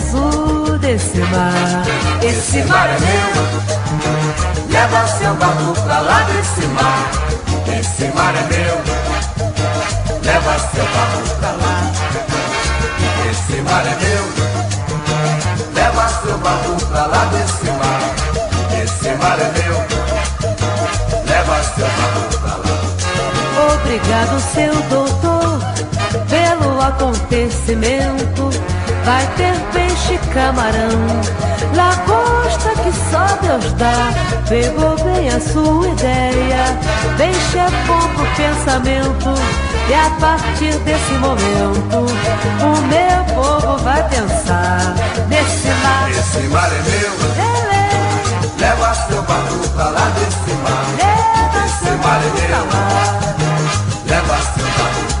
desse 0.78 1.18
mar. 1.18 1.84
Esse 2.22 2.62
mar 2.64 2.88
é 2.88 2.98
meu, 3.00 3.30
leva 4.70 5.06
seu 5.08 5.34
barco 5.34 5.72
pra 5.82 5.98
lá 6.00 6.20
desse 6.22 6.66
mar. 6.68 7.10
Esse 7.78 8.04
mar 8.14 8.34
é 8.34 8.42
meu, 8.54 8.76
leva 10.22 10.58
seu 10.58 10.84
barco 10.84 11.28
pra 11.38 11.50
lá. 11.50 11.76
Esse 13.30 13.60
mar 13.62 13.84
é 13.86 13.96
meu, 14.04 14.24
leva 15.74 16.08
seu 16.08 16.38
barco 16.38 16.86
pra 16.86 17.06
lá 17.06 17.24
desse 17.26 17.70
mar. 17.72 18.00
Esse 18.82 19.10
mar 19.16 19.38
é 19.40 19.50
meu, 19.58 19.76
leva 21.26 21.62
seu 21.74 21.86
barco 21.86 22.38
pra 22.38 22.54
lá. 22.56 22.76
Obrigado, 23.74 24.40
seu 24.40 24.74
doutor, 24.88 25.60
pelo 26.28 26.80
acontecimento. 26.80 28.50
Vai 29.06 29.24
ter 29.36 29.54
peixe, 29.72 30.18
camarão, 30.34 30.90
lagosta 31.76 32.70
que 32.82 32.92
só 33.08 33.24
Deus 33.40 33.72
dá. 33.74 34.12
Pegou 34.48 34.96
bem 35.04 35.28
a 35.28 35.38
sua 35.38 35.86
ideia, 35.86 36.76
deixa 37.16 37.70
bom 37.86 38.00
pro 38.16 38.26
pensamento. 38.34 39.32
E 39.88 39.94
a 39.94 40.10
partir 40.20 40.76
desse 40.80 41.12
momento, 41.12 41.98
o 42.60 42.76
meu 42.88 43.24
povo 43.36 43.78
vai 43.84 44.02
pensar 44.08 44.96
nesse 45.28 45.68
mar. 45.68 46.10
Esse 46.10 46.48
mar 46.48 46.68
é 46.68 46.82
meu, 46.90 47.12
leva 48.58 48.92
seu 48.92 49.22
barco 49.22 49.68
pra 49.68 49.88
lá 49.88 50.10
desse 50.16 50.52
mar. 50.64 50.84
Esse 51.64 51.90
mar 52.04 52.20
é 52.20 52.30
meu, 52.40 52.66
leva 54.08 54.36
seu 54.36 54.66
barco 54.66 55.15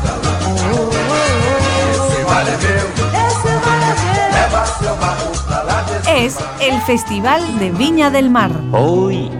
Es 6.16 6.38
el 6.62 6.80
Festival 6.80 7.58
de 7.58 7.70
Viña 7.70 8.10
del 8.10 8.30
Mar. 8.30 8.50
Hoy 8.72 9.30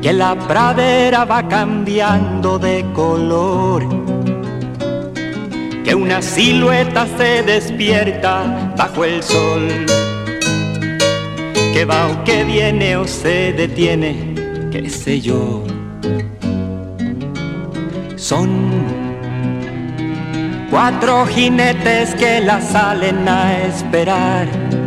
que 0.00 0.12
la 0.12 0.36
pradera 0.36 1.24
va 1.24 1.48
cambiando 1.48 2.60
de 2.60 2.84
color, 2.92 3.84
que 5.84 5.94
una 5.96 6.22
silueta 6.22 7.06
se 7.16 7.42
despierta 7.42 8.72
bajo 8.76 9.04
el 9.04 9.20
sol, 9.22 9.68
que 11.72 11.84
va 11.84 12.08
o 12.08 12.24
que 12.24 12.44
viene 12.44 12.96
o 12.96 13.06
se 13.06 13.52
detiene, 13.52 14.34
qué 14.70 14.88
sé 14.88 15.20
yo. 15.20 15.64
Son 18.14 18.50
cuatro 20.70 21.26
jinetes 21.26 22.14
que 22.14 22.40
la 22.40 22.60
salen 22.60 23.28
a 23.28 23.58
esperar. 23.58 24.81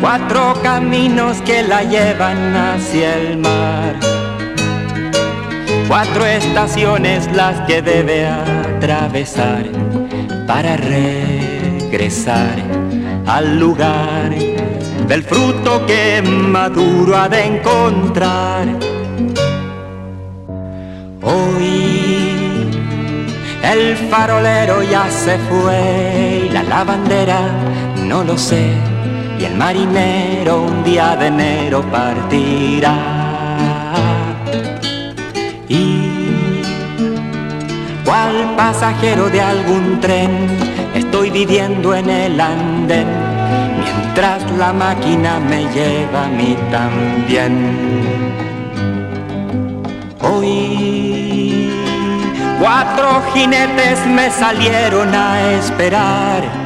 Cuatro 0.00 0.54
caminos 0.62 1.40
que 1.42 1.62
la 1.62 1.82
llevan 1.82 2.54
hacia 2.54 3.16
el 3.16 3.38
mar. 3.38 3.94
Cuatro 5.88 6.26
estaciones 6.26 7.30
las 7.32 7.60
que 7.66 7.80
debe 7.80 8.26
atravesar 8.26 9.64
para 10.46 10.76
regresar 10.76 12.56
al 13.26 13.58
lugar 13.58 14.34
del 15.08 15.22
fruto 15.22 15.86
que 15.86 16.22
maduro 16.22 17.16
ha 17.16 17.28
de 17.28 17.44
encontrar. 17.44 18.66
Hoy 21.22 22.68
el 23.62 23.96
farolero 24.10 24.82
ya 24.82 25.08
se 25.10 25.38
fue 25.38 26.46
y 26.46 26.48
la 26.50 26.62
lavandera 26.64 27.40
no 28.06 28.24
lo 28.24 28.36
sé 28.36 28.93
y 29.44 29.46
el 29.46 29.56
marinero 29.56 30.62
un 30.62 30.82
día 30.82 31.16
de 31.16 31.26
enero 31.26 31.82
partirá. 31.90 32.94
Y 35.68 36.62
cual 38.04 38.54
pasajero 38.56 39.28
de 39.28 39.40
algún 39.42 40.00
tren 40.00 40.30
estoy 40.94 41.28
viviendo 41.30 41.94
en 41.94 42.08
el 42.08 42.40
andén 42.40 43.08
mientras 43.82 44.50
la 44.52 44.72
máquina 44.72 45.38
me 45.40 45.64
lleva 45.74 46.24
a 46.24 46.28
mí 46.28 46.56
también. 46.70 47.54
Hoy 50.22 51.70
Cuatro 52.60 53.22
jinetes 53.34 54.06
me 54.06 54.30
salieron 54.30 55.14
a 55.14 55.52
esperar. 55.52 56.63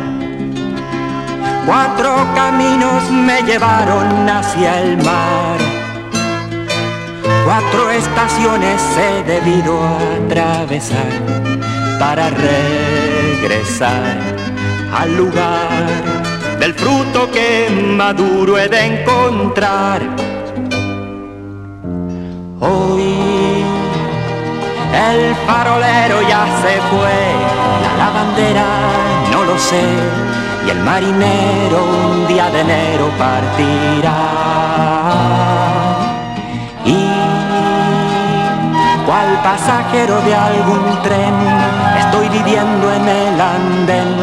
Cuatro 1.67 2.27
caminos 2.35 3.11
me 3.11 3.43
llevaron 3.43 4.29
hacia 4.29 4.81
el 4.81 4.97
mar. 4.99 5.59
Cuatro 7.45 7.91
estaciones 7.91 8.83
he 8.99 9.23
debido 9.25 9.79
atravesar 10.27 11.13
para 11.99 12.31
regresar 12.31 14.17
al 14.95 15.17
lugar 15.17 16.19
del 16.61 16.75
fruto 16.75 17.31
que 17.31 17.69
maduro 17.71 18.59
he 18.59 18.69
de 18.69 18.81
encontrar. 18.85 20.03
Hoy 22.61 23.65
el 24.93 25.35
farolero 25.47 26.23
ya 26.29 26.45
se 26.63 26.75
fue, 26.91 27.19
la 27.83 27.93
lavandera 28.05 28.67
no 29.31 29.45
lo 29.45 29.59
sé, 29.59 29.85
y 30.69 30.71
el 30.71 30.81
marinero 30.81 31.79
un 32.11 32.27
día 32.27 32.51
de 32.51 32.61
enero 32.61 33.09
partirá. 33.17 34.17
Y 36.85 37.09
cual 39.07 39.41
pasajero 39.43 40.21
de 40.21 40.35
algún 40.35 41.03
tren, 41.03 41.35
estoy 41.99 42.29
viviendo 42.29 42.93
en 42.93 43.09
el 43.09 43.41
andén, 43.41 44.15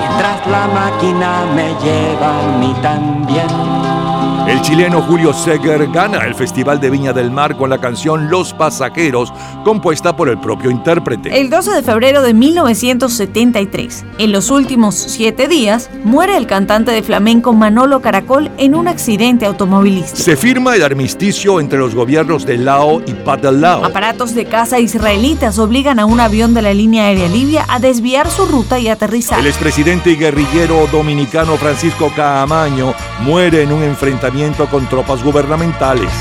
mientras 0.00 0.46
la 0.48 0.66
máquina 0.66 1.44
me 1.54 1.68
lleva 1.84 2.30
a 2.40 2.58
mí 2.58 2.74
también. 2.82 4.15
El 4.46 4.62
chileno 4.62 5.02
Julio 5.02 5.32
Seger 5.32 5.88
gana 5.90 6.18
el 6.18 6.32
Festival 6.32 6.78
de 6.78 6.88
Viña 6.88 7.12
del 7.12 7.32
Mar 7.32 7.56
con 7.56 7.68
la 7.68 7.78
canción 7.78 8.30
Los 8.30 8.52
Pasajeros, 8.52 9.32
compuesta 9.64 10.14
por 10.14 10.28
el 10.28 10.38
propio 10.38 10.70
intérprete. 10.70 11.40
El 11.40 11.50
12 11.50 11.72
de 11.72 11.82
febrero 11.82 12.22
de 12.22 12.32
1973, 12.32 14.04
en 14.18 14.30
los 14.30 14.52
últimos 14.52 14.94
siete 14.94 15.48
días, 15.48 15.90
muere 16.04 16.36
el 16.36 16.46
cantante 16.46 16.92
de 16.92 17.02
flamenco 17.02 17.54
Manolo 17.54 18.00
Caracol 18.00 18.52
en 18.56 18.76
un 18.76 18.86
accidente 18.86 19.46
automovilístico. 19.46 20.22
Se 20.22 20.36
firma 20.36 20.76
el 20.76 20.84
armisticio 20.84 21.58
entre 21.58 21.80
los 21.80 21.96
gobiernos 21.96 22.46
de 22.46 22.56
Lao 22.56 23.02
y 23.04 23.14
Padel-Lao. 23.14 23.84
Aparatos 23.84 24.32
de 24.36 24.44
caza 24.44 24.78
israelitas 24.78 25.58
obligan 25.58 25.98
a 25.98 26.06
un 26.06 26.20
avión 26.20 26.54
de 26.54 26.62
la 26.62 26.72
línea 26.72 27.06
aérea 27.06 27.26
libia 27.26 27.64
a 27.68 27.80
desviar 27.80 28.30
su 28.30 28.46
ruta 28.46 28.78
y 28.78 28.86
aterrizar. 28.86 29.40
El 29.40 29.48
expresidente 29.48 30.10
y 30.10 30.16
guerrillero 30.16 30.86
dominicano 30.92 31.56
Francisco 31.56 32.12
Caamaño 32.14 32.94
muere 33.24 33.62
en 33.62 33.72
un 33.72 33.82
enfrentamiento 33.82 34.35
con 34.70 34.86
tropas 34.86 35.22
gubernamentales. 35.22 36.12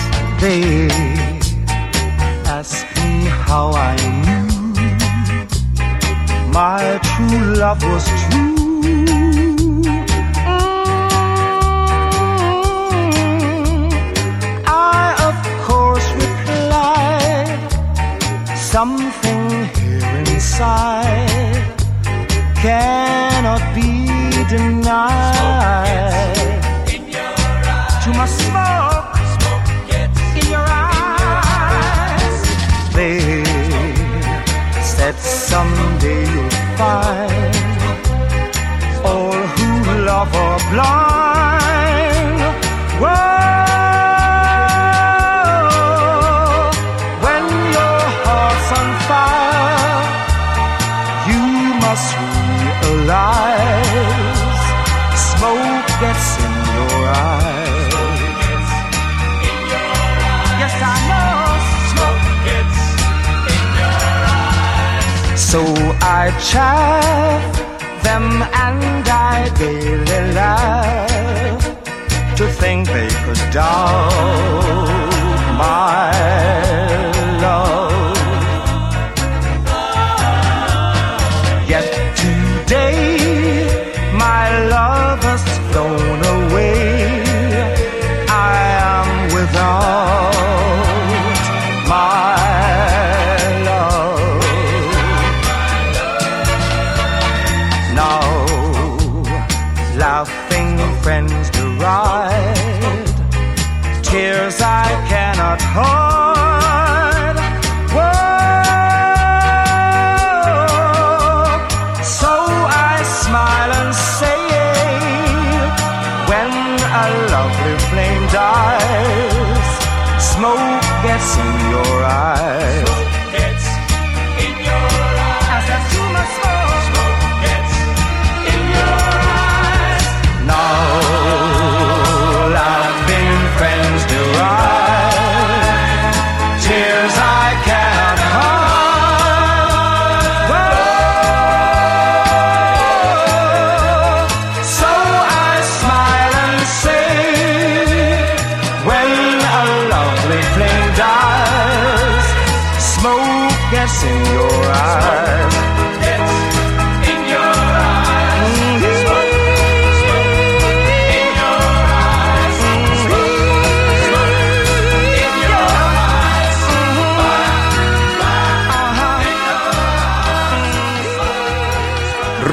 Something 18.71 19.69
here 19.75 20.23
inside 20.27 21.63
cannot 22.61 23.61
be 23.73 24.07
denied. 24.49 26.34
My 28.17 28.27
smoke, 28.27 29.17
in 30.39 30.49
your 30.49 30.65
eyes. 30.65 32.37
They 32.93 33.43
said 34.81 35.15
someday 35.15 36.23
you'll 36.33 36.49
find 36.77 37.55
all 39.03 39.33
who 39.33 40.05
love 40.05 40.33
are 40.33 40.59
blind. 40.71 41.24
So 65.55 65.63
I 66.01 66.37
chaff 66.51 67.55
them 68.03 68.25
and 68.65 69.07
I 69.07 69.49
daily 69.57 70.33
laugh 70.33 71.63
to 72.35 72.45
think 72.45 72.87
they 72.87 73.07
could 73.23 73.53
doubt 73.53 74.11
my 75.57 76.64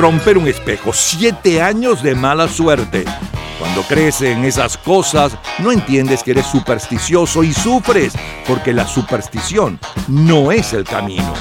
Romper 0.03 0.37
un 0.37 0.49
espejo, 0.49 0.93
siete 0.93 1.63
años 1.63 2.03
de 2.03 2.17
mala 2.17 2.49
suerte. 2.49 3.05
Cuando 3.61 3.83
crees 3.83 4.21
en 4.21 4.45
esas 4.45 4.77
cosas, 4.77 5.39
no 5.61 5.71
entiendes 5.71 6.25
que 6.25 6.33
eres 6.33 6.47
supersticioso 6.47 7.45
y 7.45 7.53
sufres, 7.53 8.13
porque 8.45 8.73
la 8.73 8.85
superstición 8.85 9.79
no 10.09 10.51
es 10.51 10.73
el 10.73 10.83
camino. 10.83 11.33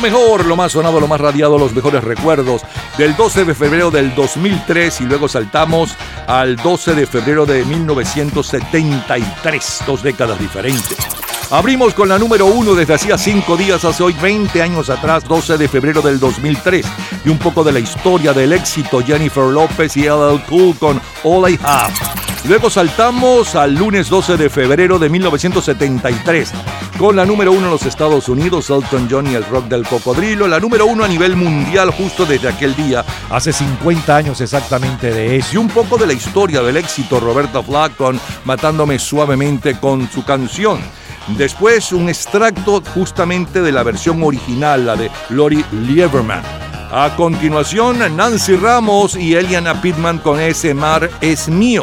Lo 0.00 0.08
mejor, 0.08 0.46
lo 0.46 0.56
más 0.56 0.72
sonado, 0.72 0.98
lo 0.98 1.06
más 1.06 1.20
radiado, 1.20 1.58
los 1.58 1.74
mejores 1.74 2.02
recuerdos 2.02 2.62
del 2.96 3.14
12 3.16 3.44
de 3.44 3.54
febrero 3.54 3.90
del 3.90 4.14
2003 4.14 5.02
y 5.02 5.04
luego 5.04 5.28
saltamos 5.28 5.94
al 6.26 6.56
12 6.56 6.94
de 6.94 7.06
febrero 7.06 7.44
de 7.44 7.66
1973, 7.66 9.82
dos 9.86 10.02
décadas 10.02 10.38
diferentes. 10.38 10.96
Abrimos 11.50 11.92
con 11.92 12.08
la 12.08 12.18
número 12.18 12.46
uno 12.46 12.74
desde 12.74 12.94
hacía 12.94 13.18
cinco 13.18 13.58
días, 13.58 13.84
hace 13.84 14.02
hoy 14.02 14.14
20 14.14 14.62
años 14.62 14.88
atrás, 14.88 15.24
12 15.24 15.58
de 15.58 15.68
febrero 15.68 16.00
del 16.00 16.18
2003, 16.18 16.86
y 17.26 17.28
un 17.28 17.36
poco 17.36 17.62
de 17.62 17.72
la 17.72 17.80
historia 17.80 18.32
del 18.32 18.54
éxito 18.54 19.04
Jennifer 19.04 19.44
López 19.44 19.98
y 19.98 20.04
LL 20.04 20.40
Cool 20.48 20.78
con 20.78 20.98
All 21.24 21.50
I 21.50 21.60
Have. 21.62 21.92
Luego 22.44 22.70
saltamos 22.70 23.54
al 23.54 23.74
lunes 23.74 24.08
12 24.08 24.38
de 24.38 24.48
febrero 24.48 24.98
de 24.98 25.10
1973, 25.10 26.52
con 27.00 27.16
la 27.16 27.24
número 27.24 27.52
uno 27.52 27.64
en 27.64 27.70
los 27.70 27.86
Estados 27.86 28.28
Unidos, 28.28 28.68
Elton 28.68 29.08
John 29.10 29.26
y 29.26 29.34
el 29.34 29.46
rock 29.46 29.68
del 29.68 29.86
cocodrilo, 29.86 30.46
la 30.46 30.60
número 30.60 30.84
uno 30.84 31.02
a 31.02 31.08
nivel 31.08 31.34
mundial 31.34 31.90
justo 31.92 32.26
desde 32.26 32.50
aquel 32.50 32.76
día, 32.76 33.02
hace 33.30 33.54
50 33.54 34.14
años 34.14 34.42
exactamente 34.42 35.10
de 35.10 35.36
eso, 35.36 35.54
y 35.54 35.56
un 35.56 35.68
poco 35.68 35.96
de 35.96 36.06
la 36.06 36.12
historia 36.12 36.60
del 36.60 36.76
éxito 36.76 37.18
Roberta 37.18 37.62
Flack 37.62 37.96
con 37.96 38.20
Matándome 38.44 38.98
suavemente 38.98 39.80
con 39.80 40.10
su 40.10 40.26
canción. 40.26 40.78
Después 41.38 41.90
un 41.92 42.10
extracto 42.10 42.82
justamente 42.92 43.62
de 43.62 43.72
la 43.72 43.82
versión 43.82 44.22
original, 44.22 44.84
la 44.84 44.94
de 44.94 45.10
Lori 45.30 45.64
Lieberman. 45.72 46.42
A 46.92 47.16
continuación, 47.16 48.14
Nancy 48.14 48.56
Ramos 48.56 49.16
y 49.16 49.36
Eliana 49.36 49.80
Pittman 49.80 50.18
con 50.18 50.38
Ese 50.38 50.74
mar 50.74 51.08
es 51.22 51.48
mío. 51.48 51.82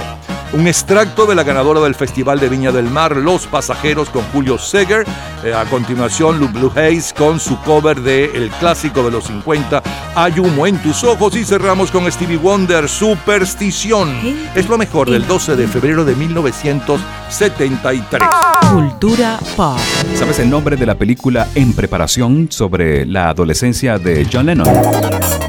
Un 0.58 0.68
extracto 0.68 1.26
de 1.28 1.36
la 1.36 1.44
ganadora 1.44 1.80
del 1.82 1.94
Festival 1.94 2.40
de 2.40 2.50
Viña 2.50 2.72
del 2.72 2.90
Mar, 2.90 3.16
Los 3.16 3.46
Pasajeros 3.46 4.10
con 4.10 4.24
Julio 4.34 4.58
Seger. 4.58 5.06
Eh, 5.44 5.54
a 5.54 5.66
continuación, 5.66 6.40
Luke 6.40 6.58
Blue 6.58 6.72
Hayes 6.76 7.14
con 7.14 7.40
su 7.40 7.62
cover 7.62 8.02
de 8.02 8.32
el 8.34 8.50
clásico 8.50 9.04
de 9.04 9.12
los 9.12 9.26
50, 9.26 9.84
Hay 10.16 10.40
humo 10.40 10.66
en 10.66 10.82
tus 10.82 11.04
ojos. 11.04 11.36
Y 11.36 11.46
cerramos 11.46 11.92
con 11.92 12.12
Stevie 12.12 12.38
Wonder, 12.38 12.90
Superstición. 12.90 14.10
Es 14.56 14.68
lo 14.68 14.80
mejor 14.80 15.12
del 15.12 15.28
12 15.28 15.56
de 15.56 15.68
febrero 15.68 16.04
de 16.04 16.16
1973. 16.16 18.28
Cultura 18.72 19.38
pop. 19.56 19.78
¿Sabes 20.16 20.40
el 20.40 20.50
nombre 20.50 20.76
de 20.76 20.88
la 20.88 20.96
película 20.96 21.48
En 21.54 21.74
preparación 21.74 22.48
sobre 22.50 23.06
la 23.06 23.30
adolescencia 23.30 24.00
de 24.00 24.28
John 24.32 24.48
Lennon? 24.48 24.68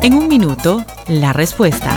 En 0.02 0.12
un 0.12 0.28
minuto, 0.28 0.84
la 1.06 1.32
respuesta. 1.32 1.96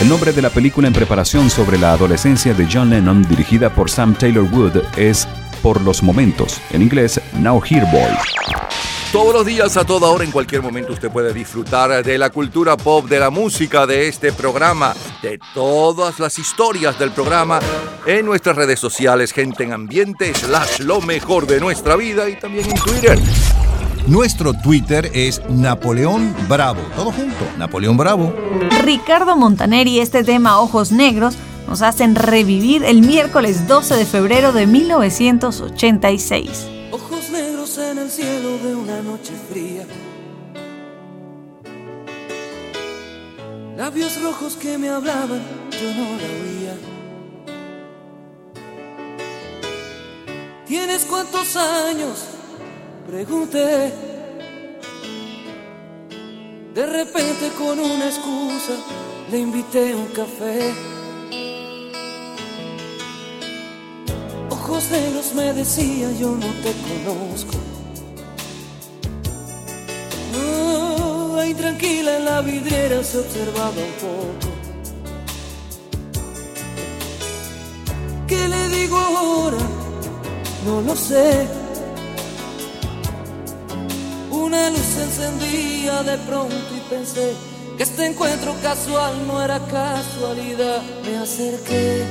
El 0.00 0.08
nombre 0.08 0.32
de 0.32 0.42
la 0.42 0.50
película 0.50 0.88
en 0.88 0.92
preparación 0.92 1.48
sobre 1.48 1.78
la 1.78 1.92
adolescencia 1.92 2.52
de 2.52 2.66
John 2.70 2.90
Lennon, 2.90 3.22
dirigida 3.28 3.72
por 3.72 3.88
Sam 3.88 4.14
Taylor 4.14 4.44
Wood, 4.44 4.82
es 4.96 5.26
Por 5.62 5.80
los 5.80 6.02
Momentos, 6.02 6.60
en 6.70 6.82
inglés 6.82 7.20
Now 7.38 7.62
Here 7.64 7.86
Boy. 7.92 8.12
Todos 9.12 9.32
los 9.32 9.46
días, 9.46 9.76
a 9.76 9.84
toda 9.84 10.08
hora, 10.08 10.24
en 10.24 10.32
cualquier 10.32 10.60
momento, 10.60 10.92
usted 10.92 11.08
puede 11.08 11.32
disfrutar 11.32 12.04
de 12.04 12.18
la 12.18 12.30
cultura 12.30 12.76
pop, 12.76 13.08
de 13.08 13.20
la 13.20 13.30
música, 13.30 13.86
de 13.86 14.08
este 14.08 14.32
programa, 14.32 14.92
de 15.22 15.38
todas 15.54 16.18
las 16.18 16.40
historias 16.40 16.98
del 16.98 17.12
programa 17.12 17.60
en 18.04 18.26
nuestras 18.26 18.56
redes 18.56 18.80
sociales, 18.80 19.32
gente 19.32 19.62
en 19.62 19.72
ambiente, 19.72 20.34
slash 20.34 20.80
lo 20.80 21.00
mejor 21.00 21.46
de 21.46 21.60
nuestra 21.60 21.94
vida 21.94 22.28
y 22.28 22.36
también 22.40 22.68
en 22.68 22.76
Twitter. 22.76 23.18
Nuestro 24.06 24.52
Twitter 24.52 25.10
es 25.14 25.40
Napoleón 25.48 26.36
Bravo. 26.46 26.82
Todo 26.94 27.10
junto, 27.10 27.46
Napoleón 27.56 27.96
Bravo. 27.96 28.34
Ricardo 28.82 29.34
Montaner 29.34 29.86
y 29.86 30.00
este 30.00 30.22
tema 30.22 30.60
Ojos 30.60 30.92
Negros 30.92 31.36
nos 31.66 31.80
hacen 31.80 32.14
revivir 32.14 32.84
el 32.84 33.00
miércoles 33.00 33.66
12 33.66 33.94
de 33.94 34.04
febrero 34.04 34.52
de 34.52 34.66
1986. 34.66 36.66
Ojos 36.90 37.30
negros 37.30 37.78
en 37.78 37.96
el 37.96 38.10
cielo 38.10 38.58
de 38.58 38.76
una 38.76 39.00
noche 39.00 39.32
fría. 39.50 39.86
Labios 43.78 44.20
rojos 44.22 44.56
que 44.56 44.76
me 44.76 44.90
hablaban, 44.90 45.40
yo 45.70 45.94
no 45.94 46.18
la 46.18 46.28
oía. 46.44 46.76
¿Tienes 50.66 51.06
cuántos 51.06 51.56
años? 51.56 52.33
Pregunté. 53.14 53.92
De 56.74 56.84
repente 56.84 57.48
con 57.56 57.78
una 57.78 58.06
excusa 58.06 58.74
le 59.30 59.38
invité 59.38 59.92
a 59.92 59.96
un 59.96 60.06
café. 60.06 60.74
Ojos 64.50 64.90
negros 64.90 65.32
me 65.36 65.52
decía 65.52 66.10
yo 66.18 66.30
no 66.30 66.48
te 66.64 66.72
conozco. 66.88 67.56
Oh, 70.36 71.36
ahí 71.38 71.54
tranquila 71.54 72.16
en 72.16 72.24
la 72.24 72.40
vidriera 72.40 73.04
se 73.04 73.18
observaba 73.18 73.80
un 73.90 73.94
poco. 74.02 74.48
¿Qué 78.26 78.48
le 78.48 78.68
digo 78.70 78.98
ahora? 78.98 79.58
No 80.66 80.80
lo 80.80 80.96
sé. 80.96 81.63
Una 84.34 84.68
luz 84.68 84.80
se 84.80 85.04
encendía 85.04 86.02
de 86.02 86.18
pronto 86.18 86.56
y 86.76 86.80
pensé 86.90 87.34
que 87.76 87.84
este 87.84 88.06
encuentro 88.06 88.52
casual 88.62 89.26
no 89.28 89.40
era 89.40 89.60
casualidad. 89.60 90.82
Me 91.04 91.18
acerqué. 91.18 92.04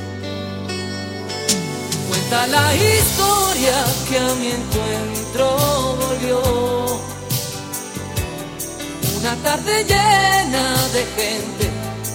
Cuenta 2.07 2.47
la 2.47 2.75
historia 2.75 3.83
que 4.07 4.17
a 4.19 4.35
mi 4.35 4.47
encuentro 4.59 5.45
volvió. 5.99 6.41
Una 9.19 9.35
tarde 9.43 9.83
llena 9.83 10.65
de 10.95 11.03
gente, 11.17 11.65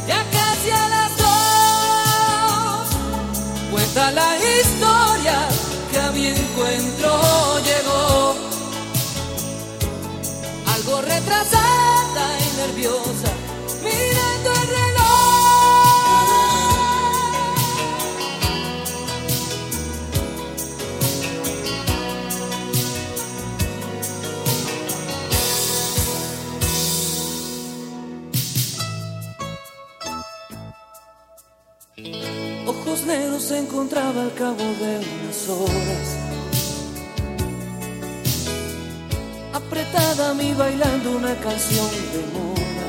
ya 0.06 0.24
casi 0.36 0.70
a 0.70 0.89
las 0.89 1.10
dos. 1.18 2.86
Cuenta 3.70 4.10
la 4.12 4.36
historia 4.39 5.48
que 5.90 5.98
a 6.01 6.10
mi 6.12 6.28
encuentro 6.28 7.10
llegó. 7.60 8.28
Retrasada 11.01 12.39
y 12.41 12.57
nerviosa, 12.57 13.31
mirando 13.83 14.51
el 14.51 14.66
reloj. 14.69 14.99
Ojos 32.66 32.99
negros 33.07 33.43
se 33.45 33.59
encontraba 33.59 34.23
al 34.23 34.35
cabo 34.35 34.57
de 34.57 34.99
unas 35.23 35.49
horas. 35.49 36.18
Apretada 40.09 40.30
a 40.30 40.35
mí 40.35 40.55
bailando 40.55 41.10
una 41.10 41.35
canción 41.35 41.86
de 42.12 42.22
moda. 42.32 42.86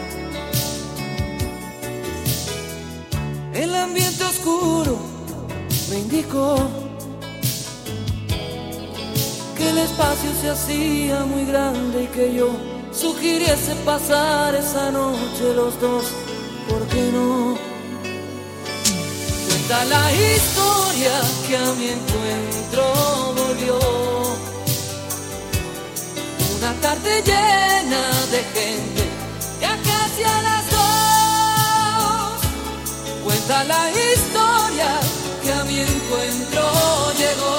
El 3.53 3.75
ambiente 3.75 4.23
oscuro 4.23 4.97
me 5.89 5.99
indicó 5.99 6.55
que 9.57 9.69
el 9.69 9.79
espacio 9.79 10.29
se 10.41 10.49
hacía 10.49 11.25
muy 11.25 11.43
grande 11.43 12.03
y 12.03 12.07
que 12.07 12.33
yo 12.35 12.51
sugiriese 12.93 13.75
pasar 13.83 14.55
esa 14.55 14.89
noche 14.89 15.53
los 15.53 15.77
dos. 15.81 16.05
¿Por 16.69 16.87
qué 16.87 17.11
no? 17.11 17.57
Cuenta 19.49 19.85
la 19.85 20.13
historia 20.13 21.19
que 21.45 21.57
a 21.57 21.73
mi 21.73 21.89
encuentro 21.89 23.33
volvió. 23.35 24.08
Tarde 26.81 27.21
llena 27.23 28.01
de 28.31 28.41
gente, 28.55 29.03
ya 29.59 29.77
casi 29.77 30.23
a 30.23 30.41
las 30.41 30.65
dos. 30.71 32.39
Cuenta 33.23 33.63
la 33.65 33.91
historia 33.91 34.99
que 35.43 35.51
a 35.51 35.63
mi 35.65 35.79
encuentro 35.81 36.63
llegó. 37.17 37.58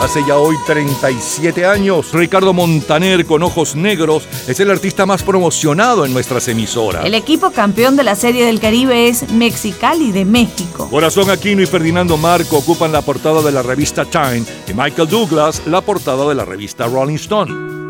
Hace 0.00 0.24
ya 0.24 0.36
hoy 0.36 0.56
37 0.66 1.66
años. 1.66 2.12
Ricardo 2.12 2.52
Montaner 2.52 3.26
con 3.26 3.42
ojos 3.42 3.74
negros 3.74 4.28
es 4.46 4.60
el 4.60 4.70
artista 4.70 5.06
más 5.06 5.22
promocionado 5.22 6.04
en 6.04 6.12
nuestras 6.12 6.48
emisoras. 6.48 7.04
El 7.04 7.14
equipo 7.14 7.50
campeón 7.50 7.96
de 7.96 8.04
la 8.04 8.14
Serie 8.14 8.44
del 8.44 8.60
Caribe 8.60 9.08
es 9.08 9.30
Mexicali 9.30 10.12
de 10.12 10.24
México. 10.24 10.88
Corazón 10.90 11.30
Aquino 11.30 11.62
y 11.62 11.66
Ferdinando 11.66 12.16
Marco 12.16 12.58
ocupan 12.58 12.92
la 12.92 13.02
portada 13.02 13.42
de 13.42 13.52
la 13.52 13.62
revista 13.62 14.04
Time 14.04 14.44
y 14.68 14.74
Michael 14.74 15.08
Douglas 15.08 15.62
la 15.66 15.80
portada 15.80 16.28
de 16.28 16.34
la 16.34 16.44
revista 16.44 16.86
Rolling 16.86 17.16
Stone. 17.16 17.87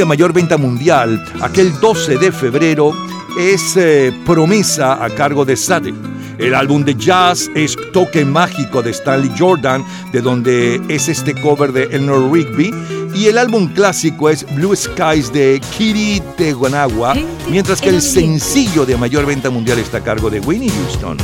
De 0.00 0.06
mayor 0.06 0.32
venta 0.32 0.56
mundial, 0.56 1.22
aquel 1.42 1.78
12 1.78 2.16
de 2.16 2.32
febrero, 2.32 2.96
es 3.38 3.76
eh, 3.76 4.10
Promesa 4.24 5.04
a 5.04 5.10
cargo 5.10 5.44
de 5.44 5.58
Sade. 5.58 5.92
El 6.38 6.54
álbum 6.54 6.82
de 6.82 6.94
jazz 6.94 7.50
es 7.54 7.76
Toque 7.92 8.24
Mágico 8.24 8.82
de 8.82 8.92
Stanley 8.92 9.30
Jordan, 9.38 9.84
de 10.10 10.22
donde 10.22 10.80
es 10.88 11.08
este 11.10 11.34
cover 11.34 11.74
de 11.74 11.82
Eleanor 11.82 12.32
Rigby. 12.32 12.72
Y 13.14 13.26
el 13.26 13.36
álbum 13.36 13.68
clásico 13.68 14.30
es 14.30 14.46
Blue 14.54 14.74
Skies 14.74 15.34
de 15.34 15.60
Kiri 15.76 16.22
Teguanagua, 16.38 17.14
mientras 17.50 17.82
que 17.82 17.90
el 17.90 18.00
sencillo 18.00 18.86
de 18.86 18.96
mayor 18.96 19.26
venta 19.26 19.50
mundial 19.50 19.78
está 19.80 19.98
a 19.98 20.02
cargo 20.02 20.30
de 20.30 20.40
Winnie 20.40 20.70
Houston. 20.70 21.18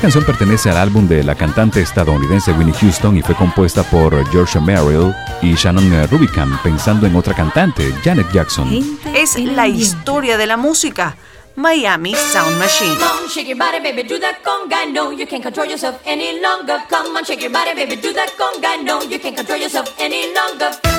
canción 0.00 0.24
pertenece 0.24 0.70
al 0.70 0.78
álbum 0.78 1.06
de 1.06 1.22
la 1.22 1.34
cantante 1.34 1.82
estadounidense 1.82 2.52
Winnie 2.52 2.74
Houston 2.74 3.18
y 3.18 3.22
fue 3.22 3.34
compuesta 3.34 3.82
por 3.82 4.26
Georgia 4.30 4.60
Merrill 4.60 5.14
y 5.42 5.54
Shannon 5.54 6.08
Rubicam, 6.08 6.58
pensando 6.62 7.06
en 7.06 7.14
otra 7.14 7.34
cantante, 7.34 7.92
Janet 8.02 8.26
Jackson. 8.32 8.98
Es 9.14 9.38
la 9.38 9.68
historia 9.68 10.38
de 10.38 10.46
la 10.46 10.56
música. 10.56 11.16
Miami 11.56 12.14
Sound 12.14 12.56
Machine. 12.58 12.96
Come 12.96 13.24
on, 13.24 13.28
shake 13.28 13.48
your 13.48 13.58
body, 13.58 13.80
baby, 13.80 14.04
do 14.04 14.18
that 14.20 14.38
conga. 14.42 14.90
No, 14.90 15.12
you 15.12 15.26
can't 15.26 15.42
control 15.42 15.66
yourself 15.66 16.00
any 16.06 16.40
longer. 16.40 16.78
Come 16.88 17.14
on, 17.16 17.24
shake 17.24 17.42
your 17.42 17.52
body, 17.52 17.74
baby, 17.74 17.96
do 17.96 18.12
that 18.14 18.30
conga. 18.38 18.82
No, 18.82 19.02
you 19.02 19.18
can't 19.18 19.36
control 19.36 19.58
yourself 19.58 19.94
any 19.98 20.32
longer. 20.32 20.89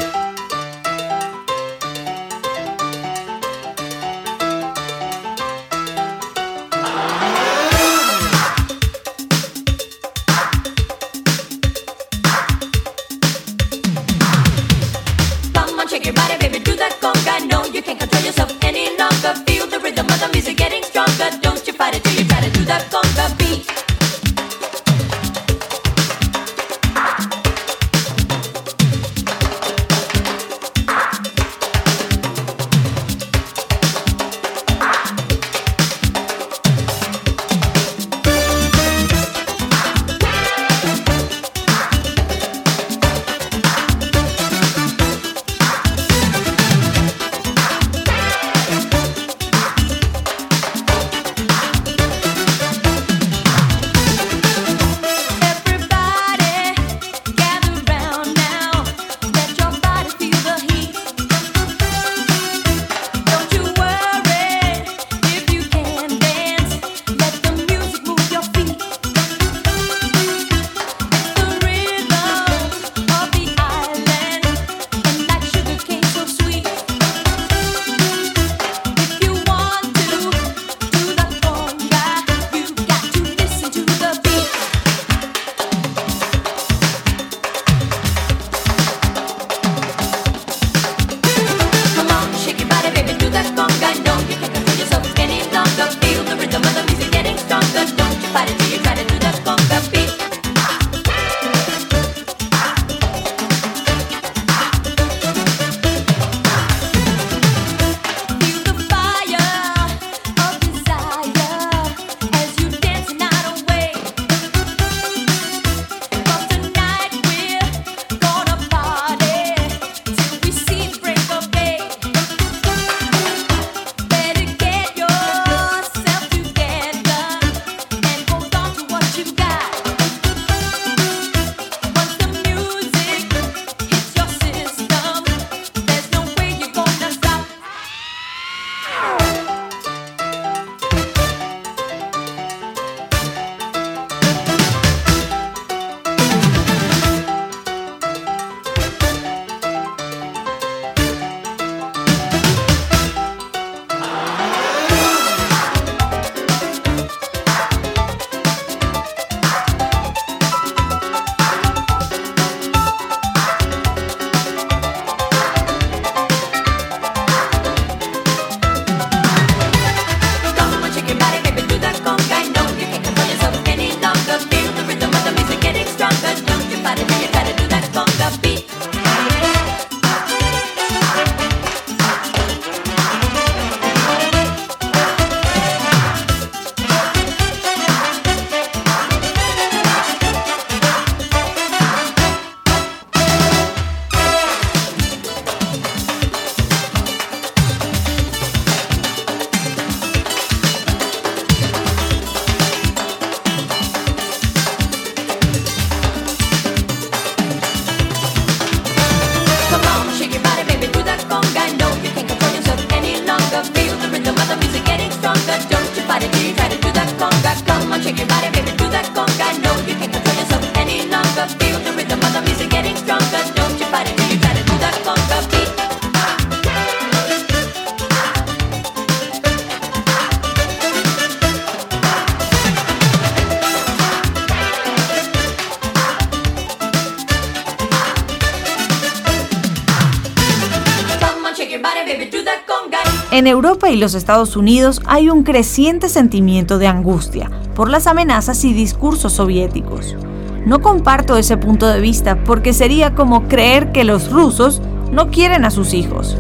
los 244.02 244.16
Estados 244.16 244.58
Unidos 244.58 245.00
hay 245.06 245.30
un 245.30 245.44
creciente 245.44 246.10
sentimiento 246.10 246.80
de 246.80 246.88
angustia 246.88 247.50
por 247.76 247.88
las 247.88 248.08
amenazas 248.08 248.66
y 248.66 248.74
discursos 248.74 249.34
soviéticos. 249.34 250.18
No 250.66 250.82
comparto 250.82 251.38
ese 251.38 251.56
punto 251.56 251.88
de 251.88 252.02
vista 252.02 252.44
porque 252.44 252.74
sería 252.74 253.14
como 253.14 253.48
creer 253.48 253.92
que 253.92 254.04
los 254.04 254.32
rusos 254.32 254.82
no 255.12 255.30
quieren 255.30 255.66
a 255.66 255.72
sus 255.72 255.94
hijos. 255.94 256.36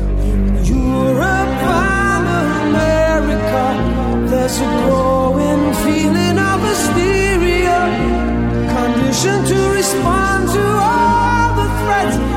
to 9.47 9.69
respond 9.73 10.47
to 10.47 10.61
all 10.61 11.55
the 11.55 11.67
threats 11.83 12.30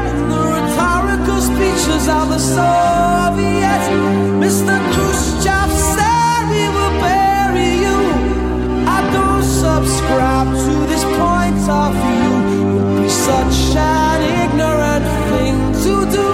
speeches 1.54 2.08
of 2.08 2.28
the 2.34 2.38
Soviets. 2.38 3.86
Mr. 4.42 4.74
Khrushchev 4.92 5.70
said 5.94 6.42
we 6.54 6.64
will 6.76 6.94
bury 7.06 7.70
you. 7.86 8.00
I 8.96 8.98
don't 9.16 9.46
subscribe 9.64 10.50
to 10.66 10.74
this 10.90 11.04
point 11.20 11.62
of 11.82 11.90
view. 12.04 12.32
It 12.54 12.72
Would 12.74 13.02
be 13.02 13.08
such 13.08 13.58
an 13.76 14.20
ignorant 14.42 15.06
thing 15.30 15.56
to 15.84 15.94
do 16.18 16.28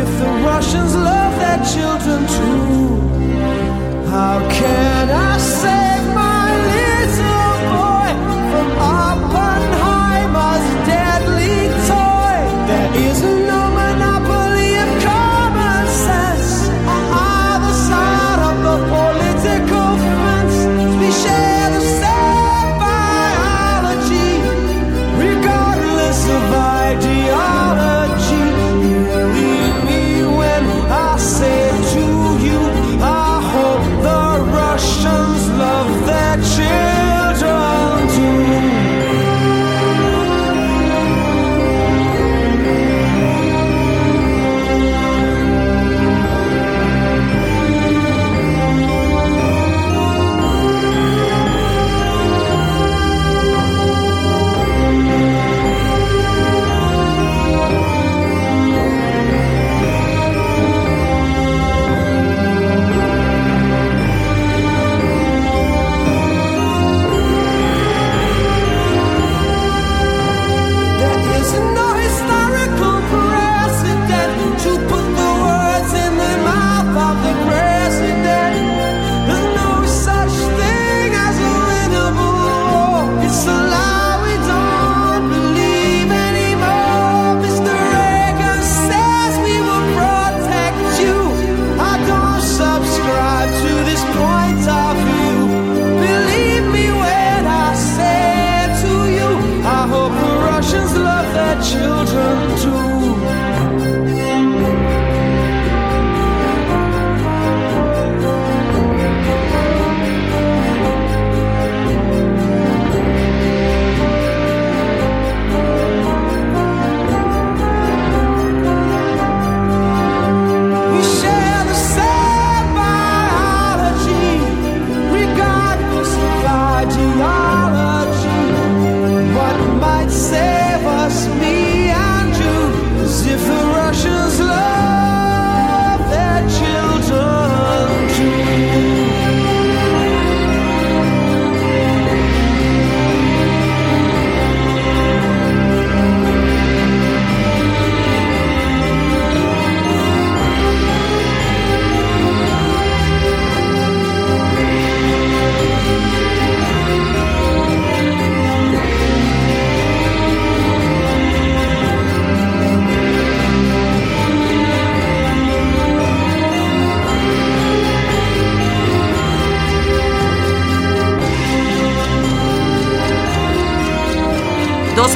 if 0.00 0.08
the 0.22 0.30
Russians 0.50 0.92
love 1.08 1.34
their 1.44 1.60
children 1.74 2.20
too. 2.36 2.86
How 4.14 4.36
can 4.58 5.04
I 5.30 5.34
save 5.60 6.04
my 6.24 6.46
little 6.74 7.54
boy 7.76 8.10
from 8.50 8.68
Oppenheimer's 9.02 10.66
deadly 10.92 11.56
toy? 11.90 12.36
There 12.68 12.90
isn't 13.10 13.47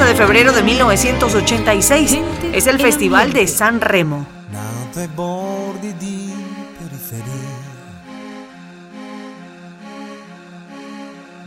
8 0.03 0.11
de 0.11 0.15
febrero 0.15 0.51
de 0.51 0.63
1986. 0.63 2.19
Es 2.51 2.67
el 2.67 2.77
Festival 2.81 3.31
de 3.31 3.47
San 3.47 3.79
Remo. 3.79 4.25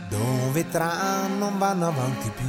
Dove 0.09 0.69
tra 0.71 1.27
non 1.37 1.59
vanno 1.59 1.87
avanti 1.87 2.31
più. 2.35 2.45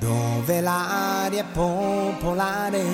Dove 0.00 0.60
l'aria 0.62 1.44
popolare 1.52 2.84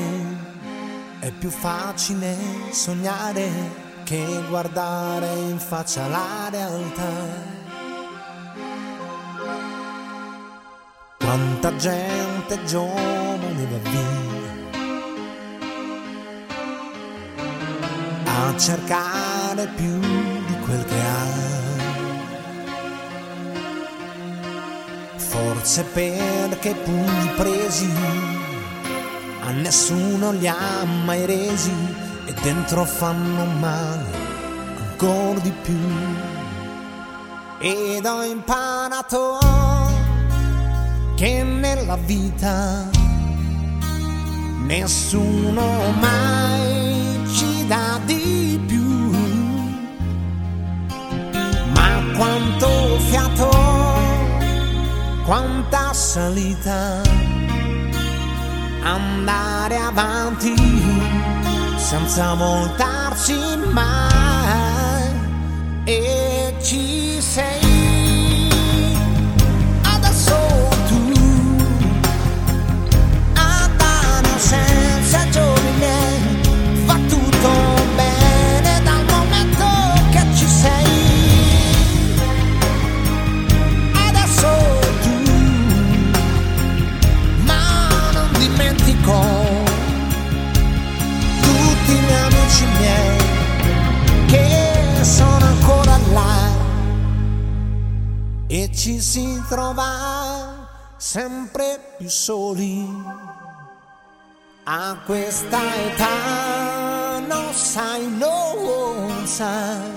è 1.21 1.31
più 1.31 1.51
facile 1.51 2.37
sognare 2.73 3.49
che 4.03 4.27
guardare 4.49 5.35
in 5.35 5.61
faccia 5.61 6.09
la 6.09 6.49
realtà. 6.51 7.40
Quanta 11.31 11.77
gente 11.77 12.59
giovane 12.65 13.65
va 13.71 13.79
via 13.89 14.03
a 18.25 18.57
cercare 18.59 19.69
più 19.77 19.97
di 20.01 20.59
quel 20.65 20.85
che 20.85 21.01
ha. 21.01 21.27
Forse 25.19 25.85
perché 25.85 26.75
pugni 26.75 27.29
presi 27.37 27.93
a 29.45 29.53
nessuno 29.53 30.33
li 30.33 30.49
ha 30.49 30.85
mai 31.05 31.27
resi 31.27 31.95
e 32.25 32.35
dentro 32.43 32.85
fanno 32.85 33.45
male 33.45 34.11
ancora 34.79 35.39
di 35.39 35.53
più. 35.63 35.79
Ed 37.61 38.05
ho 38.05 38.25
imparato 38.25 39.70
che 41.21 41.43
nella 41.43 41.97
vita 41.97 42.89
nessuno 44.65 45.93
mai 46.01 47.21
ci 47.37 47.67
dà 47.67 48.01
di 48.07 48.59
più. 48.67 49.11
Ma 51.75 52.01
quanto 52.17 52.99
fiato, 53.11 53.51
quanta 55.27 55.93
salita, 55.93 57.03
andare 58.83 59.77
avanti 59.77 60.55
senza 61.77 62.33
voltarci 62.33 63.37
mai 63.71 65.11
e 65.85 66.55
ci 66.63 67.21
sei. 67.21 67.60
Sempre 101.13 101.97
più 101.99 102.09
soli. 102.09 102.87
A 104.63 104.97
questa 105.05 105.59
età 105.75 106.90
non 107.31 107.55
sai, 107.55 108.09
non 108.19 109.25
sai, 109.25 109.91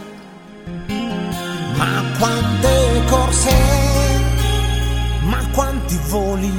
ma 1.75 2.03
quante 2.19 3.03
corse, 3.09 3.55
ma 5.21 5.39
quanti 5.51 5.99
voli, 6.09 6.53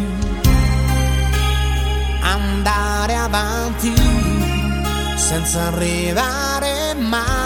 andare 2.23 3.15
avanti 3.15 3.95
senza 5.15 5.69
arrivare 5.69 6.95
mai. 6.95 7.44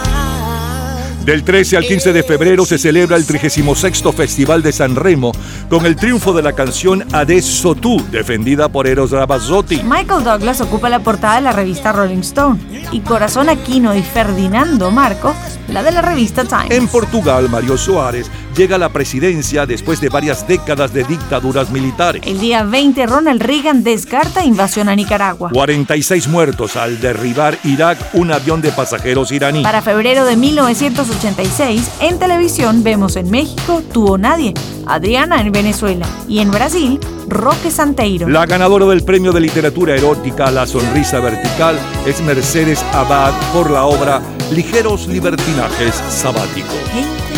Del 1.25 1.43
13 1.43 1.77
al 1.77 1.85
15 1.85 2.13
de 2.13 2.23
febrero 2.23 2.65
se 2.65 2.77
celebra 2.77 3.17
el 3.17 3.25
36 3.25 4.03
Festival 4.15 4.61
de 4.61 4.71
San 4.71 4.95
Remo 4.95 5.31
con 5.69 5.85
el 5.85 5.95
triunfo 5.95 6.33
de 6.33 6.41
la 6.41 6.53
canción 6.53 7.05
Adesso 7.13 7.75
tu, 7.75 8.01
defendida 8.09 8.69
por 8.69 8.87
Eros 8.87 9.11
Ramazzotti. 9.11 9.81
Michael 9.83 10.23
Douglas 10.23 10.61
ocupa 10.61 10.89
la 10.89 10.99
portada 10.99 11.35
de 11.35 11.41
la 11.41 11.51
revista 11.51 11.91
Rolling 11.91 12.19
Stone 12.19 12.59
y 12.91 13.01
Corazón 13.01 13.49
Aquino 13.49 13.95
y 13.95 14.01
Ferdinando 14.01 14.91
Marco 14.91 15.35
la 15.67 15.83
de 15.83 15.91
la 15.91 16.01
revista 16.01 16.45
Time. 16.45 16.75
En 16.75 16.87
Portugal, 16.87 17.49
Mario 17.49 17.77
Soares 17.77 18.29
llega 18.59 18.75
a 18.75 18.79
la 18.79 18.89
presidencia 18.89 19.65
después 19.65 20.01
de 20.01 20.09
varias 20.09 20.45
décadas 20.45 20.91
de 20.91 21.05
dictaduras 21.05 21.71
militares. 21.71 22.21
El 22.25 22.41
día 22.41 22.63
20 22.63 23.05
Ronald 23.05 23.41
Reagan 23.41 23.85
descarta 23.85 24.43
invasión 24.43 24.89
a 24.89 24.97
Nicaragua. 24.97 25.49
46 25.53 26.27
muertos 26.27 26.75
al 26.75 26.99
derribar 26.99 27.57
Irak 27.63 27.97
un 28.11 28.33
avión 28.33 28.59
de 28.59 28.73
pasajeros 28.73 29.31
iraní. 29.31 29.63
Para 29.63 29.81
febrero 29.81 30.25
de 30.25 30.35
1986, 30.35 31.89
en 32.01 32.19
televisión 32.19 32.83
vemos 32.83 33.15
en 33.15 33.31
México 33.31 33.81
Tú 33.93 34.09
o 34.09 34.17
Nadie, 34.17 34.53
Adriana 34.85 35.39
en 35.39 35.53
Venezuela 35.53 36.05
y 36.27 36.39
en 36.39 36.51
Brasil 36.51 36.99
Roque 37.29 37.71
Santeiro. 37.71 38.27
La 38.27 38.45
ganadora 38.45 38.87
del 38.87 39.05
premio 39.05 39.31
de 39.31 39.39
literatura 39.39 39.95
erótica 39.95 40.51
La 40.51 40.67
Sonrisa 40.67 41.21
Vertical 41.21 41.79
es 42.05 42.19
Mercedes 42.23 42.83
Abad 42.91 43.31
por 43.53 43.71
la 43.71 43.85
obra 43.85 44.21
Ligeros 44.51 45.07
Libertinajes 45.07 45.95
Sabáticos. 46.09 47.28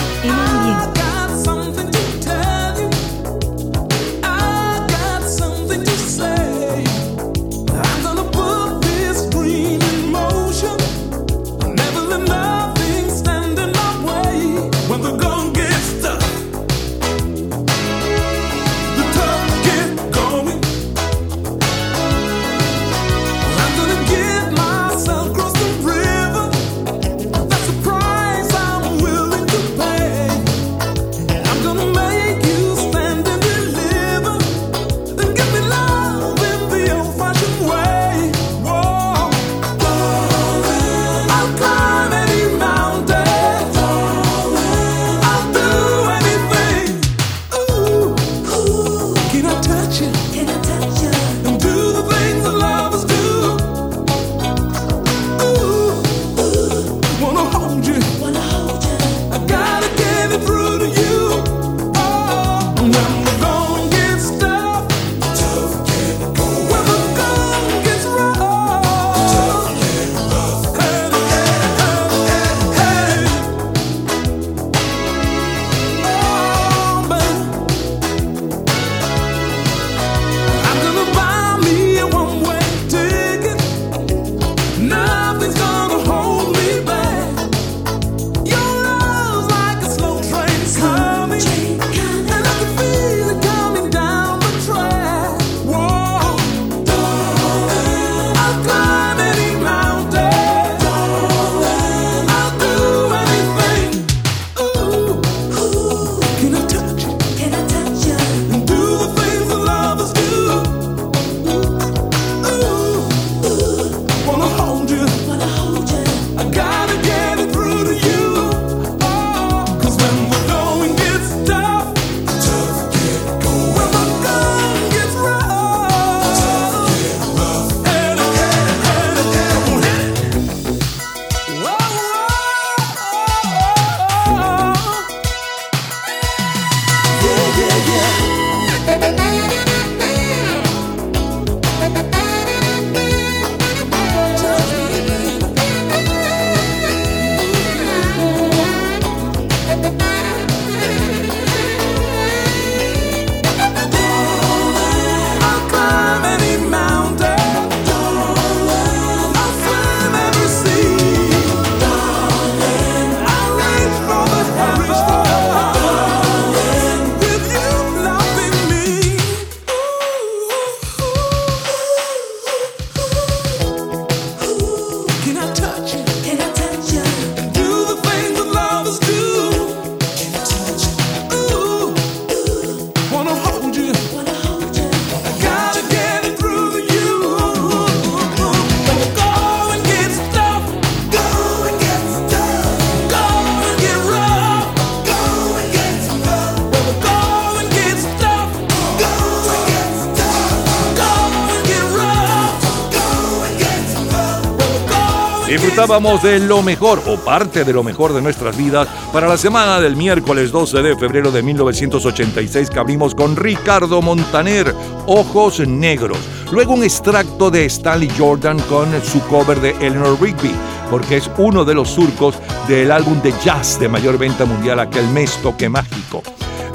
De 205.91 206.39
lo 206.39 206.61
mejor 206.61 207.03
o 207.05 207.17
parte 207.17 207.65
de 207.65 207.73
lo 207.73 207.83
mejor 207.83 208.13
de 208.13 208.21
nuestras 208.21 208.55
vidas 208.55 208.87
para 209.11 209.27
la 209.27 209.37
semana 209.37 209.81
del 209.81 209.97
miércoles 209.97 210.49
12 210.49 210.81
de 210.81 210.95
febrero 210.95 211.31
de 211.31 211.43
1986 211.43 212.69
que 212.69 212.79
abrimos 212.79 213.13
con 213.13 213.35
Ricardo 213.35 214.01
Montaner, 214.01 214.73
Ojos 215.05 215.59
Negros. 215.67 216.17
Luego 216.53 216.75
un 216.75 216.85
extracto 216.85 217.51
de 217.51 217.65
Stanley 217.65 218.09
Jordan 218.17 218.57
con 218.69 218.89
su 219.03 219.19
cover 219.27 219.59
de 219.59 219.71
Eleanor 219.85 220.17
Rigby, 220.21 220.55
porque 220.89 221.17
es 221.17 221.29
uno 221.37 221.65
de 221.65 221.73
los 221.73 221.89
surcos 221.89 222.35
del 222.69 222.89
álbum 222.89 223.21
de 223.21 223.33
jazz 223.43 223.77
de 223.77 223.89
mayor 223.89 224.17
venta 224.17 224.45
mundial 224.45 224.79
aquel 224.79 225.09
mes 225.09 225.37
Toque 225.43 225.67
Mágico. 225.67 226.23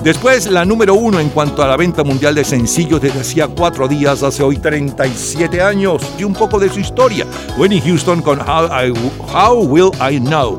Después, 0.02 0.46
la 0.46 0.64
número 0.64 0.94
uno 0.94 1.18
en 1.18 1.30
cuanto 1.30 1.62
a 1.62 1.66
la 1.66 1.76
venta 1.76 2.04
mundial 2.04 2.34
de 2.34 2.44
sencillos 2.44 3.00
desde 3.00 3.20
hacía 3.20 3.48
cuatro 3.48 3.88
días, 3.88 4.22
hace 4.22 4.42
hoy 4.42 4.58
37 4.58 5.60
años, 5.60 6.02
y 6.18 6.24
un 6.24 6.32
poco 6.32 6.58
de 6.60 6.68
su 6.68 6.80
historia. 6.80 7.26
Winnie 7.58 7.80
Houston 7.80 8.22
con 8.22 8.40
How, 8.40 8.68
How 9.32 9.64
Will 9.64 9.90
I 10.00 10.20
Know. 10.20 10.58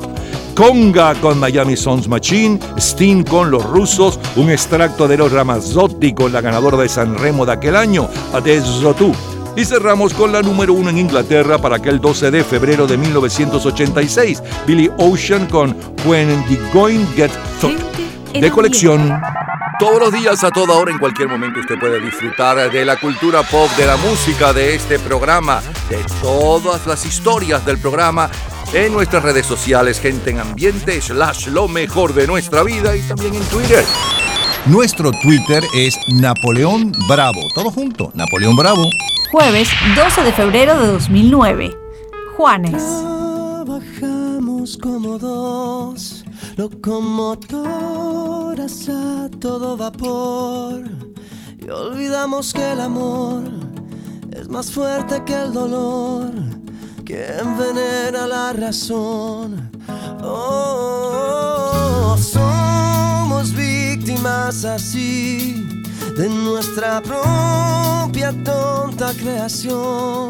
Conga 0.58 1.14
con 1.20 1.38
Miami 1.38 1.76
Sounds 1.76 2.08
Machine, 2.08 2.58
Sting 2.78 3.22
con 3.22 3.48
Los 3.48 3.64
Rusos, 3.64 4.18
un 4.34 4.50
extracto 4.50 5.06
de 5.06 5.16
los 5.16 5.30
Ramazzotti 5.30 6.12
con 6.12 6.32
la 6.32 6.40
ganadora 6.40 6.76
de 6.76 6.88
San 6.88 7.16
Remo 7.16 7.46
de 7.46 7.52
aquel 7.52 7.76
año, 7.76 8.08
Adesso 8.32 8.92
Tu. 8.94 9.12
Y 9.56 9.64
cerramos 9.64 10.12
con 10.14 10.32
la 10.32 10.42
número 10.42 10.74
uno 10.74 10.90
en 10.90 10.98
Inglaterra 10.98 11.58
para 11.58 11.76
aquel 11.76 12.00
12 12.00 12.32
de 12.32 12.42
febrero 12.42 12.88
de 12.88 12.96
1986, 12.96 14.42
Billy 14.66 14.90
Ocean 14.98 15.46
con 15.46 15.76
When 16.04 16.28
the 16.48 16.58
Going 16.72 17.06
Get 17.14 17.30
Tough, 17.60 17.72
de 18.32 18.50
colección. 18.50 19.20
Todos 19.78 20.00
los 20.00 20.12
días, 20.12 20.42
a 20.42 20.50
toda 20.50 20.74
hora, 20.74 20.90
en 20.90 20.98
cualquier 20.98 21.28
momento, 21.28 21.60
usted 21.60 21.78
puede 21.78 22.00
disfrutar 22.00 22.70
de 22.70 22.84
la 22.84 22.96
cultura 22.96 23.42
pop, 23.44 23.70
de 23.76 23.86
la 23.86 23.96
música, 23.96 24.52
de 24.52 24.74
este 24.74 24.98
programa, 24.98 25.62
de 25.88 26.04
todas 26.20 26.86
las 26.86 27.06
historias 27.06 27.64
del 27.64 27.78
programa 27.78 28.28
en 28.72 28.92
nuestras 28.92 29.22
redes 29.22 29.46
sociales, 29.46 30.00
gente 30.00 30.30
en 30.30 30.40
ambiente, 30.40 31.00
slash 31.00 31.46
lo 31.46 31.68
mejor 31.68 32.12
de 32.12 32.26
nuestra 32.26 32.64
vida 32.64 32.96
y 32.96 33.00
también 33.02 33.34
en 33.34 33.44
Twitter. 33.44 33.84
Nuestro 34.66 35.12
Twitter 35.12 35.62
es 35.74 35.96
Napoleón 36.08 36.92
Bravo. 37.08 37.40
Todo 37.54 37.70
junto, 37.70 38.10
Napoleón 38.14 38.56
Bravo. 38.56 38.84
Jueves 39.30 39.68
12 39.94 40.24
de 40.24 40.32
febrero 40.32 40.78
de 40.78 40.88
2009. 40.88 41.76
Juanes. 42.36 42.82
Trabajamos 43.64 44.76
como 44.76 45.18
dos 45.18 46.17
locomotoras 46.58 47.62
a 48.88 49.30
todo 49.38 49.76
vapor 49.76 50.82
y 51.56 51.70
olvidamos 51.70 52.52
que 52.52 52.72
el 52.72 52.80
amor 52.80 53.44
es 54.32 54.48
más 54.48 54.72
fuerte 54.72 55.22
que 55.24 55.34
el 55.34 55.52
dolor. 55.52 56.32
Que 57.04 57.26
envenena 57.38 58.26
la 58.26 58.52
razón. 58.52 59.70
Oh, 60.20 62.16
somos 62.18 63.52
víctimas 63.54 64.64
así 64.64 65.64
de 66.16 66.28
nuestra 66.28 67.00
propia 67.00 68.34
tonta 68.42 69.14
creación. 69.14 70.28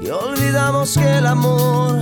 Y 0.00 0.08
olvidamos 0.08 0.96
que 0.96 1.18
el 1.18 1.26
amor 1.26 1.98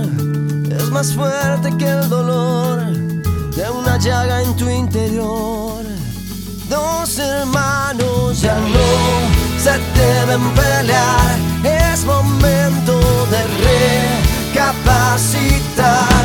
es 0.69 0.91
más 0.91 1.15
fuerte 1.15 1.75
que 1.77 1.89
el 1.89 2.07
dolor 2.07 3.11
de 3.61 3.69
una 3.69 3.97
llaga 3.97 4.41
en 4.41 4.55
tu 4.55 4.67
interior. 4.69 5.83
Dos 6.67 7.19
hermanos 7.19 8.41
ya 8.41 8.55
no 8.55 8.89
se 9.63 9.73
deben 9.99 10.43
pelear, 10.61 11.37
es 11.63 12.03
momento 12.05 12.93
de 13.33 13.41
recapacitar, 14.53 16.23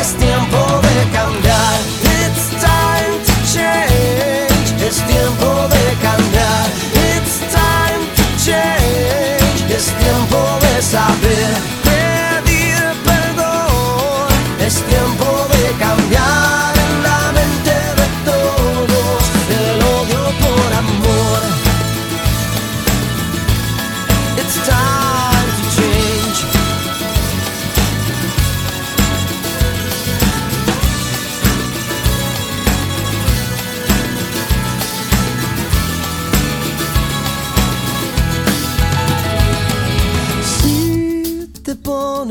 es 0.00 0.08
tiempo 0.16 0.60
de 0.88 0.96
cambiar. 1.18 1.78
It's 2.20 2.44
time 2.66 3.14
to 3.28 3.34
change, 3.52 4.70
es 4.88 4.96
tiempo 5.06 5.48
de 5.74 5.84
cambiar. 6.06 6.66
It's 7.12 7.34
time 7.60 8.02
to 8.16 8.24
change, 8.44 9.60
es 9.76 9.86
tiempo 10.02 10.40
de 10.62 10.82
saber 10.82 11.69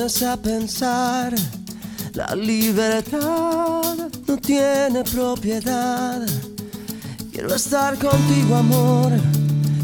a 0.10 0.36
pensar, 0.38 1.36
la 2.14 2.36
libertad 2.36 3.96
no 4.28 4.38
tiene 4.38 5.04
propiedad. 5.04 6.26
Quiero 7.32 7.54
estar 7.54 7.96
contigo, 8.00 8.56
amor. 8.56 9.12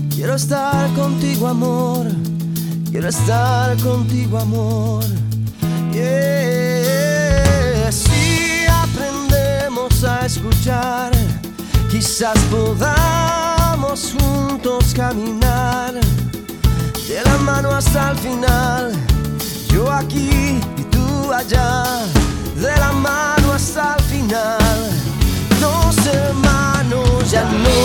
Quiero 0.10 0.34
estar 0.34 0.92
contigo, 0.96 1.48
amor. 1.48 2.08
Quiero 2.90 3.08
estar 3.08 3.78
contigo, 3.78 4.40
amor. 4.40 5.04
Yeah. 5.94 7.92
Si 7.92 8.66
aprendemos 8.68 10.04
a 10.04 10.26
escuchar, 10.26 11.12
quizás 11.92 12.38
podamos 12.50 14.16
juntos 14.18 14.92
caminar 14.96 15.94
de 15.94 17.22
la 17.24 17.38
mano 17.38 17.70
hasta 17.70 18.12
el 18.12 18.18
final. 18.18 18.92
Yo 19.76 19.92
aquí 19.92 20.58
y 20.78 20.84
tú 20.84 21.34
allá, 21.34 21.84
de 22.56 22.74
la 22.80 22.94
mano 22.94 23.52
hasta 23.52 23.98
el 23.98 24.04
final. 24.06 24.90
Dos 25.60 25.98
hermanos 26.08 27.30
ya 27.30 27.44
no 27.44 27.80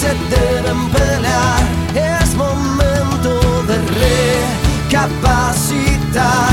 se 0.00 0.08
deben 0.34 0.88
pelear, 0.90 1.62
es 1.94 2.34
momento 2.34 3.30
de 3.68 3.76
recapacitar. 4.88 6.50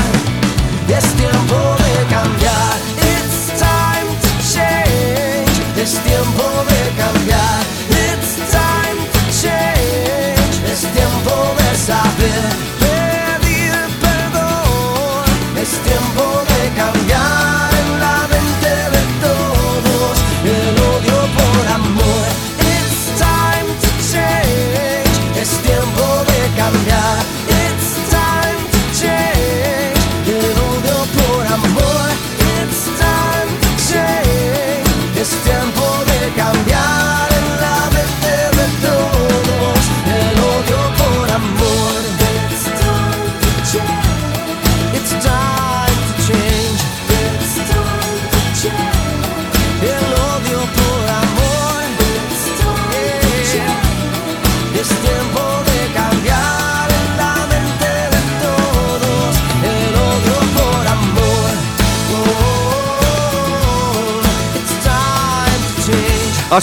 Es 0.86 1.04
tiempo 1.14 1.58
de 1.84 1.92
cambiar. 2.14 2.76
It's 3.10 3.38
time 3.58 4.10
to 4.22 4.30
change. 4.52 5.56
Es 5.82 5.92
tiempo 6.04 6.44
de 6.70 6.80
cambiar. 6.96 7.19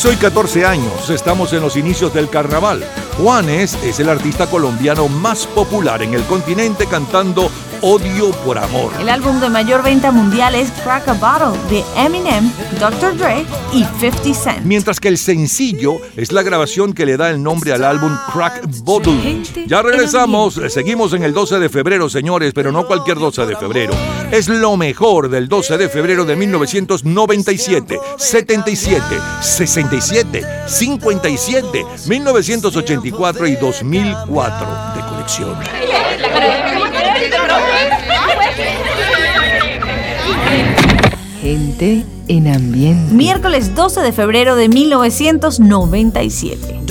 Hoy 0.05 0.15
14 0.15 0.63
años 0.63 1.09
estamos 1.09 1.53
en 1.53 1.61
los 1.61 1.75
inicios 1.75 2.13
del 2.13 2.29
carnaval. 2.29 2.85
Juanes 3.17 3.73
es 3.83 3.99
el 3.99 4.09
artista 4.09 4.47
colombiano 4.47 5.07
más 5.07 5.47
popular 5.47 6.03
en 6.03 6.13
el 6.13 6.23
continente 6.25 6.85
cantando 6.85 7.49
Odio 7.81 8.31
por 8.43 8.57
Amor. 8.57 8.91
El 8.99 9.09
álbum 9.09 9.39
de 9.39 9.49
mayor 9.49 9.83
venta 9.83 10.11
mundial 10.11 10.55
es 10.55 10.69
Crack 10.83 11.07
a 11.07 11.13
Bottle 11.13 11.59
de 11.69 11.83
Eminem, 11.95 12.51
Dr. 12.79 13.15
Dre 13.17 13.45
y 13.71 13.83
50 13.99 14.33
Cent. 14.33 14.65
Mientras 14.65 14.99
que 14.99 15.07
el 15.07 15.17
sencillo 15.17 15.97
es 16.15 16.31
la 16.31 16.43
grabación 16.43 16.93
que 16.93 17.05
le 17.05 17.17
da 17.17 17.29
el 17.29 17.41
nombre 17.41 17.73
al 17.73 17.83
álbum 17.83 18.17
Crack 18.33 18.65
Bottle. 18.83 19.43
Ya 19.67 19.81
regresamos, 19.81 20.59
seguimos 20.69 21.13
en 21.13 21.23
el 21.23 21.33
12 21.33 21.59
de 21.59 21.69
febrero, 21.69 22.09
señores, 22.09 22.51
pero 22.53 22.71
no 22.71 22.87
cualquier 22.87 23.17
12 23.17 23.45
de 23.45 23.55
febrero. 23.55 23.93
Es 24.31 24.47
lo 24.49 24.75
mejor 24.75 25.29
del 25.29 25.47
12 25.47 25.77
de 25.77 25.89
febrero 25.89 26.25
de 26.25 26.35
1997, 26.35 27.99
77, 28.17 29.03
67, 29.41 30.45
57, 30.67 31.85
1984 32.07 33.47
y 33.47 33.55
2004 33.55 34.67
de 34.95 35.01
colección. 35.01 36.66
en 42.27 42.47
ambiente. 42.47 43.13
Miércoles 43.13 43.73
12 43.73 44.01
de 44.01 44.11
febrero 44.11 44.57
de 44.57 44.67
1997. 44.67 46.81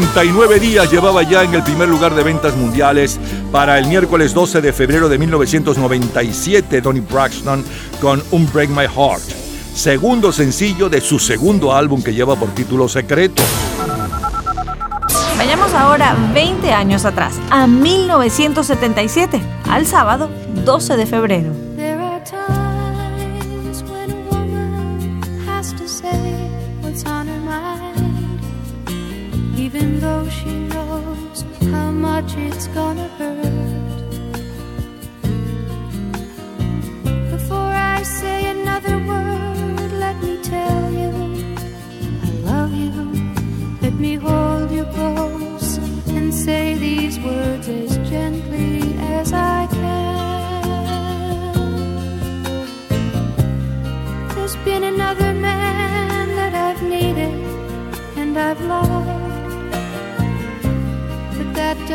49 0.00 0.60
días 0.60 0.90
llevaba 0.90 1.22
ya 1.22 1.42
en 1.42 1.52
el 1.52 1.62
primer 1.62 1.86
lugar 1.86 2.14
de 2.14 2.22
ventas 2.22 2.56
mundiales 2.56 3.20
para 3.52 3.78
el 3.78 3.86
miércoles 3.86 4.32
12 4.32 4.62
de 4.62 4.72
febrero 4.72 5.10
de 5.10 5.18
1997 5.18 6.80
Donny 6.80 7.00
Braxton 7.00 7.62
con 8.00 8.22
Un 8.30 8.50
Break 8.50 8.70
My 8.70 8.86
Heart, 8.86 9.22
segundo 9.74 10.32
sencillo 10.32 10.88
de 10.88 11.02
su 11.02 11.18
segundo 11.18 11.74
álbum 11.74 12.02
que 12.02 12.14
lleva 12.14 12.34
por 12.34 12.48
título 12.54 12.88
Secreto. 12.88 13.42
Vayamos 15.36 15.74
ahora 15.74 16.16
20 16.32 16.72
años 16.72 17.04
atrás, 17.04 17.34
a 17.50 17.66
1977, 17.66 19.38
al 19.68 19.84
sábado 19.84 20.30
12 20.64 20.96
de 20.96 21.04
febrero. 21.04 21.69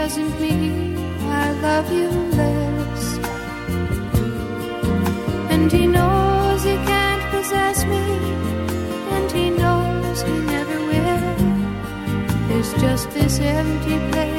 doesn't 0.05 0.39
mean 0.39 0.95
I 1.31 1.51
love 1.61 1.91
you 1.91 2.09
less. 2.37 3.17
And 5.49 5.71
he 5.71 5.87
knows 5.87 6.63
he 6.63 6.75
can't 6.91 7.23
possess 7.31 7.83
me, 7.85 8.05
and 9.15 9.31
he 9.31 9.49
knows 9.49 10.21
he 10.21 10.37
never 10.53 10.77
will. 10.91 11.35
There's 12.47 12.71
just 12.75 13.09
this 13.09 13.39
empty 13.39 13.97
place. 14.11 14.34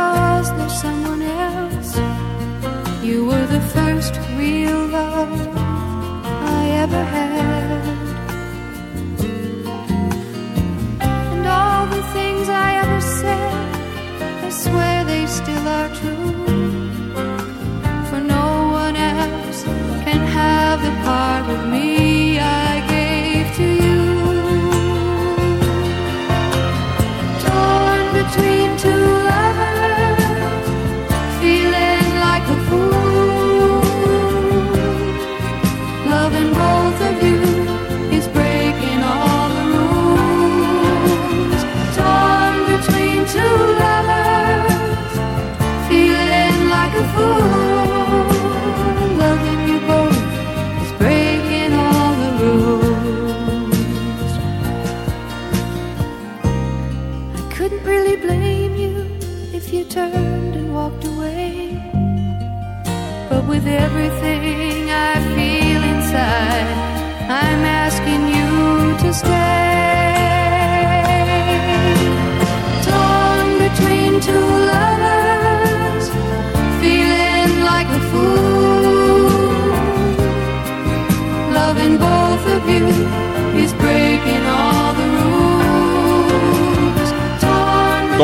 Because 0.00 0.50
there's 0.56 0.80
someone 0.80 1.22
else. 1.22 1.92
You 3.02 3.26
were 3.26 3.46
the 3.56 3.60
first 3.76 4.14
real 4.38 4.86
love 4.86 5.32
I 6.56 6.62
ever 6.84 7.04
had. 7.16 7.82
And 11.00 11.46
all 11.46 11.86
the 11.96 12.02
things 12.16 12.48
I 12.48 12.68
ever 12.82 13.00
said, 13.20 13.74
I 14.48 14.50
swear 14.64 15.04
they 15.04 15.26
still 15.26 15.66
are 15.78 15.90
true. 16.00 16.32
For 18.08 18.20
no 18.36 18.48
one 18.82 18.96
else 18.96 19.62
can 20.06 20.22
have 20.38 20.78
the 20.86 20.94
part 21.08 21.44
of 21.54 21.60
me 21.74 21.99
everything 63.70 64.90
I 64.90 65.14
feel 65.34 65.82
inside, 65.82 66.76
I'm 67.28 67.69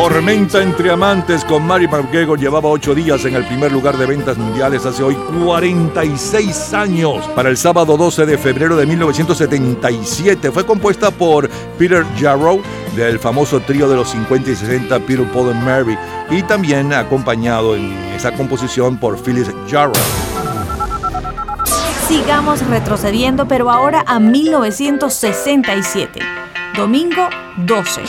Tormenta 0.08 0.62
entre 0.62 0.92
amantes 0.92 1.44
con 1.44 1.66
Mary 1.66 1.88
McGregor 1.88 2.38
llevaba 2.38 2.68
ocho 2.68 2.94
días 2.94 3.24
en 3.24 3.34
el 3.34 3.44
primer 3.44 3.72
lugar 3.72 3.96
de 3.96 4.06
ventas 4.06 4.38
mundiales 4.38 4.86
hace 4.86 5.02
hoy 5.02 5.16
46 5.44 6.74
años. 6.74 7.26
Para 7.34 7.48
el 7.48 7.56
sábado 7.56 7.96
12 7.96 8.24
de 8.24 8.38
febrero 8.38 8.76
de 8.76 8.86
1977 8.86 10.52
fue 10.52 10.64
compuesta 10.64 11.10
por 11.10 11.50
Peter 11.76 12.04
Jarrow 12.20 12.62
del 12.94 13.18
famoso 13.18 13.58
trío 13.58 13.88
de 13.88 13.96
los 13.96 14.10
50 14.10 14.48
y 14.48 14.54
60 14.54 14.96
Peter, 15.00 15.26
Paul 15.32 15.50
and 15.50 15.64
Mary 15.64 15.98
y 16.30 16.40
también 16.44 16.92
acompañado 16.92 17.74
en 17.74 17.92
esa 18.14 18.30
composición 18.30 18.98
por 18.98 19.18
Phyllis 19.18 19.50
Jarrow. 19.68 19.92
Sigamos 22.06 22.64
retrocediendo, 22.68 23.48
pero 23.48 23.72
ahora 23.72 24.04
a 24.06 24.20
1967. 24.20 26.20
Domingo 26.76 27.28
12. 27.56 28.02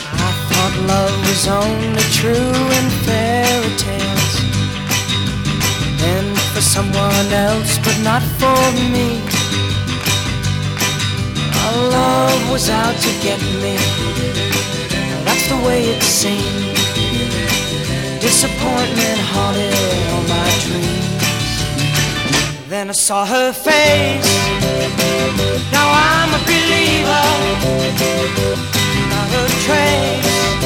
Love 0.88 1.16
was 1.28 1.46
only 1.46 2.06
true 2.20 2.54
in 2.78 2.86
fairy 3.04 3.72
tales. 3.84 4.34
And 6.12 6.32
for 6.52 6.62
someone 6.76 7.28
else 7.46 7.72
but 7.84 7.98
not 8.10 8.22
for 8.40 8.62
me. 8.94 9.08
Our 11.62 11.76
love 11.98 12.40
was 12.50 12.70
out 12.70 12.96
to 13.06 13.10
get 13.26 13.40
me. 13.62 13.76
That's 15.26 15.46
the 15.52 15.60
way 15.66 15.80
it 15.94 16.02
seemed. 16.02 16.76
Disappointment 18.26 19.20
haunted 19.32 19.74
all 20.12 20.24
my 20.36 20.50
dreams. 20.64 21.54
Then 22.72 22.86
I 22.88 22.96
saw 23.06 23.20
her 23.34 23.52
face. 23.52 24.32
Now 25.76 25.86
I'm 26.10 26.30
a 26.38 26.42
believer. 26.50 27.26
Not 29.12 29.30
a 29.40 29.44
trace 29.64 30.27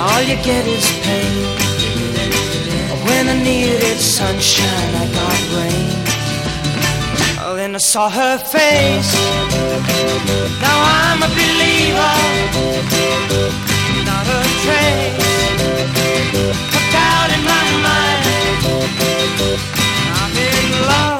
all 0.00 0.22
you 0.22 0.36
get 0.42 0.66
is 0.66 0.88
pain. 1.04 1.44
When 3.06 3.28
I 3.28 3.36
needed 3.42 3.98
sunshine, 3.98 4.92
I 5.02 5.06
got 5.18 5.38
rain. 5.56 5.88
Oh, 7.42 7.54
then 7.54 7.74
I 7.74 7.78
saw 7.78 8.08
her 8.08 8.38
face. 8.38 9.12
Now 10.64 10.78
I'm 11.00 11.20
a 11.22 11.30
believer, 11.40 12.16
not 14.08 14.26
a 14.38 14.40
trace 14.64 15.30
of 16.78 16.84
doubt 16.94 17.30
in 17.36 17.42
my 17.52 17.66
mind. 17.86 18.24
I'm 20.18 20.32
in 20.48 20.66
love. 20.88 21.19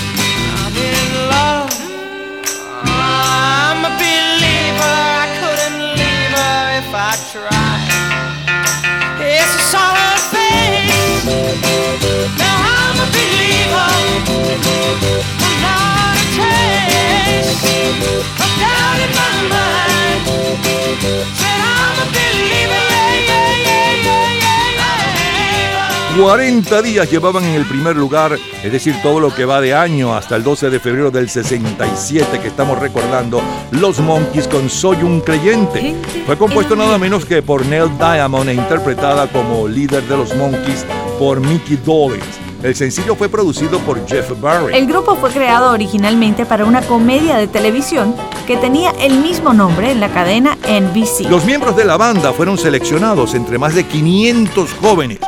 40 26.21 26.83
días 26.83 27.09
llevaban 27.09 27.43
en 27.45 27.55
el 27.55 27.65
primer 27.65 27.95
lugar, 27.95 28.37
es 28.63 28.71
decir, 28.71 28.95
todo 29.01 29.19
lo 29.19 29.33
que 29.33 29.43
va 29.43 29.59
de 29.59 29.73
año 29.73 30.13
hasta 30.13 30.35
el 30.35 30.43
12 30.43 30.69
de 30.69 30.79
febrero 30.79 31.09
del 31.09 31.31
67 31.31 32.39
que 32.39 32.47
estamos 32.47 32.77
recordando, 32.77 33.41
Los 33.71 33.99
Monkeys 33.99 34.47
con 34.47 34.69
Soy 34.69 34.97
un 34.97 35.21
creyente. 35.21 35.95
Fue 36.27 36.37
compuesto 36.37 36.75
nada 36.75 36.99
menos 36.99 37.25
que 37.25 37.41
por 37.41 37.65
Neil 37.65 37.89
Diamond 37.97 38.49
e 38.49 38.53
interpretada 38.53 39.31
como 39.31 39.67
líder 39.67 40.03
de 40.03 40.15
los 40.15 40.35
Monkeys 40.35 40.85
por 41.17 41.39
Mickey 41.39 41.77
Dolenz. 41.77 42.23
El 42.61 42.75
sencillo 42.75 43.15
fue 43.15 43.27
producido 43.27 43.79
por 43.79 44.07
Jeff 44.07 44.39
Barry. 44.39 44.75
El 44.75 44.85
grupo 44.85 45.15
fue 45.15 45.31
creado 45.31 45.71
originalmente 45.71 46.45
para 46.45 46.65
una 46.65 46.83
comedia 46.83 47.37
de 47.37 47.47
televisión 47.47 48.15
que 48.45 48.57
tenía 48.57 48.91
el 48.99 49.17
mismo 49.17 49.53
nombre 49.53 49.89
en 49.89 49.99
la 49.99 50.09
cadena 50.09 50.55
NBC. 50.67 51.27
Los 51.27 51.45
miembros 51.45 51.75
de 51.75 51.85
la 51.85 51.97
banda 51.97 52.31
fueron 52.31 52.59
seleccionados 52.59 53.33
entre 53.33 53.57
más 53.57 53.73
de 53.73 53.85
500 53.85 54.71
jóvenes. 54.73 55.19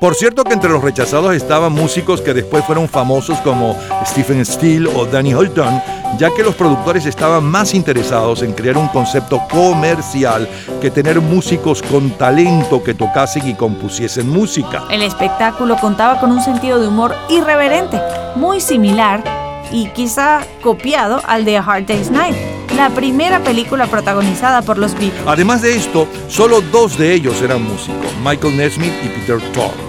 Por 0.00 0.14
cierto 0.14 0.44
que 0.44 0.52
entre 0.52 0.70
los 0.70 0.82
rechazados 0.82 1.34
estaban 1.34 1.72
músicos 1.72 2.20
que 2.20 2.34
después 2.34 2.64
fueron 2.64 2.86
famosos 2.86 3.38
como 3.40 3.74
Stephen 4.04 4.44
Steele 4.44 4.90
o 4.94 5.06
Danny 5.06 5.32
Holton, 5.32 5.82
ya 6.18 6.30
que 6.34 6.42
los 6.42 6.54
productores 6.54 7.06
estaban 7.06 7.44
más 7.44 7.72
interesados 7.72 8.42
en 8.42 8.52
crear 8.52 8.76
un 8.76 8.88
concepto 8.88 9.40
comercial 9.50 10.48
que 10.82 10.90
tener 10.90 11.20
músicos 11.20 11.82
con 11.82 12.10
talento 12.10 12.84
que 12.84 12.92
tocasen 12.92 13.48
y 13.48 13.54
compusiesen 13.54 14.28
música. 14.28 14.84
El 14.90 15.02
espectáculo 15.02 15.76
contaba 15.78 16.20
con 16.20 16.30
un 16.30 16.42
sentido 16.42 16.78
de 16.78 16.88
humor 16.88 17.14
irreverente, 17.30 17.98
muy 18.34 18.60
similar 18.60 19.24
y 19.72 19.88
quizá 19.88 20.40
copiado 20.62 21.22
al 21.26 21.46
de 21.46 21.56
A 21.56 21.62
Hard 21.62 21.86
Day's 21.86 22.10
Night, 22.10 22.36
la 22.76 22.90
primera 22.90 23.40
película 23.40 23.86
protagonizada 23.86 24.60
por 24.60 24.76
los 24.76 24.92
Beatles. 24.92 25.22
Además 25.26 25.62
de 25.62 25.74
esto, 25.74 26.06
solo 26.28 26.60
dos 26.60 26.98
de 26.98 27.14
ellos 27.14 27.40
eran 27.40 27.62
músicos, 27.62 28.12
Michael 28.22 28.58
Nesmith 28.58 28.92
y 29.02 29.08
Peter 29.08 29.40
Tork. 29.52 29.85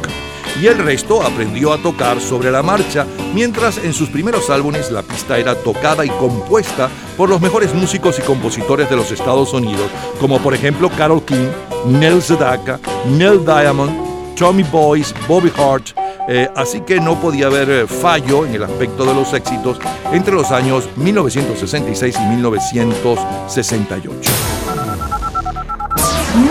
Y 0.61 0.67
el 0.67 0.79
resto 0.79 1.21
aprendió 1.21 1.71
a 1.71 1.77
tocar 1.77 2.19
sobre 2.19 2.49
la 2.49 2.63
marcha, 2.63 3.05
mientras 3.34 3.77
en 3.77 3.93
sus 3.93 4.09
primeros 4.09 4.49
álbumes 4.49 4.91
la 4.91 5.03
pista 5.03 5.38
era 5.38 5.55
tocada 5.55 6.03
y 6.03 6.09
compuesta 6.09 6.89
por 7.15 7.29
los 7.29 7.39
mejores 7.41 7.75
músicos 7.75 8.17
y 8.17 8.23
compositores 8.23 8.89
de 8.89 8.95
los 8.95 9.11
Estados 9.11 9.53
Unidos, 9.53 9.91
como 10.19 10.39
por 10.39 10.55
ejemplo 10.55 10.89
Carol 10.89 11.23
King, 11.23 11.49
Neil 11.85 12.21
Sedaka, 12.21 12.79
Neil 13.05 13.45
Diamond, 13.45 14.35
Tommy 14.35 14.63
Boyce, 14.63 15.13
Bobby 15.27 15.51
Hart, 15.57 15.89
eh, 16.27 16.49
así 16.55 16.81
que 16.81 16.99
no 16.99 17.21
podía 17.21 17.45
haber 17.47 17.69
eh, 17.69 17.88
fallo 17.88 18.45
en 18.45 18.55
el 18.55 18.63
aspecto 18.63 19.05
de 19.05 19.13
los 19.13 19.31
éxitos 19.34 19.79
entre 20.11 20.34
los 20.34 20.51
años 20.51 20.89
1966 20.97 22.17
y 22.19 22.25
1968. 22.35 24.31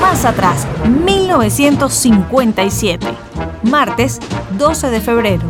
Más 0.01 0.25
atrás, 0.25 0.67
1957, 1.05 3.07
martes 3.67 4.21
12 4.59 4.91
de 4.91 5.01
febrero. 5.01 5.43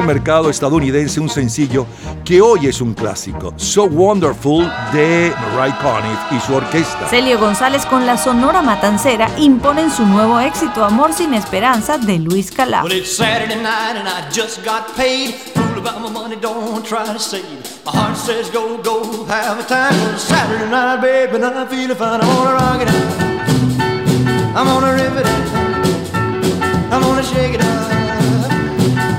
Al 0.00 0.06
mercado 0.06 0.50
estadounidense 0.50 1.20
un 1.20 1.28
sencillo 1.28 1.86
que 2.24 2.40
hoy 2.40 2.66
es 2.66 2.80
un 2.80 2.94
clásico, 2.94 3.52
So 3.56 3.84
Wonderful 3.84 4.70
de 4.92 5.32
Mariah 5.54 5.78
Carey 5.78 6.18
y 6.30 6.40
su 6.40 6.54
orquesta. 6.54 7.06
Celio 7.08 7.38
González 7.38 7.84
con 7.86 8.06
la 8.06 8.16
Sonora 8.16 8.62
Matancera 8.62 9.28
imponen 9.38 9.90
su 9.90 10.04
nuevo 10.06 10.40
éxito 10.40 10.84
Amor 10.84 11.12
sin 11.12 11.34
Esperanza 11.34 11.98
de 11.98 12.18
Luis 12.18 12.50
Calao. 12.50 12.84
Well, 12.84 12.92
it's 12.92 13.16
Saturday 13.16 13.56
night 13.56 13.96
and 13.96 14.08
I 14.08 14.28
just 14.32 14.64
got 14.64 14.94
paid. 14.96 15.34
Fool 15.54 15.78
about 15.78 16.00
my 16.00 16.10
money, 16.10 16.36
don't 16.40 16.84
try 16.84 17.04
to 17.04 17.18
save. 17.18 17.44
My 17.84 17.92
heart 17.92 18.16
says 18.16 18.50
go, 18.50 18.78
go, 18.82 19.24
have 19.26 19.60
a 19.60 19.64
time. 19.64 19.92
Well, 19.92 20.14
it's 20.14 20.22
Saturday 20.22 20.70
night, 20.70 21.00
baby, 21.02 21.36
and 21.36 21.44
I'm 21.44 21.66
fine. 21.68 22.20
I'm 22.20 22.26
gonna 22.26 22.52
rock 22.52 22.82
it 22.82 22.88
out. 22.88 24.56
I'm 24.56 24.66
gonna 24.66 24.92
rip 24.94 25.16
it 25.18 25.26
out. 25.26 26.92
I'm 26.92 27.02
gonna 27.02 27.22
shake 27.22 27.54
it 27.54 27.62
out. 27.62 27.99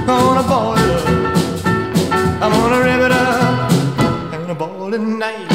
Gonna 0.05 0.43
ball 0.47 0.75
it 0.75 0.89
up. 0.91 1.07
I'm 2.41 2.51
gonna 2.51 2.79
rip 2.79 3.01
it 3.01 3.11
up. 3.11 3.71
A 4.49 4.55
ball 4.55 4.91
tonight. 4.91 5.47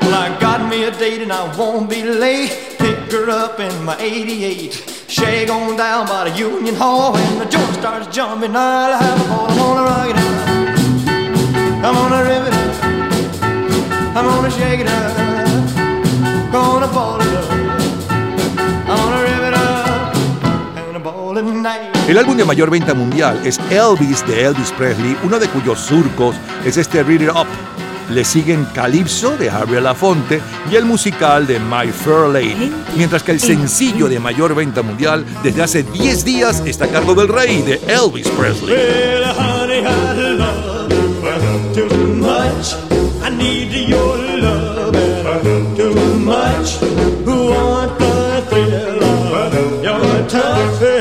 Well, 0.00 0.14
I 0.14 0.36
got 0.40 0.70
me 0.70 0.84
a 0.84 0.90
date 0.90 1.20
and 1.20 1.32
I 1.32 1.54
won't 1.58 1.90
be 1.90 2.02
late. 2.02 2.76
Pick 2.78 3.12
her 3.12 3.28
up 3.28 3.60
in 3.60 3.84
my 3.84 3.96
88. 3.98 4.72
Shag 5.08 5.50
on 5.50 5.76
down 5.76 6.06
by 6.06 6.30
the 6.30 6.36
Union 6.38 6.74
Hall. 6.74 7.12
When 7.12 7.38
the 7.38 7.44
joint 7.44 7.74
starts 7.74 8.06
jumping, 8.14 8.56
I'll 8.56 8.98
have 8.98 9.20
a 9.20 9.28
ball. 9.28 9.50
I'm 9.50 9.56
gonna 9.58 9.82
rock 9.82 10.08
it 10.10 10.16
out. 10.16 10.36
I'm 11.84 11.94
gonna 11.94 12.22
rip 12.24 12.46
it 12.48 12.54
up. 12.54 12.84
I'm 14.16 14.24
gonna 14.24 14.50
shake 14.50 14.80
it 14.80 14.88
up. 14.88 15.16
Gonna 16.52 16.88
ball 16.88 17.20
it 17.20 17.34
up. 17.34 17.50
I'm 18.88 18.96
gonna 18.96 19.22
rip 19.22 19.42
it 19.50 19.54
up. 19.54 20.96
A 20.96 20.98
ball 20.98 21.34
tonight. 21.34 21.95
El 22.08 22.18
álbum 22.18 22.36
de 22.36 22.44
mayor 22.44 22.70
venta 22.70 22.94
mundial 22.94 23.40
es 23.44 23.58
Elvis 23.68 24.24
de 24.28 24.44
Elvis 24.44 24.70
Presley, 24.70 25.16
uno 25.24 25.40
de 25.40 25.48
cuyos 25.48 25.80
surcos 25.80 26.36
es 26.64 26.76
este 26.76 27.02
Read 27.02 27.22
It 27.22 27.30
Up. 27.30 27.48
Le 28.10 28.24
siguen 28.24 28.64
Calypso 28.72 29.36
de 29.36 29.50
Harry 29.50 29.80
Lafonte 29.80 30.40
y 30.70 30.76
el 30.76 30.84
musical 30.84 31.48
de 31.48 31.58
My 31.58 31.90
Fair 31.90 32.28
Lady, 32.28 32.72
mientras 32.96 33.24
que 33.24 33.32
el 33.32 33.40
sencillo 33.40 34.08
de 34.08 34.20
mayor 34.20 34.54
venta 34.54 34.82
mundial 34.82 35.26
desde 35.42 35.62
hace 35.64 35.82
10 35.82 36.24
días 36.24 36.62
está 36.64 36.84
a 36.84 36.88
cargo 36.88 37.16
del 37.16 37.26
rey 37.26 37.62
de 37.62 37.80
Elvis 37.88 38.28
Presley. 38.28 38.76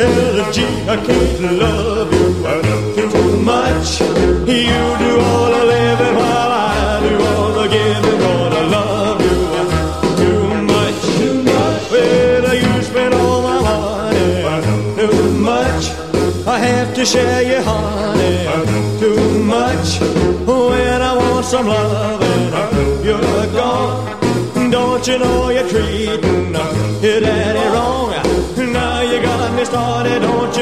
Energy. 0.06 0.68
I 0.94 0.96
can't 1.06 1.42
love 1.62 2.14
you 2.14 2.26
I 2.46 2.56
love 2.70 2.98
you 2.98 3.06
too 3.12 3.38
much. 3.54 3.90
You 4.02 4.84
do 5.04 5.12
all 5.28 5.48
the 5.56 5.64
living 5.74 6.16
while 6.22 6.52
I 6.52 7.00
do 7.08 7.14
all 7.30 7.52
the 7.60 7.68
giving. 7.76 8.20
Gonna 8.26 8.64
love 8.78 9.20
you 9.28 9.40
too 10.22 10.44
much, 10.74 11.00
too 11.20 11.38
much. 11.44 11.92
Well, 11.92 12.56
you 12.64 12.84
spend 12.84 13.14
all 13.14 13.42
my 13.50 13.60
money 13.70 14.26
too 15.00 15.32
much. 15.52 15.84
I 16.48 16.60
have 16.60 16.94
to 16.96 17.06
share 17.06 17.42
your 17.52 17.64
honey 17.64 18.38
too 19.00 19.44
much. 19.44 20.00
When 20.46 21.02
I 21.10 21.14
want 21.18 21.46
some 21.46 21.68
loving, 21.68 23.06
you're 23.06 23.48
gone. 23.60 24.72
Don't 24.72 25.08
you 25.08 25.18
know 25.20 25.50
you're 25.50 25.68
treating 25.70 26.54
your 27.02 27.20
daddy 27.22 27.68
wrong? 27.74 27.95
Don't 30.22 30.55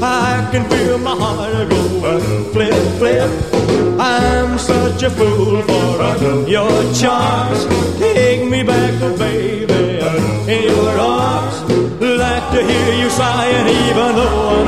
I 0.00 0.48
can 0.52 0.68
feel 0.70 0.98
my 0.98 1.10
heart 1.10 1.68
go 1.68 2.20
flip, 2.52 2.74
flip. 2.98 3.30
I'm 3.98 4.58
such 4.58 5.02
a 5.02 5.10
fool 5.10 5.62
for 5.62 6.48
your 6.48 6.70
charms. 6.94 7.66
Take 7.98 8.48
me 8.48 8.62
back, 8.62 8.94
oh 9.02 9.16
baby, 9.18 9.98
in 10.52 10.62
your 10.62 10.98
arms. 10.98 11.56
Like 12.00 12.50
to 12.52 12.62
hear 12.62 12.94
you 12.94 13.10
sighing, 13.10 13.68
even 13.68 14.14
though 14.14 14.64
I 14.64 14.67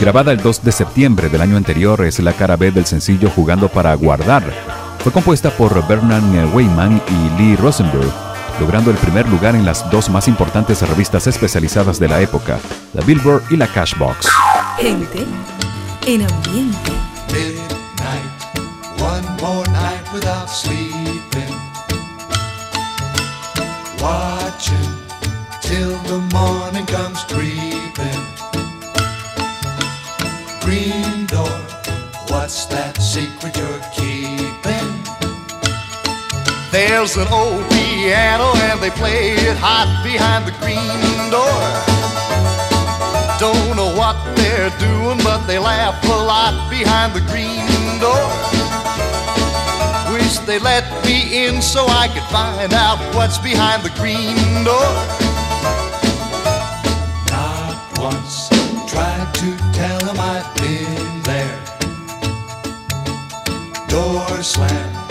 Grabada 0.00 0.32
el 0.32 0.38
2 0.38 0.64
de 0.64 0.72
septiembre 0.72 1.28
del 1.28 1.40
año 1.40 1.56
anterior, 1.56 2.04
es 2.04 2.18
la 2.20 2.32
cara 2.32 2.56
B 2.56 2.70
del 2.70 2.84
sencillo 2.84 3.30
Jugando 3.30 3.68
para 3.68 3.94
Guardar. 3.94 4.42
Fue 5.02 5.12
compuesta 5.12 5.50
por 5.50 5.86
Bernard 5.86 6.22
Weyman 6.54 7.00
y 7.08 7.42
Lee 7.42 7.56
Rosenberg, 7.56 8.12
logrando 8.60 8.90
el 8.90 8.96
primer 8.96 9.28
lugar 9.28 9.54
en 9.54 9.64
las 9.64 9.90
dos 9.90 10.10
más 10.10 10.28
importantes 10.28 10.86
revistas 10.86 11.26
especializadas 11.26 11.98
de 11.98 12.08
la 12.08 12.20
época, 12.20 12.58
la 12.92 13.02
Billboard 13.02 13.42
y 13.50 13.56
la 13.56 13.66
Cashbox. 13.66 14.28
Gente 14.78 15.24
en 16.06 16.22
ambiente. 16.22 16.93
An 37.16 37.28
old 37.32 37.70
piano 37.70 38.50
and 38.66 38.80
they 38.82 38.90
play 38.90 39.34
it 39.38 39.56
hot 39.56 39.86
behind 40.02 40.46
the 40.46 40.54
green 40.58 41.30
door. 41.30 41.62
Don't 43.38 43.76
know 43.76 43.94
what 43.94 44.18
they're 44.34 44.74
doing, 44.80 45.18
but 45.22 45.46
they 45.46 45.60
laugh 45.60 45.94
a 46.02 46.08
lot 46.08 46.68
behind 46.68 47.14
the 47.14 47.20
green 47.30 47.62
door. 48.02 48.26
Wish 50.12 50.38
they 50.38 50.58
let 50.58 50.82
me 51.06 51.46
in 51.46 51.62
so 51.62 51.86
I 51.86 52.08
could 52.08 52.26
find 52.34 52.72
out 52.74 52.98
what's 53.14 53.38
behind 53.38 53.84
the 53.84 53.90
green 53.90 54.64
door. 54.64 54.90
Not 57.30 57.78
once 57.96 58.48
tried 58.90 59.30
to 59.34 59.56
tell 59.70 60.00
them 60.00 60.18
I've 60.18 60.52
been 60.56 61.22
there. 61.22 61.62
Door 63.86 64.42
slam, 64.42 65.03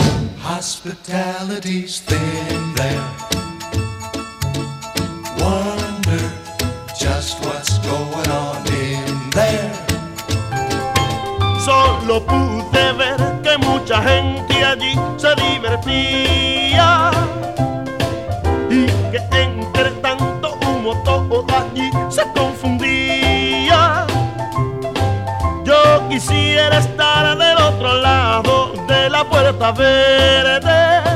hospitality's 0.84 2.02
thin 2.02 2.76
there. 2.76 3.08
Wonder 5.40 6.32
just 7.00 7.40
what's 7.46 7.78
going 7.80 8.30
on 8.30 8.68
in 8.68 9.30
there. 9.32 9.72
Solo 11.64 12.20
pude 12.26 12.94
ver 12.98 13.18
que 13.42 13.58
mucha 13.60 14.02
gente 14.04 14.56
allí 14.66 14.94
se 15.18 15.34
divertía 15.36 17.12
y 18.70 18.86
que 19.12 19.20
entre 19.32 19.92
tanto 20.02 20.58
humo 20.68 21.02
todo 21.06 21.46
allí 21.56 21.90
se 22.10 22.24
confundía. 22.34 22.53
La 29.64 29.74
puerta 29.74 31.13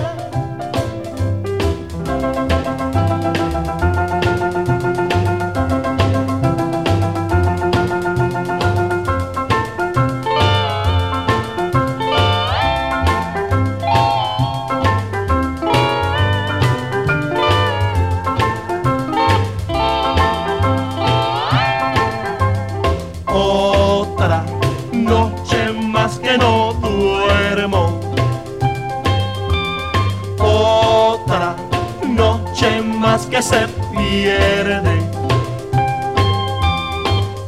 pierde. 34.17 34.97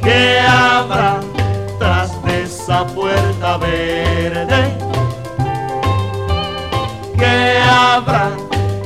¿Qué 0.02 0.40
habrá 0.40 1.20
tras 1.80 2.24
de 2.24 2.44
esa 2.44 2.86
puerta 2.88 3.58
verde? 3.58 4.78
¿Qué 7.18 7.60
habrá 7.60 8.32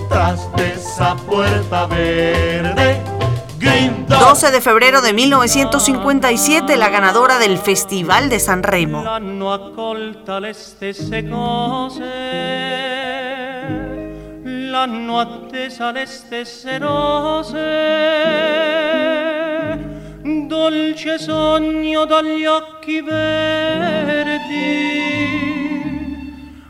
tras 0.09 0.55
de 0.55 0.73
esa 0.73 1.15
puerta 1.15 1.85
verde? 1.87 3.01
Green 3.59 4.05
Dog. 4.07 4.19
12 4.19 4.51
de 4.51 4.61
febrero 4.61 5.01
de 5.01 5.13
1957, 5.13 6.77
la 6.77 6.89
ganadora 6.89 7.37
del 7.37 7.57
Festival 7.57 8.29
de 8.29 8.39
San 8.39 8.63
Remo. 8.63 9.03
L'hanno 14.73 15.19
attesa 15.19 15.91
le 15.91 16.07
stesse 16.07 16.79
rose, 16.79 17.59
dolce 20.47 21.19
sogno 21.19 22.05
dagli 22.05 22.43
occhi 22.45 23.01
verdi, 23.01 24.41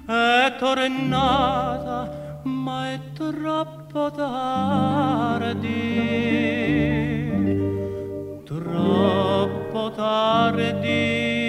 è 0.05 0.53
tornata 0.59 2.41
ma 2.43 2.91
è 2.91 2.99
troppo 3.13 4.11
tardi, 4.11 5.61
troppo 8.43 9.91
tardi 9.91 11.42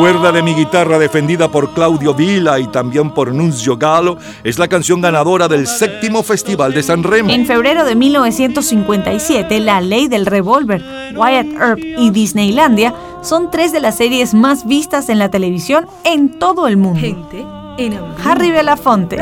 Recuerda 0.00 0.32
de 0.32 0.42
mi 0.42 0.54
guitarra 0.54 0.98
defendida 0.98 1.50
por 1.50 1.74
Claudio 1.74 2.14
Vila 2.14 2.58
y 2.58 2.66
también 2.68 3.10
por 3.10 3.34
Nunzio 3.34 3.76
Galo, 3.76 4.16
es 4.42 4.58
la 4.58 4.66
canción 4.66 5.02
ganadora 5.02 5.46
del 5.46 5.66
séptimo 5.66 6.22
Festival 6.22 6.72
de 6.72 6.82
San 6.82 7.02
Remo. 7.02 7.28
En 7.28 7.44
febrero 7.44 7.84
de 7.84 7.94
1957, 7.94 9.60
La 9.60 9.82
Ley 9.82 10.08
del 10.08 10.24
Revólver, 10.24 10.82
Wyatt 11.14 11.48
Earp 11.48 11.80
y 11.80 12.08
Disneylandia 12.08 12.94
son 13.20 13.50
tres 13.50 13.72
de 13.72 13.80
las 13.80 13.98
series 13.98 14.32
más 14.32 14.66
vistas 14.66 15.10
en 15.10 15.18
la 15.18 15.28
televisión 15.28 15.86
en 16.04 16.38
todo 16.38 16.66
el 16.66 16.78
mundo. 16.78 16.98
Gente 16.98 17.44
en. 17.76 18.00
Harry 18.24 18.52
Belafonte. 18.52 19.18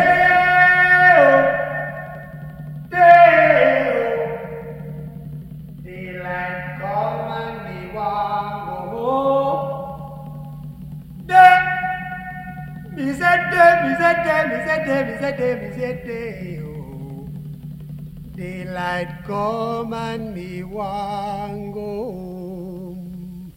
Daylight 18.38 19.24
come 19.26 19.92
and 19.92 20.34
me 20.34 20.62
want 20.62 21.74
go 21.74 21.80
home. 21.80 23.52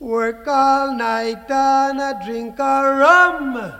Work 0.00 0.48
all 0.48 0.94
night 0.96 1.50
and 1.50 2.00
a 2.00 2.20
drink 2.24 2.58
a 2.58 2.96
rum. 3.02 3.72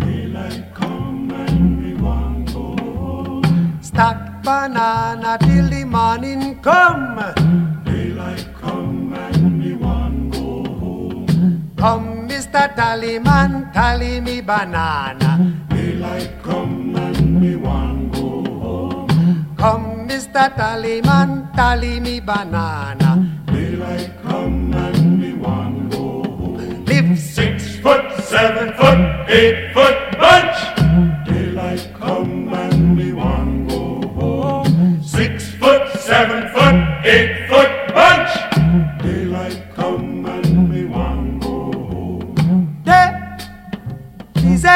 Daylight 0.00 0.74
come 0.74 1.30
and 1.30 1.82
me 1.82 1.94
want 2.02 2.52
go 2.52 2.76
home. 2.76 3.78
Stack 3.82 4.42
banana 4.42 5.38
till 5.40 5.68
the 5.68 5.84
morning 5.84 6.60
come. 6.62 7.16
Daylight 7.84 8.48
come 8.60 9.12
and 9.12 9.58
me 9.60 9.74
want 9.74 10.32
go 10.32 10.64
home. 10.80 11.72
Come, 11.76 12.13
Mr. 12.54 12.76
Tallyman, 12.76 13.72
tally 13.72 14.20
me 14.20 14.40
banana. 14.40 15.58
Daylight 15.70 16.40
come 16.40 16.94
and 16.94 17.40
me 17.40 17.56
want 17.56 18.12
go 18.12 18.44
home. 18.62 19.56
Come, 19.58 20.06
Mr. 20.06 20.54
Tallyman, 20.54 21.52
tally 21.56 21.98
me 21.98 22.20
banana. 22.20 23.10
Daylight 23.46 24.12
come 24.22 24.72
and 24.72 25.20
me 25.20 25.32
want 25.34 25.90
go 25.90 26.22
home. 26.22 26.84
Live 26.84 27.18
six 27.18 27.74
foot, 27.80 28.06
seven 28.22 28.72
foot, 28.74 29.00
eight 29.28 29.74
foot 29.74 29.98
bunch. 30.16 30.58
Daylight 31.26 31.90
come 31.98 32.54
and 32.54 32.96
me 32.96 33.12
want 33.12 33.68
go 33.68 34.06
home. 34.14 35.02
Six 35.02 35.50
foot, 35.54 35.90
seven 35.98 36.46
foot, 36.54 36.76
eight 37.04 37.43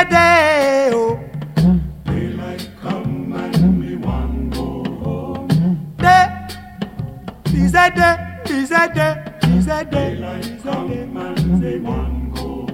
day. 0.05 0.91
Oh. 0.93 1.19
Daylight 2.05 2.71
come 2.81 3.33
and 3.33 3.81
me 3.81 3.97
want 3.97 4.55
go 4.55 4.85
home. 5.03 5.95
Day 5.97 6.29
is 7.55 7.75
a 7.75 7.91
day. 7.91 8.17
Is 8.47 8.71
a 8.71 8.89
day. 8.95 9.23
Is 9.57 9.67
a 9.67 9.85
day. 9.85 10.15
Daylight 10.15 10.63
come 10.63 10.93
and 10.93 11.61
me 11.61 11.79
want 11.81 12.35
go 12.35 12.69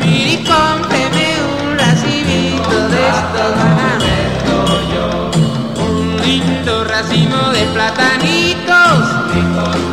Miri, 0.00 0.36
cómpreme 0.44 1.26
un 1.50 1.78
racimito 1.78 2.88
de 2.88 3.08
estos 3.08 3.52
yo. 4.94 5.06
Un 5.84 6.16
lindo 6.22 6.84
racimo 6.84 7.50
de 7.52 7.64
platanitos. 7.72 8.98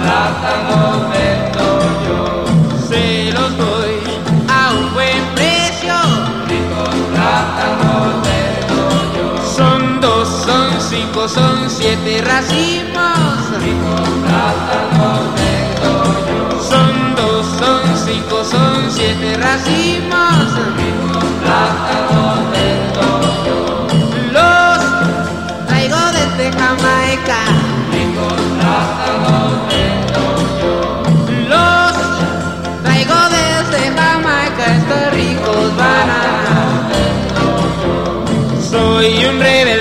Plátanos 0.01 1.09
vendo 1.11 1.65
yo. 2.05 2.40
Cinco, 10.91 11.27
son 11.27 11.69
siete 11.69 12.21
racimos. 12.21 13.49
Ricos 13.63 14.09
plátanos 14.25 15.21
vendo 15.37 15.91
yo. 16.27 16.61
Son 16.69 17.15
dos, 17.15 17.45
son 17.59 17.81
cinco, 18.05 18.43
son 18.43 18.91
siete 18.91 19.37
racimos. 19.37 20.35
Ricos 20.75 21.25
plátanos 21.41 22.39
vendo 22.51 23.05
yo. 23.47 23.59
Los 24.35 24.79
traigo 25.67 26.01
desde 26.17 26.45
Jamaica. 26.59 27.39
Ricos 27.93 28.41
plátanos 28.57 29.51
vendo 29.69 30.23
yo. 30.61 30.75
Los 31.53 31.93
traigo 32.83 33.19
desde 33.39 33.81
Jamaica. 33.97 34.63
Estos 34.75 35.03
ricos 35.13 35.71
yo. 35.77 35.91
Soy 38.69 39.25
un 39.25 39.39
rebelde 39.39 39.80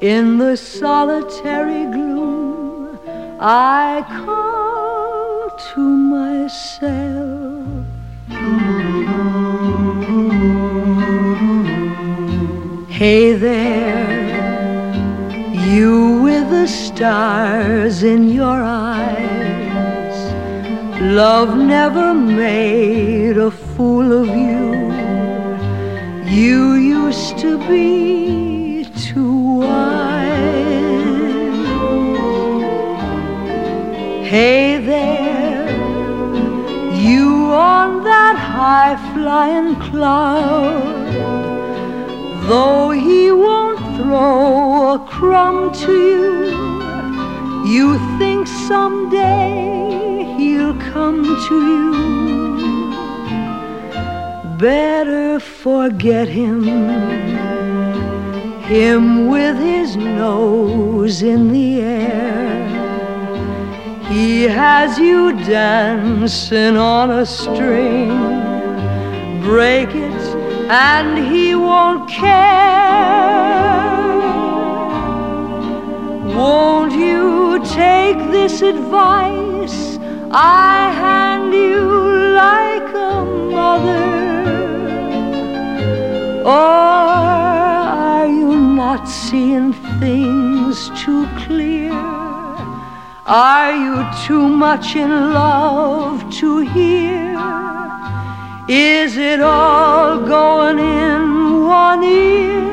in 0.00 0.38
the 0.38 0.56
solitary 0.56 1.84
gloom, 1.86 2.98
I 3.40 4.04
call 4.24 5.50
to 5.74 5.80
myself. 5.80 7.58
Hey 12.88 13.32
there, 13.32 14.18
you 15.66 16.20
with 16.22 16.48
the 16.50 16.66
stars 16.68 18.02
in 18.04 18.28
your 18.28 18.62
eyes. 18.62 20.18
Love 21.00 21.56
never 21.56 22.14
made 22.14 23.36
a 23.36 23.50
fool 23.50 24.12
of 24.12 24.28
you. 24.28 24.92
You 26.28 26.74
used 26.74 27.38
to 27.38 27.58
be 27.68 28.47
too 28.98 29.60
wise. 29.60 30.48
Hey 34.26 34.78
there, 34.84 35.70
you 37.06 37.28
on 37.52 38.02
that 38.02 38.36
high 38.36 38.96
flying 39.14 39.76
cloud. 39.76 41.12
Though 42.48 42.90
he 42.90 43.30
won't 43.30 43.78
throw 43.96 44.94
a 44.94 44.98
crumb 45.06 45.72
to 45.84 45.92
you, 45.92 46.32
you 47.72 47.98
think 48.18 48.48
someday 48.48 50.24
he'll 50.36 50.78
come 50.92 51.22
to 51.46 51.54
you. 51.72 52.18
Better 54.58 55.38
forget 55.38 56.26
him, 56.26 56.64
him 58.68 59.28
with 59.28 59.56
his 59.56 59.96
nose 59.96 61.22
in 61.22 61.50
the 61.50 61.80
air. 61.80 62.68
He 64.10 64.42
has 64.42 64.98
you 64.98 65.32
dancing 65.32 66.76
on 66.76 67.10
a 67.10 67.24
string. 67.24 68.10
Break 69.40 69.88
it 69.94 70.20
and 70.68 71.16
he 71.32 71.54
won't 71.54 72.10
care. 72.10 72.58
Won't 76.36 76.92
you 76.92 77.64
take 77.64 78.18
this 78.30 78.60
advice 78.60 79.98
I 80.30 80.92
hand 81.02 81.54
you 81.54 81.80
like 82.44 82.88
a 82.94 83.24
mother? 83.50 84.08
Or 86.44 87.57
not 88.88 89.06
seeing 89.06 89.74
things 90.00 90.88
too 91.02 91.26
clear? 91.44 91.92
Are 93.26 93.72
you 93.84 93.96
too 94.26 94.48
much 94.66 94.96
in 94.96 95.10
love 95.42 96.16
to 96.40 96.48
hear? 96.74 97.36
Is 98.66 99.18
it 99.18 99.40
all 99.42 100.12
going 100.36 100.78
in 100.78 101.20
one 101.84 102.02
ear? 102.02 102.64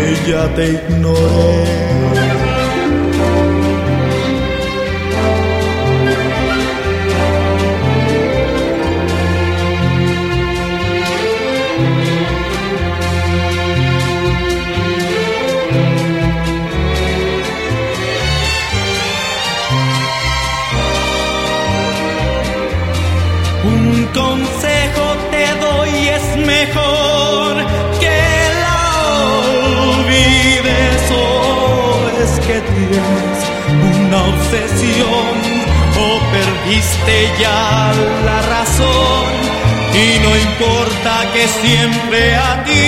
Ella 0.00 0.46
te 0.56 0.66
ignoré 0.76 2.33
consejo 24.14 25.04
te 25.30 25.46
doy, 25.60 26.08
es 26.08 26.36
mejor 26.46 27.56
que 27.98 28.20
la 28.64 28.82
olvides 29.90 31.02
o 31.10 32.10
es 32.22 32.32
que 32.46 32.60
tienes 32.60 33.38
una 34.06 34.18
obsesión 34.32 35.34
o 35.98 36.06
perdiste 36.32 37.16
ya 37.40 37.92
la 38.24 38.38
razón 38.54 39.24
y 39.92 40.18
no 40.24 40.30
importa 40.48 41.12
que 41.32 41.44
siempre 41.48 42.36
a 42.36 42.64
ti 42.64 42.84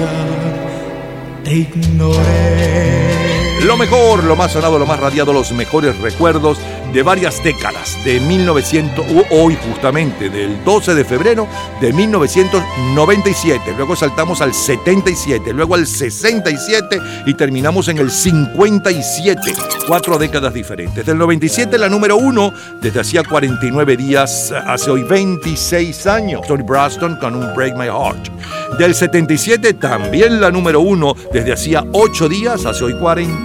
ya 0.00 0.16
te 1.44 1.52
ignoré. 1.54 3.47
Lo 3.64 3.76
mejor, 3.76 4.22
lo 4.24 4.36
más 4.36 4.52
sonado, 4.52 4.78
lo 4.78 4.86
más 4.86 5.00
radiado, 5.00 5.32
los 5.32 5.50
mejores 5.52 5.98
recuerdos 5.98 6.58
de 6.92 7.02
varias 7.02 7.42
décadas, 7.42 7.98
de 8.04 8.18
1900, 8.20 9.04
u- 9.10 9.24
hoy 9.30 9.58
justamente, 9.68 10.30
del 10.30 10.64
12 10.64 10.94
de 10.94 11.04
febrero 11.04 11.46
de 11.80 11.92
1997. 11.92 13.74
Luego 13.76 13.94
saltamos 13.94 14.40
al 14.40 14.54
77, 14.54 15.52
luego 15.52 15.74
al 15.74 15.86
67 15.86 16.98
y 17.26 17.34
terminamos 17.34 17.88
en 17.88 17.98
el 17.98 18.10
57. 18.10 19.52
Cuatro 19.86 20.16
décadas 20.18 20.54
diferentes. 20.54 21.04
Del 21.04 21.18
97, 21.18 21.76
la 21.78 21.88
número 21.90 22.16
uno, 22.16 22.54
desde 22.80 23.00
hacía 23.00 23.22
49 23.22 23.96
días, 23.98 24.50
hace 24.66 24.90
hoy 24.90 25.02
26 25.02 26.06
años. 26.06 26.40
Tony 26.46 26.62
Braston 26.62 27.16
con 27.16 27.34
un 27.34 27.54
Break 27.54 27.76
My 27.76 27.86
Heart. 27.86 28.28
Del 28.78 28.94
77, 28.94 29.74
también 29.74 30.40
la 30.40 30.50
número 30.50 30.80
uno, 30.80 31.14
desde 31.32 31.52
hacía 31.52 31.84
8 31.92 32.28
días, 32.30 32.64
hace 32.64 32.84
hoy 32.84 32.94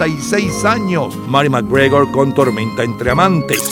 46 0.03 0.65
años. 0.65 1.15
Mary 1.29 1.49
McGregor 1.49 2.11
con 2.11 2.33
Tormenta 2.33 2.83
entre 2.83 3.11
Amantes. 3.11 3.63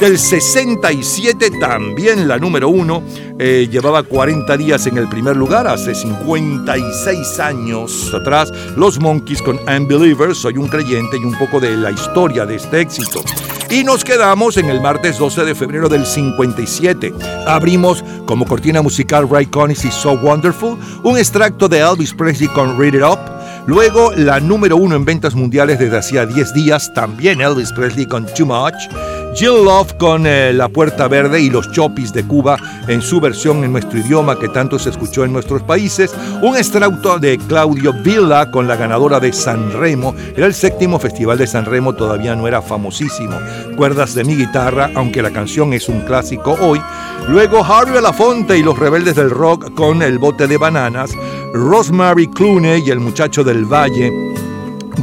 Del 0.00 0.18
67 0.18 1.52
también 1.60 2.26
la 2.26 2.38
número 2.38 2.68
uno, 2.68 3.04
eh, 3.38 3.68
llevaba 3.70 4.02
40 4.02 4.56
días 4.56 4.86
en 4.88 4.98
el 4.98 5.08
primer 5.08 5.36
lugar, 5.36 5.68
hace 5.68 5.94
56 5.94 7.38
años 7.38 8.12
atrás, 8.12 8.52
los 8.76 8.98
Monkeys 9.00 9.40
con 9.40 9.58
Unbelievers, 9.60 10.38
Soy 10.38 10.58
un 10.58 10.66
creyente 10.68 11.16
y 11.16 11.24
un 11.24 11.38
poco 11.38 11.60
de 11.60 11.76
la 11.76 11.92
historia 11.92 12.44
de 12.44 12.56
este 12.56 12.80
éxito. 12.80 13.22
Y 13.70 13.84
nos 13.84 14.04
quedamos 14.04 14.56
en 14.56 14.68
el 14.68 14.80
martes 14.80 15.18
12 15.18 15.44
de 15.44 15.54
febrero 15.54 15.88
del 15.88 16.04
57. 16.04 17.14
Abrimos 17.46 18.04
como 18.26 18.44
cortina 18.44 18.82
musical 18.82 19.28
Ray 19.28 19.46
Conniff 19.46 19.84
y 19.84 19.90
So 19.90 20.12
Wonderful, 20.12 20.76
un 21.04 21.16
extracto 21.16 21.68
de 21.68 21.78
Elvis 21.78 22.12
Presley 22.12 22.48
con 22.48 22.78
Read 22.78 22.94
It 22.94 23.02
Up, 23.02 23.35
Luego, 23.66 24.12
la 24.16 24.38
número 24.38 24.76
uno 24.76 24.94
en 24.94 25.04
ventas 25.04 25.34
mundiales 25.34 25.80
desde 25.80 25.98
hacía 25.98 26.24
10 26.24 26.54
días, 26.54 26.94
también 26.94 27.40
Elvis 27.40 27.72
Presley 27.72 28.06
con 28.06 28.24
Too 28.26 28.46
Much. 28.46 28.74
Jill 29.36 29.64
Love 29.64 29.92
con 29.98 30.26
eh, 30.26 30.52
La 30.54 30.68
Puerta 30.68 31.08
Verde 31.08 31.42
y 31.42 31.50
Los 31.50 31.70
Chopis 31.70 32.10
de 32.14 32.26
Cuba 32.26 32.56
en 32.88 33.02
su 33.02 33.20
versión 33.20 33.64
en 33.64 33.72
nuestro 33.72 33.98
idioma 33.98 34.38
que 34.38 34.48
tanto 34.48 34.78
se 34.78 34.88
escuchó 34.88 35.24
en 35.24 35.32
nuestros 35.34 35.62
países. 35.62 36.14
Un 36.40 36.56
extracto 36.56 37.18
de 37.18 37.36
Claudio 37.46 37.92
Villa 37.92 38.50
con 38.50 38.66
la 38.66 38.76
ganadora 38.76 39.20
de 39.20 39.34
San 39.34 39.72
Remo. 39.72 40.14
Era 40.34 40.46
el 40.46 40.54
séptimo 40.54 40.98
festival 40.98 41.36
de 41.36 41.46
San 41.46 41.66
Remo, 41.66 41.94
todavía 41.94 42.34
no 42.34 42.48
era 42.48 42.62
famosísimo. 42.62 43.38
Cuerdas 43.76 44.14
de 44.14 44.24
mi 44.24 44.36
guitarra, 44.36 44.90
aunque 44.94 45.20
la 45.20 45.32
canción 45.32 45.74
es 45.74 45.88
un 45.90 46.00
clásico 46.00 46.56
hoy. 46.60 46.80
Luego 47.28 47.62
Harry 47.62 47.90
Belafonte 47.90 48.56
y 48.56 48.62
los 48.62 48.78
rebeldes 48.78 49.16
del 49.16 49.30
rock 49.30 49.74
con 49.74 50.00
El 50.00 50.18
bote 50.18 50.46
de 50.46 50.56
bananas. 50.56 51.10
Rosemary 51.56 52.28
Clooney 52.28 52.82
y 52.86 52.90
el 52.90 53.00
muchacho 53.00 53.42
del 53.42 53.64
Valle 53.64 54.12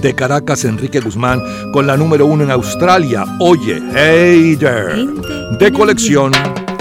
de 0.01 0.15
Caracas, 0.15 0.65
Enrique 0.65 0.99
Guzmán, 0.99 1.41
con 1.72 1.88
la 1.88 1.98
número 1.98 2.25
uno 2.25 2.43
en 2.43 2.51
Australia. 2.51 3.25
Oye, 3.40 3.82
hey 3.95 4.56
there, 4.57 5.06
de 5.59 5.72
colección. 5.72 6.32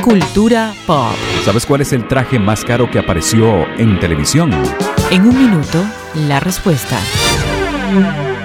Cultura 0.03 0.75
pop. 0.87 1.15
¿Sabes 1.45 1.65
cuál 1.65 1.83
es 1.83 1.93
el 1.93 2.09
traje 2.09 2.39
más 2.39 2.65
caro 2.65 2.91
que 2.91 2.99
apareció 2.99 3.67
en 3.79 3.99
televisión? 4.01 4.51
En 5.11 5.23
un 5.23 5.39
minuto, 5.39 5.85
la 6.27 6.41
respuesta. 6.41 6.99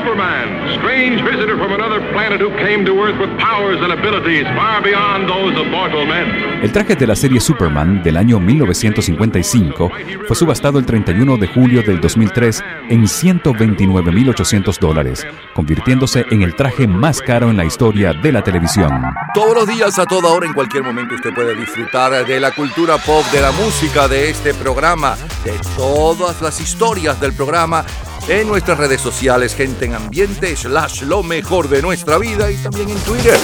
Superman, 0.00 0.78
strange 0.78 1.22
visitor 1.22 1.58
from 1.58 1.72
another 1.72 2.00
planet 2.12 2.40
who 2.40 2.48
came 2.56 2.86
to 2.86 2.92
Earth 3.02 3.20
with 3.20 3.28
powers 3.38 3.82
and 3.82 3.92
abilities 3.92 4.46
far 4.56 4.82
beyond 4.82 5.28
those 5.28 5.54
of 5.60 5.66
mortal 5.66 6.06
men. 6.06 6.62
El 6.62 6.72
traje 6.72 6.96
de 6.96 7.06
la 7.06 7.14
serie 7.14 7.38
Superman 7.38 8.02
del 8.02 8.16
año 8.16 8.40
1955 8.40 9.90
fue 10.26 10.36
subastado 10.36 10.78
el 10.78 10.86
31 10.86 11.36
de 11.36 11.46
julio 11.48 11.82
del 11.82 12.00
2003 12.00 12.64
en 12.88 13.02
129.800 13.02 14.78
dólares, 14.78 15.26
convirtiéndose 15.52 16.24
en 16.30 16.42
el 16.42 16.54
traje 16.54 16.86
más 16.86 17.20
caro 17.20 17.50
en 17.50 17.58
la 17.58 17.66
historia 17.66 18.14
de 18.14 18.32
la 18.32 18.42
televisión. 18.42 19.02
Todos 19.34 19.54
los 19.54 19.66
días, 19.68 19.98
a 19.98 20.06
toda 20.06 20.30
hora, 20.30 20.46
en 20.46 20.54
cualquier 20.54 20.82
momento, 20.82 21.14
usted 21.14 21.34
puede 21.34 21.54
disfrutar 21.54 22.24
de 22.24 22.40
la 22.40 22.52
cultura 22.52 22.96
pop, 22.96 23.24
de 23.32 23.42
la 23.42 23.52
música, 23.52 24.08
de 24.08 24.30
este 24.30 24.54
programa, 24.54 25.16
de 25.44 25.58
todas 25.76 26.40
las 26.40 26.58
historias 26.58 27.20
del 27.20 27.34
programa 27.34 27.84
en 28.28 28.48
nuestras 28.48 28.78
redes 28.78 29.00
sociales, 29.00 29.54
gente 29.54 29.84
en 29.84 29.94
ambiente, 29.94 30.54
slash 30.56 31.02
lo 31.02 31.22
mejor 31.22 31.68
de 31.68 31.82
nuestra 31.82 32.18
vida 32.18 32.50
y 32.50 32.56
también 32.56 32.90
en 32.90 32.98
Twitter. 32.98 33.38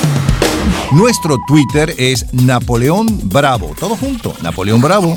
Nuestro 0.92 1.38
Twitter 1.46 1.94
es 1.98 2.32
Napoleón 2.32 3.06
Bravo. 3.24 3.74
Todo 3.78 3.96
junto, 3.96 4.34
Napoleón 4.42 4.80
Bravo. 4.80 5.16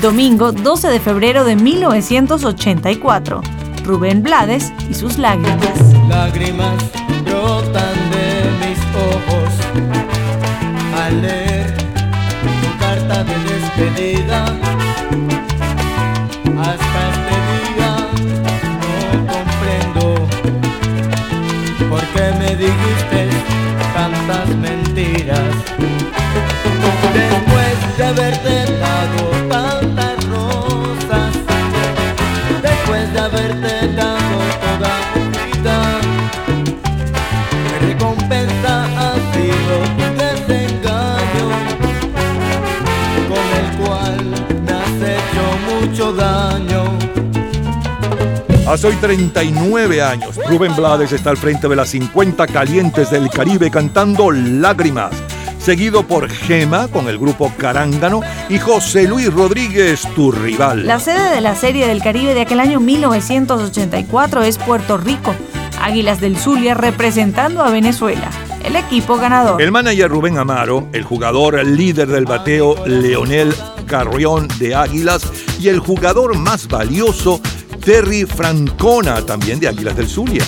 Domingo 0.00 0.52
12 0.52 0.88
de 0.88 1.00
febrero 1.00 1.44
de 1.44 1.56
1984. 1.56 3.40
Rubén 3.84 4.22
Blades 4.22 4.72
y 4.90 4.94
sus 4.94 5.18
lágrimas. 5.18 5.60
Lágrimas 6.08 6.76
brotan 7.24 7.94
de 8.10 8.68
mis 8.68 8.78
ojos 8.94 9.50
al 10.94 11.39
Después 27.14 27.96
de 27.96 28.04
haberte 28.04 28.59
Hace 48.70 48.86
hoy 48.86 48.94
39 49.00 50.00
años, 50.00 50.38
Rubén 50.48 50.76
Blades 50.76 51.10
está 51.10 51.30
al 51.30 51.36
frente 51.36 51.66
de 51.66 51.74
las 51.74 51.88
50 51.88 52.46
calientes 52.46 53.10
del 53.10 53.28
Caribe 53.28 53.68
cantando 53.68 54.30
Lágrimas, 54.30 55.10
seguido 55.58 56.04
por 56.06 56.30
Gema 56.30 56.86
con 56.86 57.08
el 57.08 57.18
grupo 57.18 57.52
Carángano 57.58 58.20
y 58.48 58.60
José 58.60 59.08
Luis 59.08 59.34
Rodríguez, 59.34 60.02
tu 60.14 60.30
rival. 60.30 60.86
La 60.86 61.00
sede 61.00 61.34
de 61.34 61.40
la 61.40 61.56
Serie 61.56 61.88
del 61.88 62.00
Caribe 62.00 62.32
de 62.32 62.42
aquel 62.42 62.60
año 62.60 62.78
1984 62.78 64.44
es 64.44 64.56
Puerto 64.58 64.98
Rico. 64.98 65.34
Águilas 65.82 66.20
del 66.20 66.36
Zulia 66.36 66.74
representando 66.74 67.64
a 67.64 67.70
Venezuela. 67.70 68.30
El 68.62 68.76
equipo 68.76 69.16
ganador. 69.16 69.60
El 69.60 69.72
manager 69.72 70.08
Rubén 70.08 70.38
Amaro, 70.38 70.86
el 70.92 71.02
jugador 71.02 71.66
líder 71.66 72.06
del 72.06 72.24
bateo 72.24 72.86
Leonel 72.86 73.52
Carrión 73.86 74.46
de 74.60 74.76
Águilas 74.76 75.26
y 75.58 75.66
el 75.66 75.80
jugador 75.80 76.36
más 76.36 76.68
valioso 76.68 77.40
Terry 77.84 78.26
Francona, 78.26 79.24
también 79.24 79.58
de 79.58 79.68
Águilas 79.68 79.96
del 79.96 80.08
Zulia. 80.08 80.44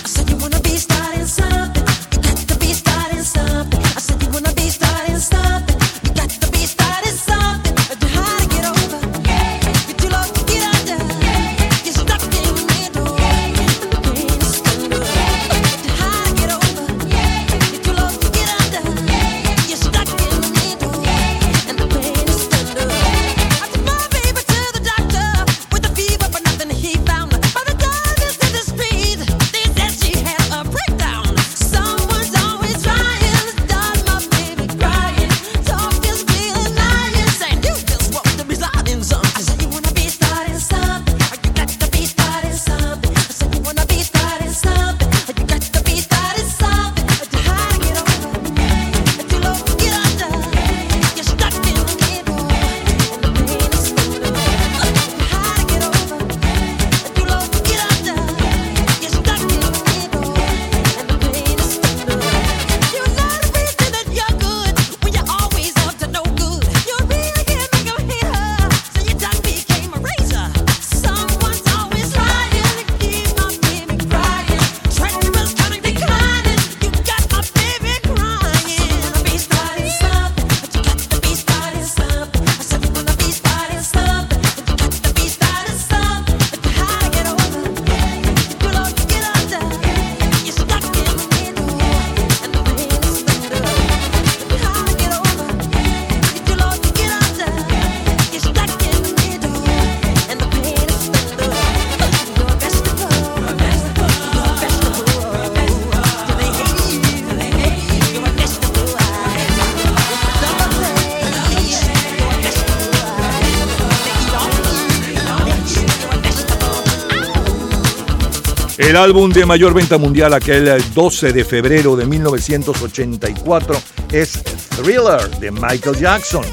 El 118.93 118.99
álbum 118.99 119.31
de 119.31 119.47
mayor 119.47 119.73
venta 119.73 119.97
mundial 119.97 120.35
aquel 120.35 120.71
12 120.93 121.33
de 121.33 121.47
febrero 121.47 121.97
de 121.97 122.05
1984 122.05 123.75
es 124.13 124.43
Thriller 124.77 125.31
de 125.41 125.51
Michael 125.51 125.97
Jackson, 125.99 126.45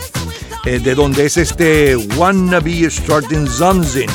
eh, 0.64 0.80
de 0.80 0.96
donde 0.96 1.26
es 1.26 1.36
este 1.36 1.98
Wanna 1.98 2.62
Be 2.62 2.90
Starting 2.90 3.46
Something. 3.46 4.08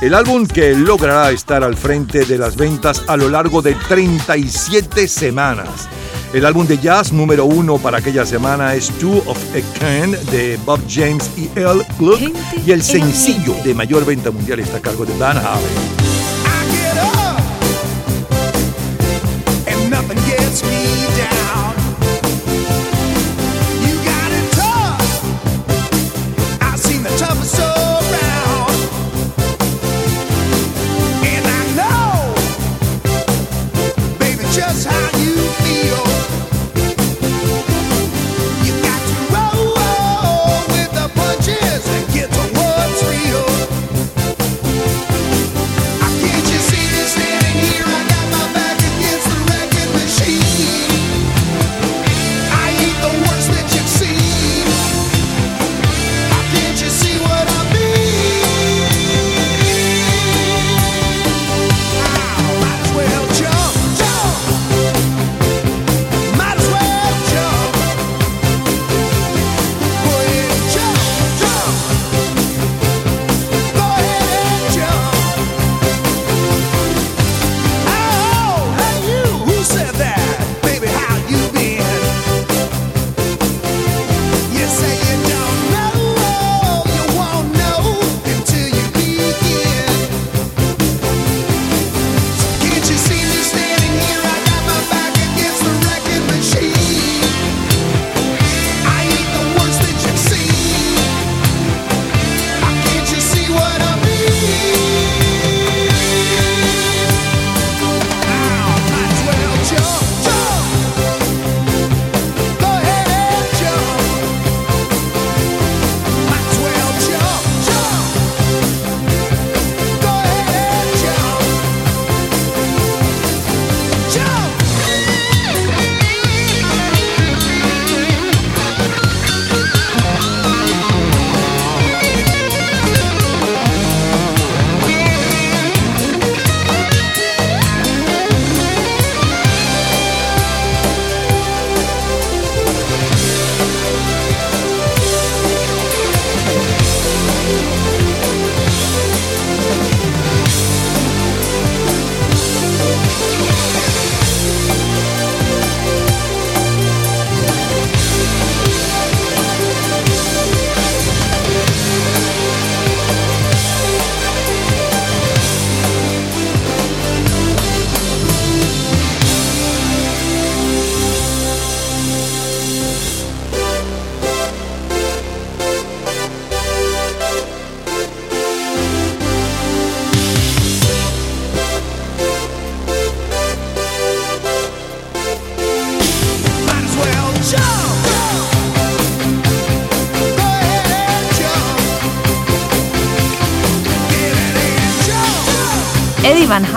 El 0.00 0.14
álbum 0.14 0.46
que 0.46 0.72
logrará 0.72 1.32
estar 1.32 1.64
al 1.64 1.76
frente 1.76 2.24
de 2.24 2.38
las 2.38 2.54
ventas 2.54 3.02
a 3.08 3.16
lo 3.16 3.28
largo 3.28 3.60
de 3.60 3.74
37 3.74 5.08
semanas. 5.08 5.88
El 6.32 6.46
álbum 6.46 6.64
de 6.64 6.78
jazz 6.78 7.12
número 7.12 7.44
uno 7.44 7.78
para 7.78 7.98
aquella 7.98 8.24
semana 8.24 8.76
es 8.76 8.88
Two 9.00 9.20
of 9.26 9.38
a 9.56 9.78
Kind 9.80 10.14
de 10.30 10.60
Bob 10.64 10.78
James 10.88 11.28
y 11.36 11.50
Earl 11.58 11.84
Gluck 11.98 12.20
y 12.64 12.70
el 12.70 12.84
sencillo 12.84 13.56
de 13.64 13.74
mayor 13.74 14.06
venta 14.06 14.30
mundial 14.30 14.60
está 14.60 14.76
a 14.76 14.80
cargo 14.80 15.04
de 15.04 15.18
Van 15.18 15.38
Halen. 15.38 15.97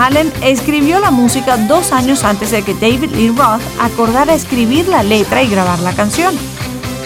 Halen 0.02 0.32
escribió 0.42 0.98
la 0.98 1.12
música 1.12 1.56
dos 1.56 1.92
años 1.92 2.24
antes 2.24 2.50
de 2.50 2.62
que 2.62 2.74
David 2.74 3.12
Lee 3.12 3.28
Roth 3.28 3.62
acordara 3.80 4.34
escribir 4.34 4.88
la 4.88 5.04
letra 5.04 5.44
y 5.44 5.48
grabar 5.48 5.78
la 5.78 5.92
canción. 5.92 6.34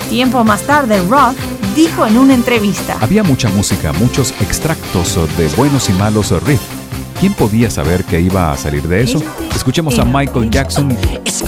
Tiempo 0.08 0.42
más 0.44 0.62
tarde, 0.62 1.02
Roth 1.02 1.36
dijo 1.74 2.06
en 2.06 2.16
una 2.16 2.32
entrevista, 2.32 2.96
Había 3.02 3.22
mucha 3.22 3.50
música, 3.50 3.92
muchos 3.92 4.30
extractos 4.40 5.18
de 5.36 5.46
buenos 5.48 5.90
y 5.90 5.92
malos 5.92 6.30
riffs. 6.44 6.64
¿Quién 7.20 7.34
podía 7.34 7.70
saber 7.70 8.02
que 8.02 8.18
iba 8.18 8.50
a 8.50 8.56
salir 8.56 8.88
de 8.88 9.02
eso? 9.02 9.22
Escuchemos 9.54 9.98
a 9.98 10.04
Michael 10.06 10.48
Jackson 10.48 10.90
It's 11.12 11.44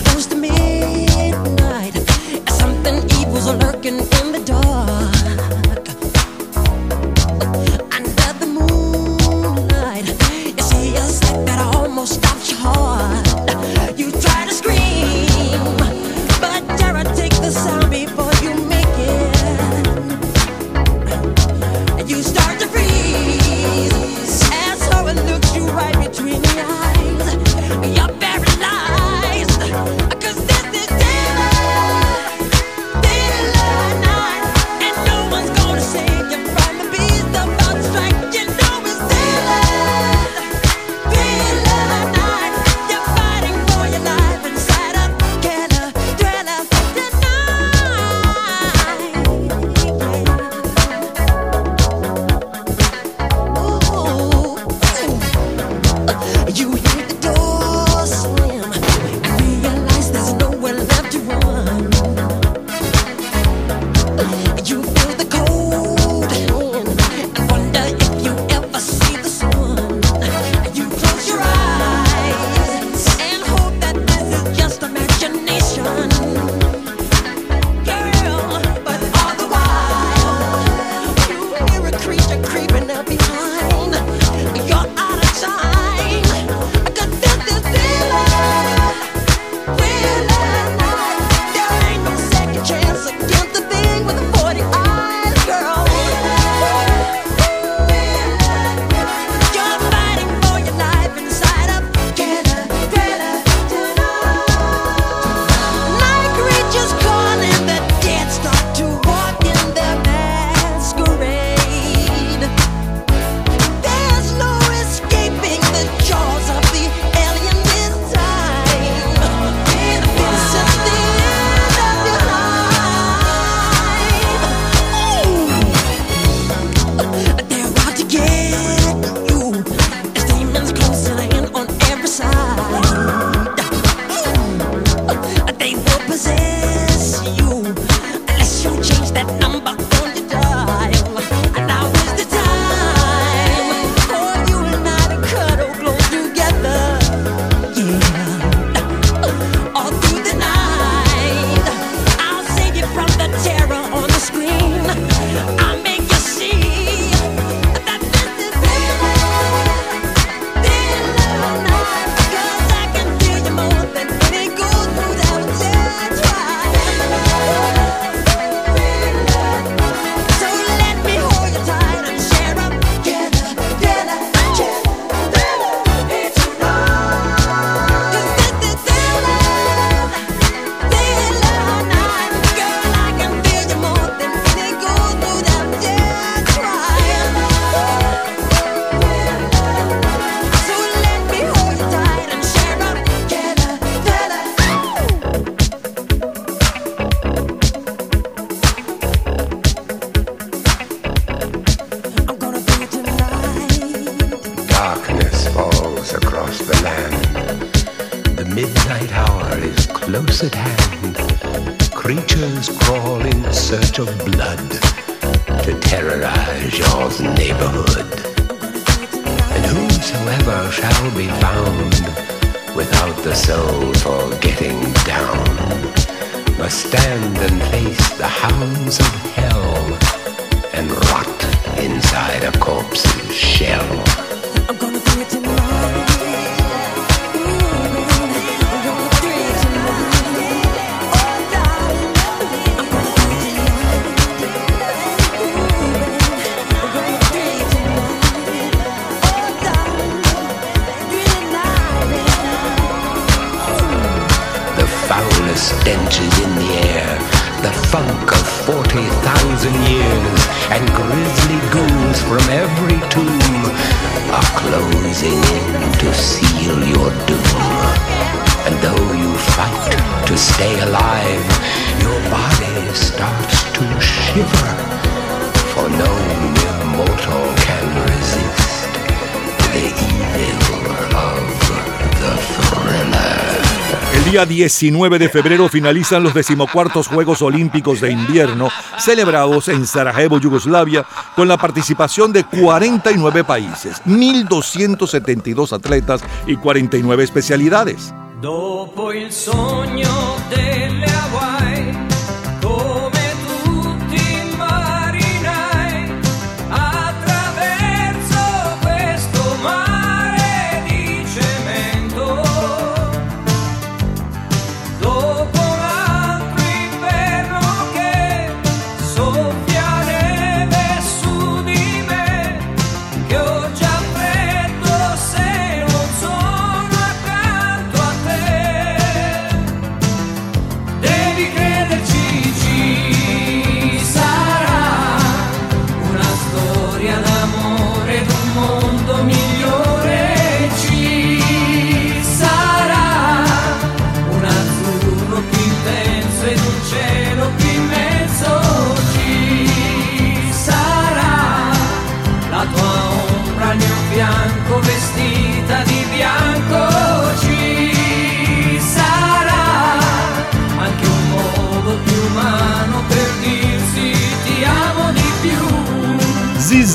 día 284.47 284.69
19 284.69 285.19
de 285.19 285.29
febrero 285.29 285.69
finalizan 285.69 286.23
los 286.23 286.35
decimocuartos 286.35 287.09
Juegos 287.09 287.43
Olímpicos 287.43 288.01
de 288.01 288.13
Invierno 288.13 288.69
celebrados 288.99 289.69
en 289.69 289.87
Sarajevo, 289.87 290.39
Yugoslavia, 290.39 291.05
con 291.35 291.49
la 291.49 291.57
participación 291.57 292.33
de 292.33 292.45
49 292.45 293.45
países, 293.45 294.03
1.272 294.07 295.73
atletas 295.73 296.23
y 296.47 296.57
49 296.57 297.25
especialidades. 297.25 298.15
Dopo 298.41 299.13
il 299.13 299.33
sogno 299.33 300.37
delle 300.49 301.07
Hawaii, 301.07 301.68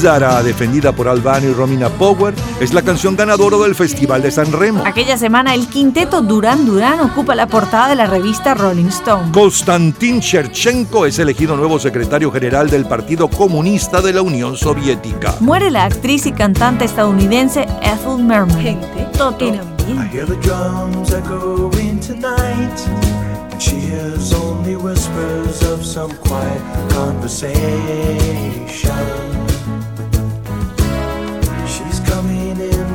Zizara, 0.03 0.43
defendida 0.43 0.91
por 0.91 1.07
Albano 1.07 1.47
y 1.47 1.53
Romina 1.53 1.87
Power, 1.87 2.33
es 2.59 2.73
la 2.73 2.81
canción 2.81 3.15
ganadora 3.15 3.55
del 3.59 3.73
Festival 3.73 4.21
de 4.21 4.31
San 4.31 4.51
Remo. 4.51 4.83
Aquella 4.85 5.17
semana 5.17 5.53
el 5.53 5.69
quinteto 5.69 6.21
Duran 6.21 6.65
Duran 6.65 6.99
ocupa 6.99 7.35
la 7.35 7.47
portada 7.47 7.87
de 7.87 7.95
la 7.95 8.05
revista 8.05 8.53
Rolling 8.53 8.87
Stone. 8.87 9.31
Konstantin 9.31 10.19
Cherchenko 10.19 11.05
es 11.05 11.19
elegido 11.19 11.55
nuevo 11.55 11.79
secretario 11.79 12.29
general 12.33 12.69
del 12.69 12.85
Partido 12.85 13.29
Comunista 13.29 14.01
de 14.01 14.11
la 14.11 14.21
Unión 14.21 14.57
Soviética. 14.57 15.35
Muere 15.39 15.71
la 15.71 15.85
actriz 15.85 16.25
y 16.25 16.33
cantante 16.33 16.83
estadounidense 16.83 17.65
Ethel 17.81 18.21
Merman. 18.21 18.81
Toto. 19.17 19.45
I 19.45 20.09
hear 20.11 20.25
the 20.25 20.35
drums 20.41 21.13
echoing 21.13 22.01
tonight, 22.01 22.77
and 23.53 23.61
she 23.61 23.77
hears 23.77 24.33
only 24.33 24.75
whispers 24.75 25.63
of 25.63 25.85
some 25.85 26.11
quiet 26.17 26.61
conversation. 26.89 29.22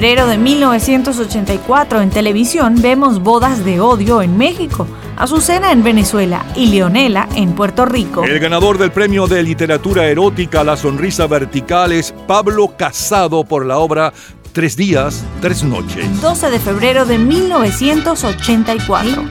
Febrero 0.00 0.26
de 0.26 0.38
1984 0.38 2.00
en 2.00 2.08
televisión 2.08 2.80
vemos 2.80 3.22
Bodas 3.22 3.66
de 3.66 3.80
Odio 3.80 4.22
en 4.22 4.38
México, 4.38 4.86
Azucena 5.18 5.72
en 5.72 5.82
Venezuela 5.82 6.42
y 6.56 6.68
Leonela 6.68 7.28
en 7.34 7.52
Puerto 7.52 7.84
Rico. 7.84 8.24
El 8.24 8.40
ganador 8.40 8.78
del 8.78 8.92
premio 8.92 9.26
de 9.26 9.42
literatura 9.42 10.06
erótica 10.06 10.64
La 10.64 10.78
Sonrisa 10.78 11.26
Vertical 11.26 11.92
es 11.92 12.14
Pablo 12.26 12.72
Casado 12.78 13.44
por 13.44 13.66
la 13.66 13.76
obra 13.76 14.14
Tres 14.54 14.74
días, 14.74 15.22
tres 15.42 15.62
noches. 15.62 16.22
12 16.22 16.50
de 16.50 16.58
febrero 16.58 17.04
de 17.04 17.18
1984. 17.18 19.24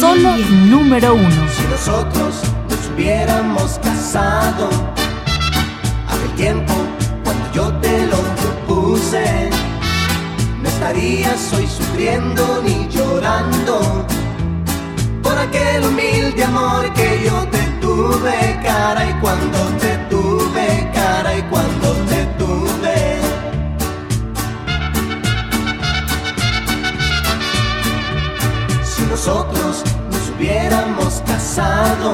Solo 0.00 0.36
número 0.66 1.14
uno. 1.14 1.48
Si 1.56 1.62
nosotros 1.70 2.42
nos 2.68 2.90
hubiéramos 2.92 3.78
casado, 3.78 4.70
aquel 6.08 6.34
tiempo 6.34 6.74
cuando 7.22 7.52
yo 7.52 7.72
te 7.74 8.08
lo 8.08 8.16
propuse, 8.66 9.55
estarías 10.76 11.52
hoy 11.54 11.66
sufriendo 11.66 12.62
ni 12.62 12.86
llorando 12.88 14.04
por 15.22 15.38
aquel 15.38 15.84
humilde 15.84 16.44
amor 16.44 16.92
que 16.92 17.22
yo 17.24 17.46
te 17.48 17.62
tuve, 17.80 18.60
cara 18.62 19.08
y 19.08 19.12
cuando 19.22 19.58
te 19.80 19.96
tuve, 20.10 20.90
cara 20.92 21.38
y 21.38 21.42
cuando 21.52 21.92
te 22.10 22.20
tuve. 22.38 23.20
Si 28.84 29.02
nosotros 29.04 29.82
nos 30.10 30.28
hubiéramos 30.36 31.22
casado, 31.26 32.12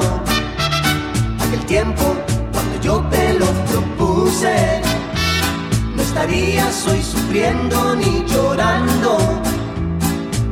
aquel 1.45 1.65
tiempo 1.65 2.15
estarías 6.13 6.87
hoy 6.87 7.01
sufriendo 7.01 7.95
ni 7.95 8.23
llorando 8.27 9.17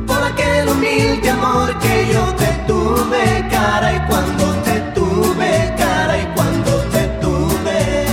por 0.08 0.20
aquel 0.24 0.68
humilde 0.68 1.30
amor 1.30 1.78
que 1.78 2.08
yo 2.12 2.24
te 2.34 2.50
tuve, 2.66 3.46
cara 3.48 3.94
y 3.94 4.00
cuando 4.08 4.44
te 4.64 4.80
tuve, 4.92 5.74
cara 5.78 6.18
y 6.18 6.26
cuando 6.34 6.72
te 6.94 7.02
tuve. 7.22 8.06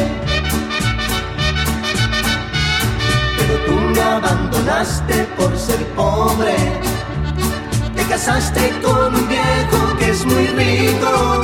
Pero 3.37 3.55
tú 3.65 3.73
me 3.95 4.01
abandonaste 4.01 5.15
por 5.35 5.57
ser 5.57 5.83
pobre 5.95 6.55
te 7.95 8.03
casaste 8.03 8.79
con 8.83 9.15
un 9.15 9.27
viejo 9.27 9.97
que 9.97 10.11
es 10.11 10.23
muy 10.23 10.45
rico. 10.47 11.41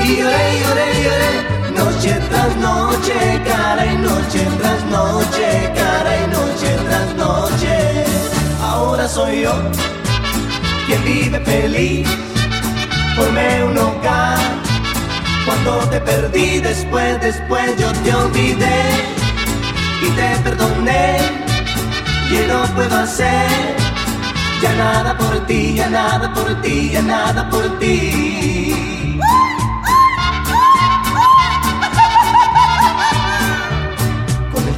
Y 0.00 0.16
lloré, 0.16 0.60
lloré, 0.62 0.88
lloré, 1.04 1.57
noche 1.78 2.12
tras 2.28 2.56
noche, 2.56 3.14
cara 3.44 3.86
y 3.86 3.96
noche 3.96 4.40
tras 4.60 4.84
noche, 4.96 5.72
cara 5.80 6.10
y 6.22 6.26
noche 6.36 6.68
tras 6.86 7.08
noche. 7.24 8.04
Ahora 8.62 9.08
soy 9.08 9.42
yo 9.42 9.54
quien 10.86 11.02
vive 11.04 11.40
feliz, 11.40 12.08
formé 13.16 13.64
un 13.64 13.78
hogar. 13.78 14.38
Cuando 15.46 15.72
te 15.90 16.00
perdí, 16.00 16.60
después, 16.60 17.20
después 17.20 17.66
yo 17.78 17.90
te 18.04 18.14
olvidé 18.14 18.80
y 20.02 20.08
te 20.18 20.28
perdoné. 20.44 21.16
Y 22.30 22.46
no 22.46 22.62
puedo 22.74 22.96
hacer 22.98 23.76
ya 24.60 24.72
nada 24.74 25.16
por 25.16 25.46
ti, 25.46 25.74
ya 25.76 25.88
nada 25.88 26.32
por 26.34 26.60
ti, 26.60 26.90
ya 26.92 27.02
nada 27.02 27.48
por 27.48 27.78
ti. 27.78 29.18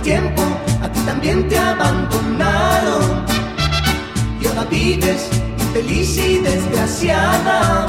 Tiempo 0.03 0.43
a 0.83 0.89
ti 0.89 1.01
también 1.01 1.49
te 1.49 1.59
abandonaron 1.59 3.25
y 4.41 4.47
ahora 4.47 4.65
vives 4.71 5.29
infeliz 5.59 6.17
y 6.17 6.39
desgraciada, 6.39 7.87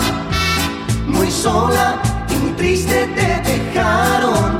muy 1.08 1.32
sola 1.32 2.02
y 2.30 2.36
muy 2.36 2.52
triste 2.52 3.08
te 3.16 3.50
dejaron. 3.50 4.58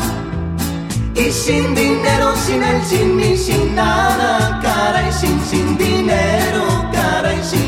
Y 1.16 1.32
sin 1.32 1.76
dinero, 1.76 2.36
sin 2.36 2.64
él, 2.64 2.82
sin 2.84 3.16
mí, 3.16 3.38
sin 3.38 3.76
nada, 3.76 4.60
cara 4.62 5.08
y 5.08 5.14
sin, 5.14 5.40
sin 5.42 5.78
dinero, 5.78 6.90
cara 6.92 7.34
y 7.34 7.44
sin. 7.44 7.61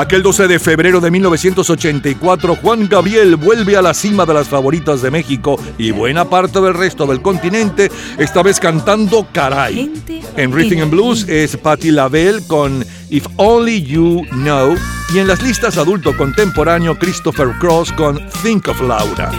Aquel 0.00 0.22
12 0.22 0.48
de 0.48 0.58
febrero 0.58 0.98
de 1.00 1.10
1984, 1.10 2.56
Juan 2.56 2.88
Gabriel 2.88 3.36
vuelve 3.36 3.76
a 3.76 3.82
la 3.82 3.92
cima 3.92 4.24
de 4.24 4.32
las 4.32 4.48
favoritas 4.48 5.02
de 5.02 5.10
México 5.10 5.60
y 5.76 5.90
buena 5.90 6.24
parte 6.24 6.58
del 6.58 6.72
resto 6.72 7.06
del 7.06 7.20
continente, 7.20 7.90
esta 8.16 8.42
vez 8.42 8.58
cantando 8.58 9.26
Caray. 9.30 9.92
En 10.38 10.52
Rhythm 10.52 10.80
and 10.80 10.90
Blues 10.90 11.28
es 11.28 11.54
Patti 11.58 11.90
LaBelle 11.90 12.46
con 12.46 12.82
If 13.10 13.26
Only 13.36 13.82
You 13.82 14.24
Know 14.30 14.74
y 15.12 15.18
en 15.18 15.28
las 15.28 15.42
listas 15.42 15.76
adulto 15.76 16.16
contemporáneo 16.16 16.98
Christopher 16.98 17.50
Cross 17.58 17.92
con 17.92 18.18
Think 18.42 18.68
of 18.68 18.80
Laura. 18.80 19.30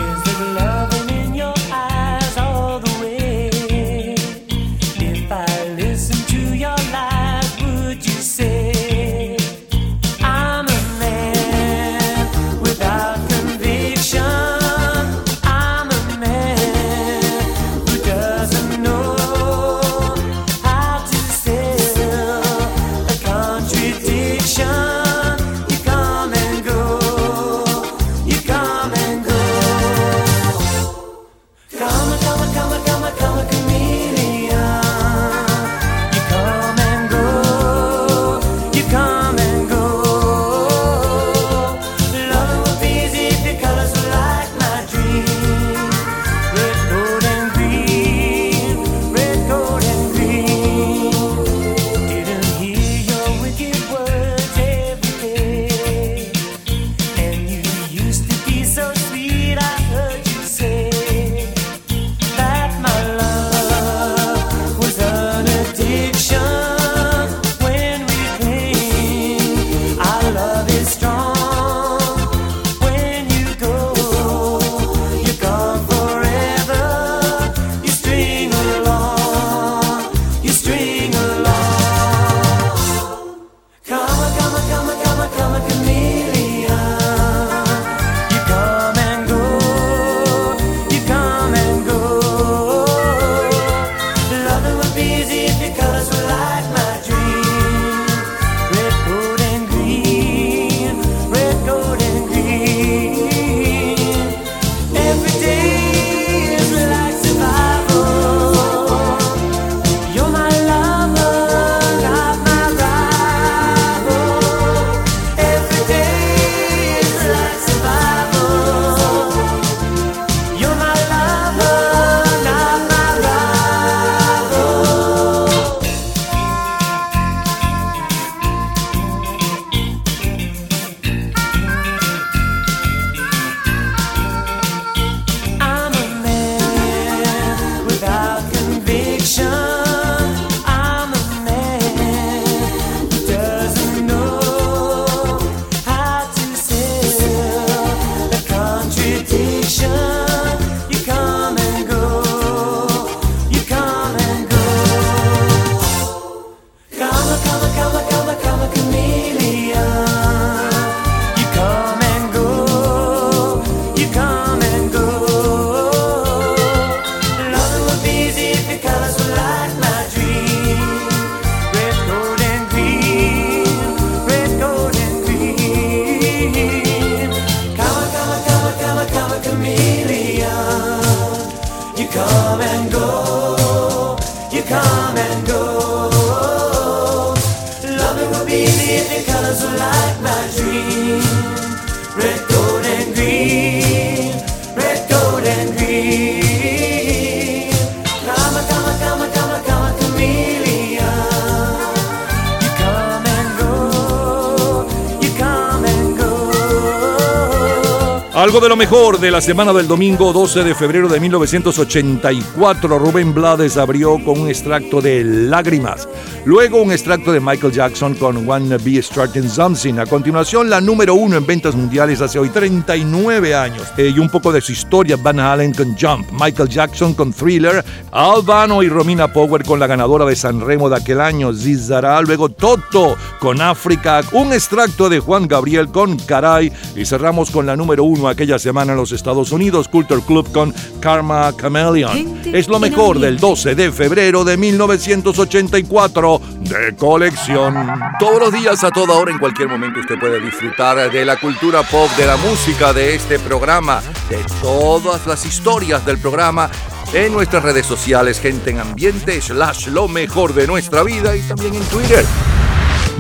Algo 208.42 208.60
de 208.60 208.70
lo 208.70 208.76
mejor 208.76 209.20
de 209.20 209.30
la 209.30 209.40
semana 209.40 209.72
del 209.72 209.88
domingo 209.88 210.34
12 210.34 210.64
de 210.64 210.74
febrero 210.74 211.08
de 211.08 211.20
1984, 211.20 212.98
Rubén 212.98 213.36
Blades 213.36 213.78
abrió 213.78 214.18
con 214.26 214.40
un 214.40 214.48
extracto 214.50 215.00
de 215.00 215.24
Lágrimas. 215.24 216.10
Luego 216.44 216.82
un 216.82 216.92
extracto 216.92 217.32
de 217.32 217.40
Michael 217.40 217.72
Jackson 217.72 218.16
con 218.16 218.48
Wanna 218.48 218.78
Be 218.80 219.00
Starting 219.00 219.48
Something. 219.48 220.00
A 220.00 220.08
continuación, 220.08 220.72
la 220.72 220.82
número 220.82 221.14
uno 221.14 221.38
en 221.38 221.46
ventas 221.46 221.76
mundiales 221.76 222.20
hace 222.20 222.40
hoy 222.40 222.50
39 222.50 223.54
años. 223.54 223.84
Eh, 223.96 224.12
y 224.16 224.18
un 224.18 224.28
poco 224.28 224.52
de 224.52 224.60
su 224.60 224.72
historia, 224.72 225.18
Van 225.18 225.40
Halen 225.40 225.76
con 225.76 225.96
Jump, 225.96 226.32
Michael 226.32 226.68
Jackson 226.68 227.14
con 227.14 227.32
Thriller, 227.32 227.86
Albano 228.12 228.82
y 228.82 228.90
Romina 228.90 229.32
Power 229.32 229.64
con 229.64 229.80
la 229.80 229.86
ganadora 229.86 230.26
de 230.26 230.36
San 230.36 230.66
Remo 230.66 230.90
de 230.90 230.96
aquel 230.96 231.22
año, 231.22 231.54
Zizara. 231.54 232.20
Luego 232.22 232.50
Toto 232.50 233.16
con 233.40 233.62
África, 233.62 234.22
un 234.32 234.52
extracto 234.52 235.10
de 235.10 235.20
Juan 235.20 235.48
Gabriel 235.48 235.90
con 235.90 236.18
Caray. 236.18 236.74
Y 236.96 237.06
cerramos 237.06 237.52
con 237.52 237.68
la 237.68 237.76
número 237.76 238.04
uno 238.04 238.31
aquella 238.32 238.60
semana 238.60 238.94
en 238.94 238.98
los 238.98 239.12
Estados 239.12 239.52
Unidos, 239.52 239.88
Culture 239.88 240.22
Club 240.22 240.52
con 240.52 240.74
Karma 241.00 241.54
Chameleon. 241.56 242.42
Es 242.46 242.68
lo 242.68 242.80
mejor 242.80 243.20
del 243.20 243.38
12 243.38 243.76
de 243.76 243.92
febrero 243.92 244.44
de 244.44 244.58
1984 244.58 246.42
de 246.62 246.96
colección. 246.96 247.88
Todos 248.20 248.40
los 248.40 248.54
días, 248.54 248.84
a 248.84 248.92
toda 248.92 249.14
hora, 249.16 249.32
en 249.32 249.40
cualquier 249.40 249.68
momento, 249.68 250.00
usted 250.00 250.20
puede 250.20 250.40
disfrutar 250.40 251.12
de 251.12 251.26
la 251.26 251.38
cultura 251.38 251.84
pop, 251.84 252.10
de 252.18 252.26
la 252.26 252.38
música, 252.38 252.94
de 252.94 253.16
este 253.16 253.40
programa, 253.40 254.02
de 254.30 254.44
todas 254.62 255.28
las 255.28 255.46
historias 255.46 256.06
del 256.06 256.18
programa 256.18 256.70
en 257.14 257.34
nuestras 257.34 257.64
redes 257.64 257.86
sociales, 257.86 258.40
gente 258.40 258.72
en 258.72 258.80
ambiente, 258.80 259.42
slash 259.42 259.88
lo 259.88 260.08
mejor 260.08 260.54
de 260.54 260.68
nuestra 260.68 261.04
vida 261.04 261.36
y 261.36 261.42
también 261.42 261.76
en 261.76 261.84
Twitter. 261.84 262.26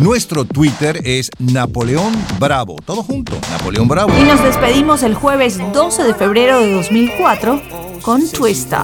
Nuestro 0.01 0.45
Twitter 0.45 0.99
es 1.05 1.29
Napoleón 1.37 2.11
Bravo. 2.39 2.75
Todo 2.83 3.03
junto, 3.03 3.33
Napoleón 3.51 3.87
Bravo. 3.87 4.11
Y 4.19 4.23
nos 4.23 4.41
despedimos 4.41 5.03
el 5.03 5.13
jueves 5.13 5.59
12 5.73 6.03
de 6.03 6.15
febrero 6.15 6.59
de 6.59 6.73
2004 6.73 7.61
con 8.01 8.27
Twista. 8.31 8.83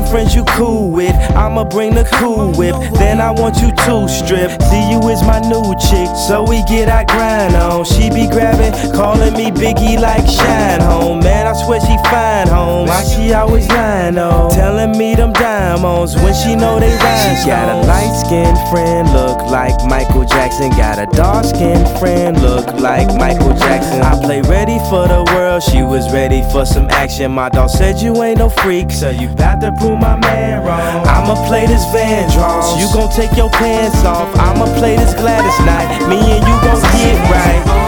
Some 0.00 0.10
friends 0.10 0.34
you 0.34 0.44
cool 0.44 0.90
with. 0.90 1.14
I'ma 1.36 1.64
bring 1.64 1.94
the 1.94 2.04
cool 2.14 2.52
whip. 2.52 2.74
Then 2.94 3.20
I 3.20 3.30
want 3.30 3.56
you 3.60 3.70
to 3.70 4.08
strip. 4.08 4.50
See 4.62 4.90
you 4.90 5.00
is 5.08 5.22
my 5.22 5.40
new 5.40 5.74
chick. 5.76 6.08
So 6.28 6.44
we 6.44 6.62
get 6.64 6.88
our 6.88 7.04
grind 7.04 7.54
on. 7.54 7.84
She 7.84 8.10
be 8.10 8.26
grabbing, 8.26 8.72
calling 8.92 9.34
me 9.34 9.50
Biggie 9.50 10.00
like 10.00 10.26
Shine 10.26 10.80
Home. 10.80 11.20
Man, 11.20 11.46
I 11.46 11.52
swear 11.52 11.80
she 11.80 11.96
fine 12.10 12.48
home. 12.48 12.88
Why 12.88 13.02
she 13.04 13.32
always 13.32 13.68
lying 13.68 14.18
on? 14.18 14.50
Telling 14.50 14.96
me 14.96 15.14
them 15.14 15.32
diamonds 15.32 16.14
when 16.16 16.34
she 16.34 16.54
know 16.54 16.80
they 16.80 16.94
rhyme. 16.96 17.36
She 17.36 17.46
got 17.46 17.68
a 17.68 17.86
light 17.86 18.14
skinned 18.24 18.58
friend, 18.70 19.12
look 19.12 19.38
like 19.50 19.74
Michael 19.84 20.24
Jackson. 20.24 20.70
Got 20.70 20.98
a 20.98 21.06
dark 21.16 21.44
skinned 21.44 21.88
friend, 21.98 22.40
look 22.40 22.66
like 22.80 23.08
Michael 23.14 23.54
Jackson. 23.54 24.02
I 24.02 24.18
play 24.20 24.40
ready 24.42 24.78
for 24.90 25.08
the 25.08 25.24
world. 25.34 25.62
She 25.62 25.82
was 25.82 26.12
ready 26.12 26.42
for 26.52 26.64
some 26.64 26.88
action. 26.90 27.32
My 27.32 27.48
dog 27.48 27.70
said 27.70 28.00
you 28.00 28.22
ain't 28.22 28.38
no 28.38 28.48
freak, 28.48 28.90
so 28.90 29.10
you 29.10 29.28
got 29.34 29.60
to 29.60 29.72
prove 29.78 29.89
my 29.96 30.16
man. 30.16 30.60
I'ma 31.06 31.46
play 31.46 31.66
this 31.66 31.84
Van 31.92 32.28
Vandross. 32.28 32.80
You 32.80 32.92
gon' 32.92 33.10
take 33.10 33.36
your 33.36 33.50
pants 33.50 34.04
off. 34.04 34.34
I'ma 34.38 34.66
play 34.78 34.96
this 34.96 35.14
Gladys 35.14 35.58
night. 35.66 36.08
Me 36.08 36.16
and 36.16 36.44
you 36.46 36.56
gon' 36.62 36.82
get 36.92 37.30
right. 37.30 37.79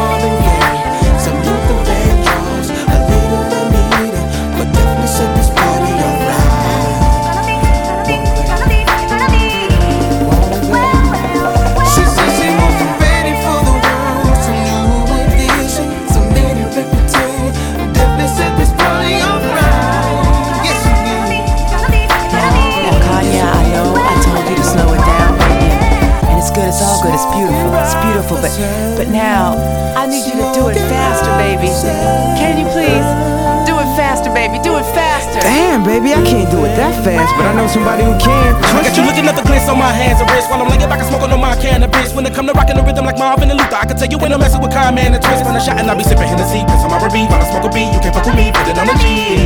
But, 28.42 28.58
but 28.98 29.08
now, 29.14 29.54
I 29.94 30.02
need 30.10 30.26
you 30.26 30.34
to 30.34 30.50
do 30.50 30.66
it 30.66 30.74
faster, 30.90 31.30
baby. 31.38 31.70
Can 32.42 32.58
you 32.58 32.66
please? 32.74 33.06
Do 33.70 33.78
it 33.78 33.86
faster, 33.94 34.34
baby, 34.34 34.58
do 34.58 34.74
it 34.82 34.86
faster. 34.90 35.38
Damn, 35.46 35.86
baby, 35.86 36.10
I 36.10 36.18
can't 36.26 36.50
do 36.50 36.66
it 36.66 36.74
that 36.74 36.90
fast, 37.06 37.30
but 37.38 37.46
I 37.46 37.54
know 37.54 37.70
somebody 37.70 38.02
who 38.02 38.18
can. 38.18 38.58
I 38.74 38.82
got 38.82 38.98
you 38.98 39.06
looking 39.06 39.30
at 39.30 39.38
the 39.38 39.46
glitz 39.46 39.70
on 39.70 39.78
my 39.78 39.94
hands 39.94 40.18
and 40.18 40.26
wrists 40.34 40.50
while 40.50 40.58
I'm 40.58 40.66
laying 40.66 40.82
back 40.90 40.98
and 40.98 41.06
smoking 41.06 41.30
on 41.30 41.38
my 41.38 41.54
cannabis. 41.54 42.10
When 42.18 42.26
it 42.26 42.34
come 42.34 42.50
to 42.50 42.52
rocking 42.52 42.74
the 42.74 42.82
rhythm 42.82 43.06
like 43.06 43.14
Marvin 43.14 43.46
and 43.46 43.62
Luther, 43.62 43.78
I 43.78 43.86
can 43.86 43.94
tell 43.94 44.10
you 44.10 44.18
when 44.18 44.34
I'm 44.34 44.42
messing 44.42 44.58
with 44.58 44.74
Kyle, 44.74 44.90
man, 44.90 45.14
and 45.14 45.22
twist. 45.22 45.46
When 45.46 45.54
I 45.54 45.62
shot 45.62 45.78
and 45.78 45.86
I 45.86 45.94
be 45.94 46.02
sipping 46.02 46.26
Hennessy, 46.26 46.66
piss 46.66 46.82
on 46.82 46.90
my 46.90 46.98
R&B, 46.98 47.30
while 47.30 47.38
I 47.38 47.46
smoke 47.46 47.62
a 47.62 47.70
beat, 47.70 47.94
you 47.94 48.02
can't 48.02 48.10
fuck 48.10 48.26
with 48.26 48.34
me, 48.34 48.50
put 48.50 48.66
it 48.66 48.74
on 48.74 48.90
the 48.90 48.98
G. 48.98 49.38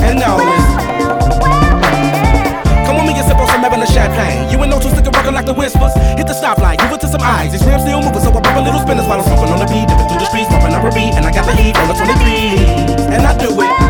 And 0.00 0.16
now 0.16 0.40
listen. 0.40 0.79
And 3.60 3.72
sip 3.72 3.78
on 3.78 3.86
champagne. 3.92 4.50
You 4.50 4.56
ain't 4.58 4.70
no 4.70 4.80
two 4.80 4.88
sticker 4.88 5.10
rockin' 5.10 5.34
like 5.34 5.44
the 5.44 5.52
whispers. 5.52 5.92
Hit 6.16 6.26
the 6.26 6.32
stoplight, 6.32 6.78
give 6.78 6.92
it 6.92 7.00
to 7.00 7.08
some 7.08 7.20
eyes. 7.20 7.52
These 7.52 7.64
rims 7.64 7.82
still 7.82 8.00
moving, 8.00 8.20
so 8.20 8.30
I 8.30 8.40
pop 8.40 8.56
a 8.56 8.60
little 8.60 8.80
spinners 8.80 9.06
while 9.06 9.20
I'm 9.20 9.26
smoking 9.26 9.52
on 9.52 9.58
the 9.58 9.66
beat. 9.66 9.86
Dipping 9.86 10.08
through 10.08 10.18
the 10.18 10.24
streets, 10.24 10.48
popping 10.48 10.72
up 10.72 10.84
a 10.84 10.90
beat, 10.94 11.12
and 11.12 11.26
I 11.26 11.30
got 11.30 11.44
the 11.44 11.52
heat 11.52 11.76
on 11.76 11.88
the 11.88 11.94
23. 11.94 13.12
And 13.12 13.26
I 13.26 13.36
do 13.36 13.60
it. 13.60 13.89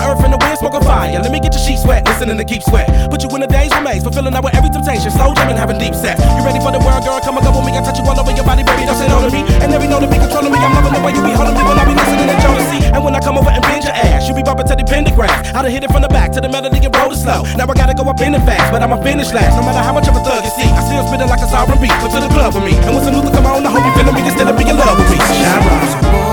My 0.00 0.16
earth 0.16 0.24
in 0.24 0.32
the 0.32 0.40
wind, 0.40 0.56
smoking 0.56 0.80
fire. 0.80 1.12
Let 1.12 1.28
me 1.28 1.44
get 1.44 1.52
your 1.52 1.60
sheets 1.60 1.84
wet, 1.84 2.08
listening 2.08 2.40
to 2.40 2.46
keep 2.48 2.64
sweat. 2.64 2.88
Put 3.12 3.20
you 3.20 3.28
in 3.36 3.44
a 3.44 3.46
daze 3.46 3.68
remains, 3.76 4.00
fulfilling 4.00 4.32
out 4.32 4.40
with 4.40 4.56
every 4.56 4.72
temptation. 4.72 5.12
Slow 5.12 5.36
jamming, 5.36 5.60
having 5.60 5.76
deep 5.76 5.92
sex. 5.92 6.16
You 6.24 6.40
ready 6.40 6.56
for 6.56 6.72
the 6.72 6.80
world, 6.80 7.04
girl? 7.04 7.20
Come 7.20 7.36
and 7.36 7.44
go 7.44 7.52
with 7.52 7.68
me. 7.68 7.76
I 7.76 7.84
touch 7.84 8.00
you 8.00 8.08
all 8.08 8.16
over 8.16 8.32
your 8.32 8.48
body, 8.48 8.64
baby. 8.64 8.88
Don't 8.88 8.96
sit 8.96 9.12
on 9.12 9.28
me. 9.28 9.44
And 9.60 9.68
every 9.76 9.92
note 9.92 10.00
to 10.00 10.08
be 10.08 10.16
controlling 10.16 10.56
me. 10.56 10.56
I'm 10.56 10.72
loving 10.72 10.96
the 10.96 11.04
way 11.04 11.12
you 11.12 11.20
be 11.20 11.36
holding 11.36 11.52
me 11.52 11.60
when 11.68 11.76
I 11.76 11.84
be 11.84 11.92
listening 11.92 12.32
to 12.32 12.36
Jodeci. 12.40 12.80
And 12.96 13.04
when 13.04 13.12
I 13.12 13.20
come 13.20 13.36
over 13.36 13.52
and 13.52 13.60
bend 13.60 13.84
your 13.84 13.92
ass, 13.92 14.24
you 14.24 14.32
be 14.32 14.40
bumping 14.40 14.72
to 14.72 14.74
the 14.80 14.88
pentagram. 14.88 15.36
I 15.52 15.60
done 15.60 15.68
hit 15.68 15.84
it 15.84 15.92
from 15.92 16.00
the 16.00 16.08
back 16.08 16.32
to 16.32 16.40
the 16.40 16.48
melody 16.48 16.80
and 16.80 16.96
roll 16.96 17.12
it 17.12 17.20
slow. 17.20 17.44
Now 17.60 17.68
I 17.68 17.76
gotta 17.76 17.92
go 17.92 18.08
up 18.08 18.24
in 18.24 18.32
it 18.32 18.40
fast, 18.48 18.72
but 18.72 18.80
I'ma 18.80 19.04
finish 19.04 19.36
last. 19.36 19.52
No 19.52 19.68
matter 19.68 19.84
how 19.84 19.92
much 19.92 20.08
of 20.08 20.16
a 20.16 20.24
thug 20.24 20.40
you 20.48 20.52
see, 20.56 20.64
I 20.64 20.80
still 20.80 21.04
spitting 21.04 21.28
like 21.28 21.44
a 21.44 21.48
sovereign 21.52 21.76
beat. 21.76 21.92
Come 22.00 22.08
to 22.08 22.24
the 22.24 22.32
club 22.32 22.56
with 22.56 22.64
me. 22.64 22.72
And 22.88 22.96
when 22.96 23.04
some 23.04 23.20
Luther 23.20 23.36
come 23.36 23.44
on, 23.52 23.68
I 23.68 23.68
hope 23.68 23.84
you 23.84 23.92
feeling 24.00 24.16
me 24.16 24.24
of 24.24 24.56
being 24.56 24.72
in 24.72 24.80
love 24.80 24.96
with 24.96 25.12
me. 25.12 25.20
Shine 25.44 26.29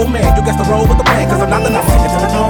old 0.00 0.12
man. 0.12 0.36
You 0.36 0.42
got 0.42 0.62
to 0.62 0.70
roll 0.70 0.86
with 0.86 0.98
the 0.98 1.04
plan, 1.04 1.28
cause 1.28 1.40
I'm 1.40 1.50
not 1.50 1.62
the 1.62 1.70
nothing. 1.70 2.49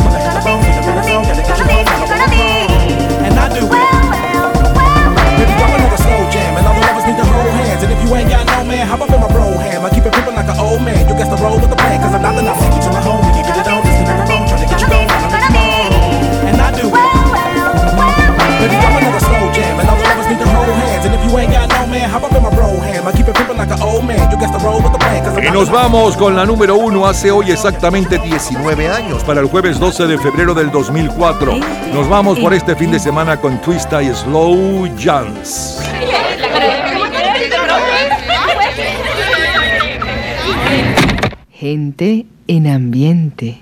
Nos 25.53 25.70
vamos 25.70 26.17
con 26.17 26.37
la 26.37 26.47
número 26.47 26.77
uno 26.77 27.07
hace 27.07 27.31
hoy 27.31 27.51
exactamente 27.51 28.19
19 28.19 28.89
años, 28.89 29.25
para 29.25 29.41
el 29.41 29.47
jueves 29.47 29.81
12 29.81 30.07
de 30.07 30.19
febrero 30.19 30.55
del 30.55 30.70
2004. 30.70 31.57
Nos 31.93 32.09
vamos 32.09 32.39
por 32.39 32.55
este 32.55 32.77
fin 32.77 32.91
de 32.91 33.01
semana 33.01 33.41
con 33.41 33.61
Twista 33.61 34.03
y 34.03 34.15
Slow 34.15 34.89
Jams. 34.99 35.81
Gente 41.51 42.27
en 42.47 42.67
ambiente. 42.67 43.59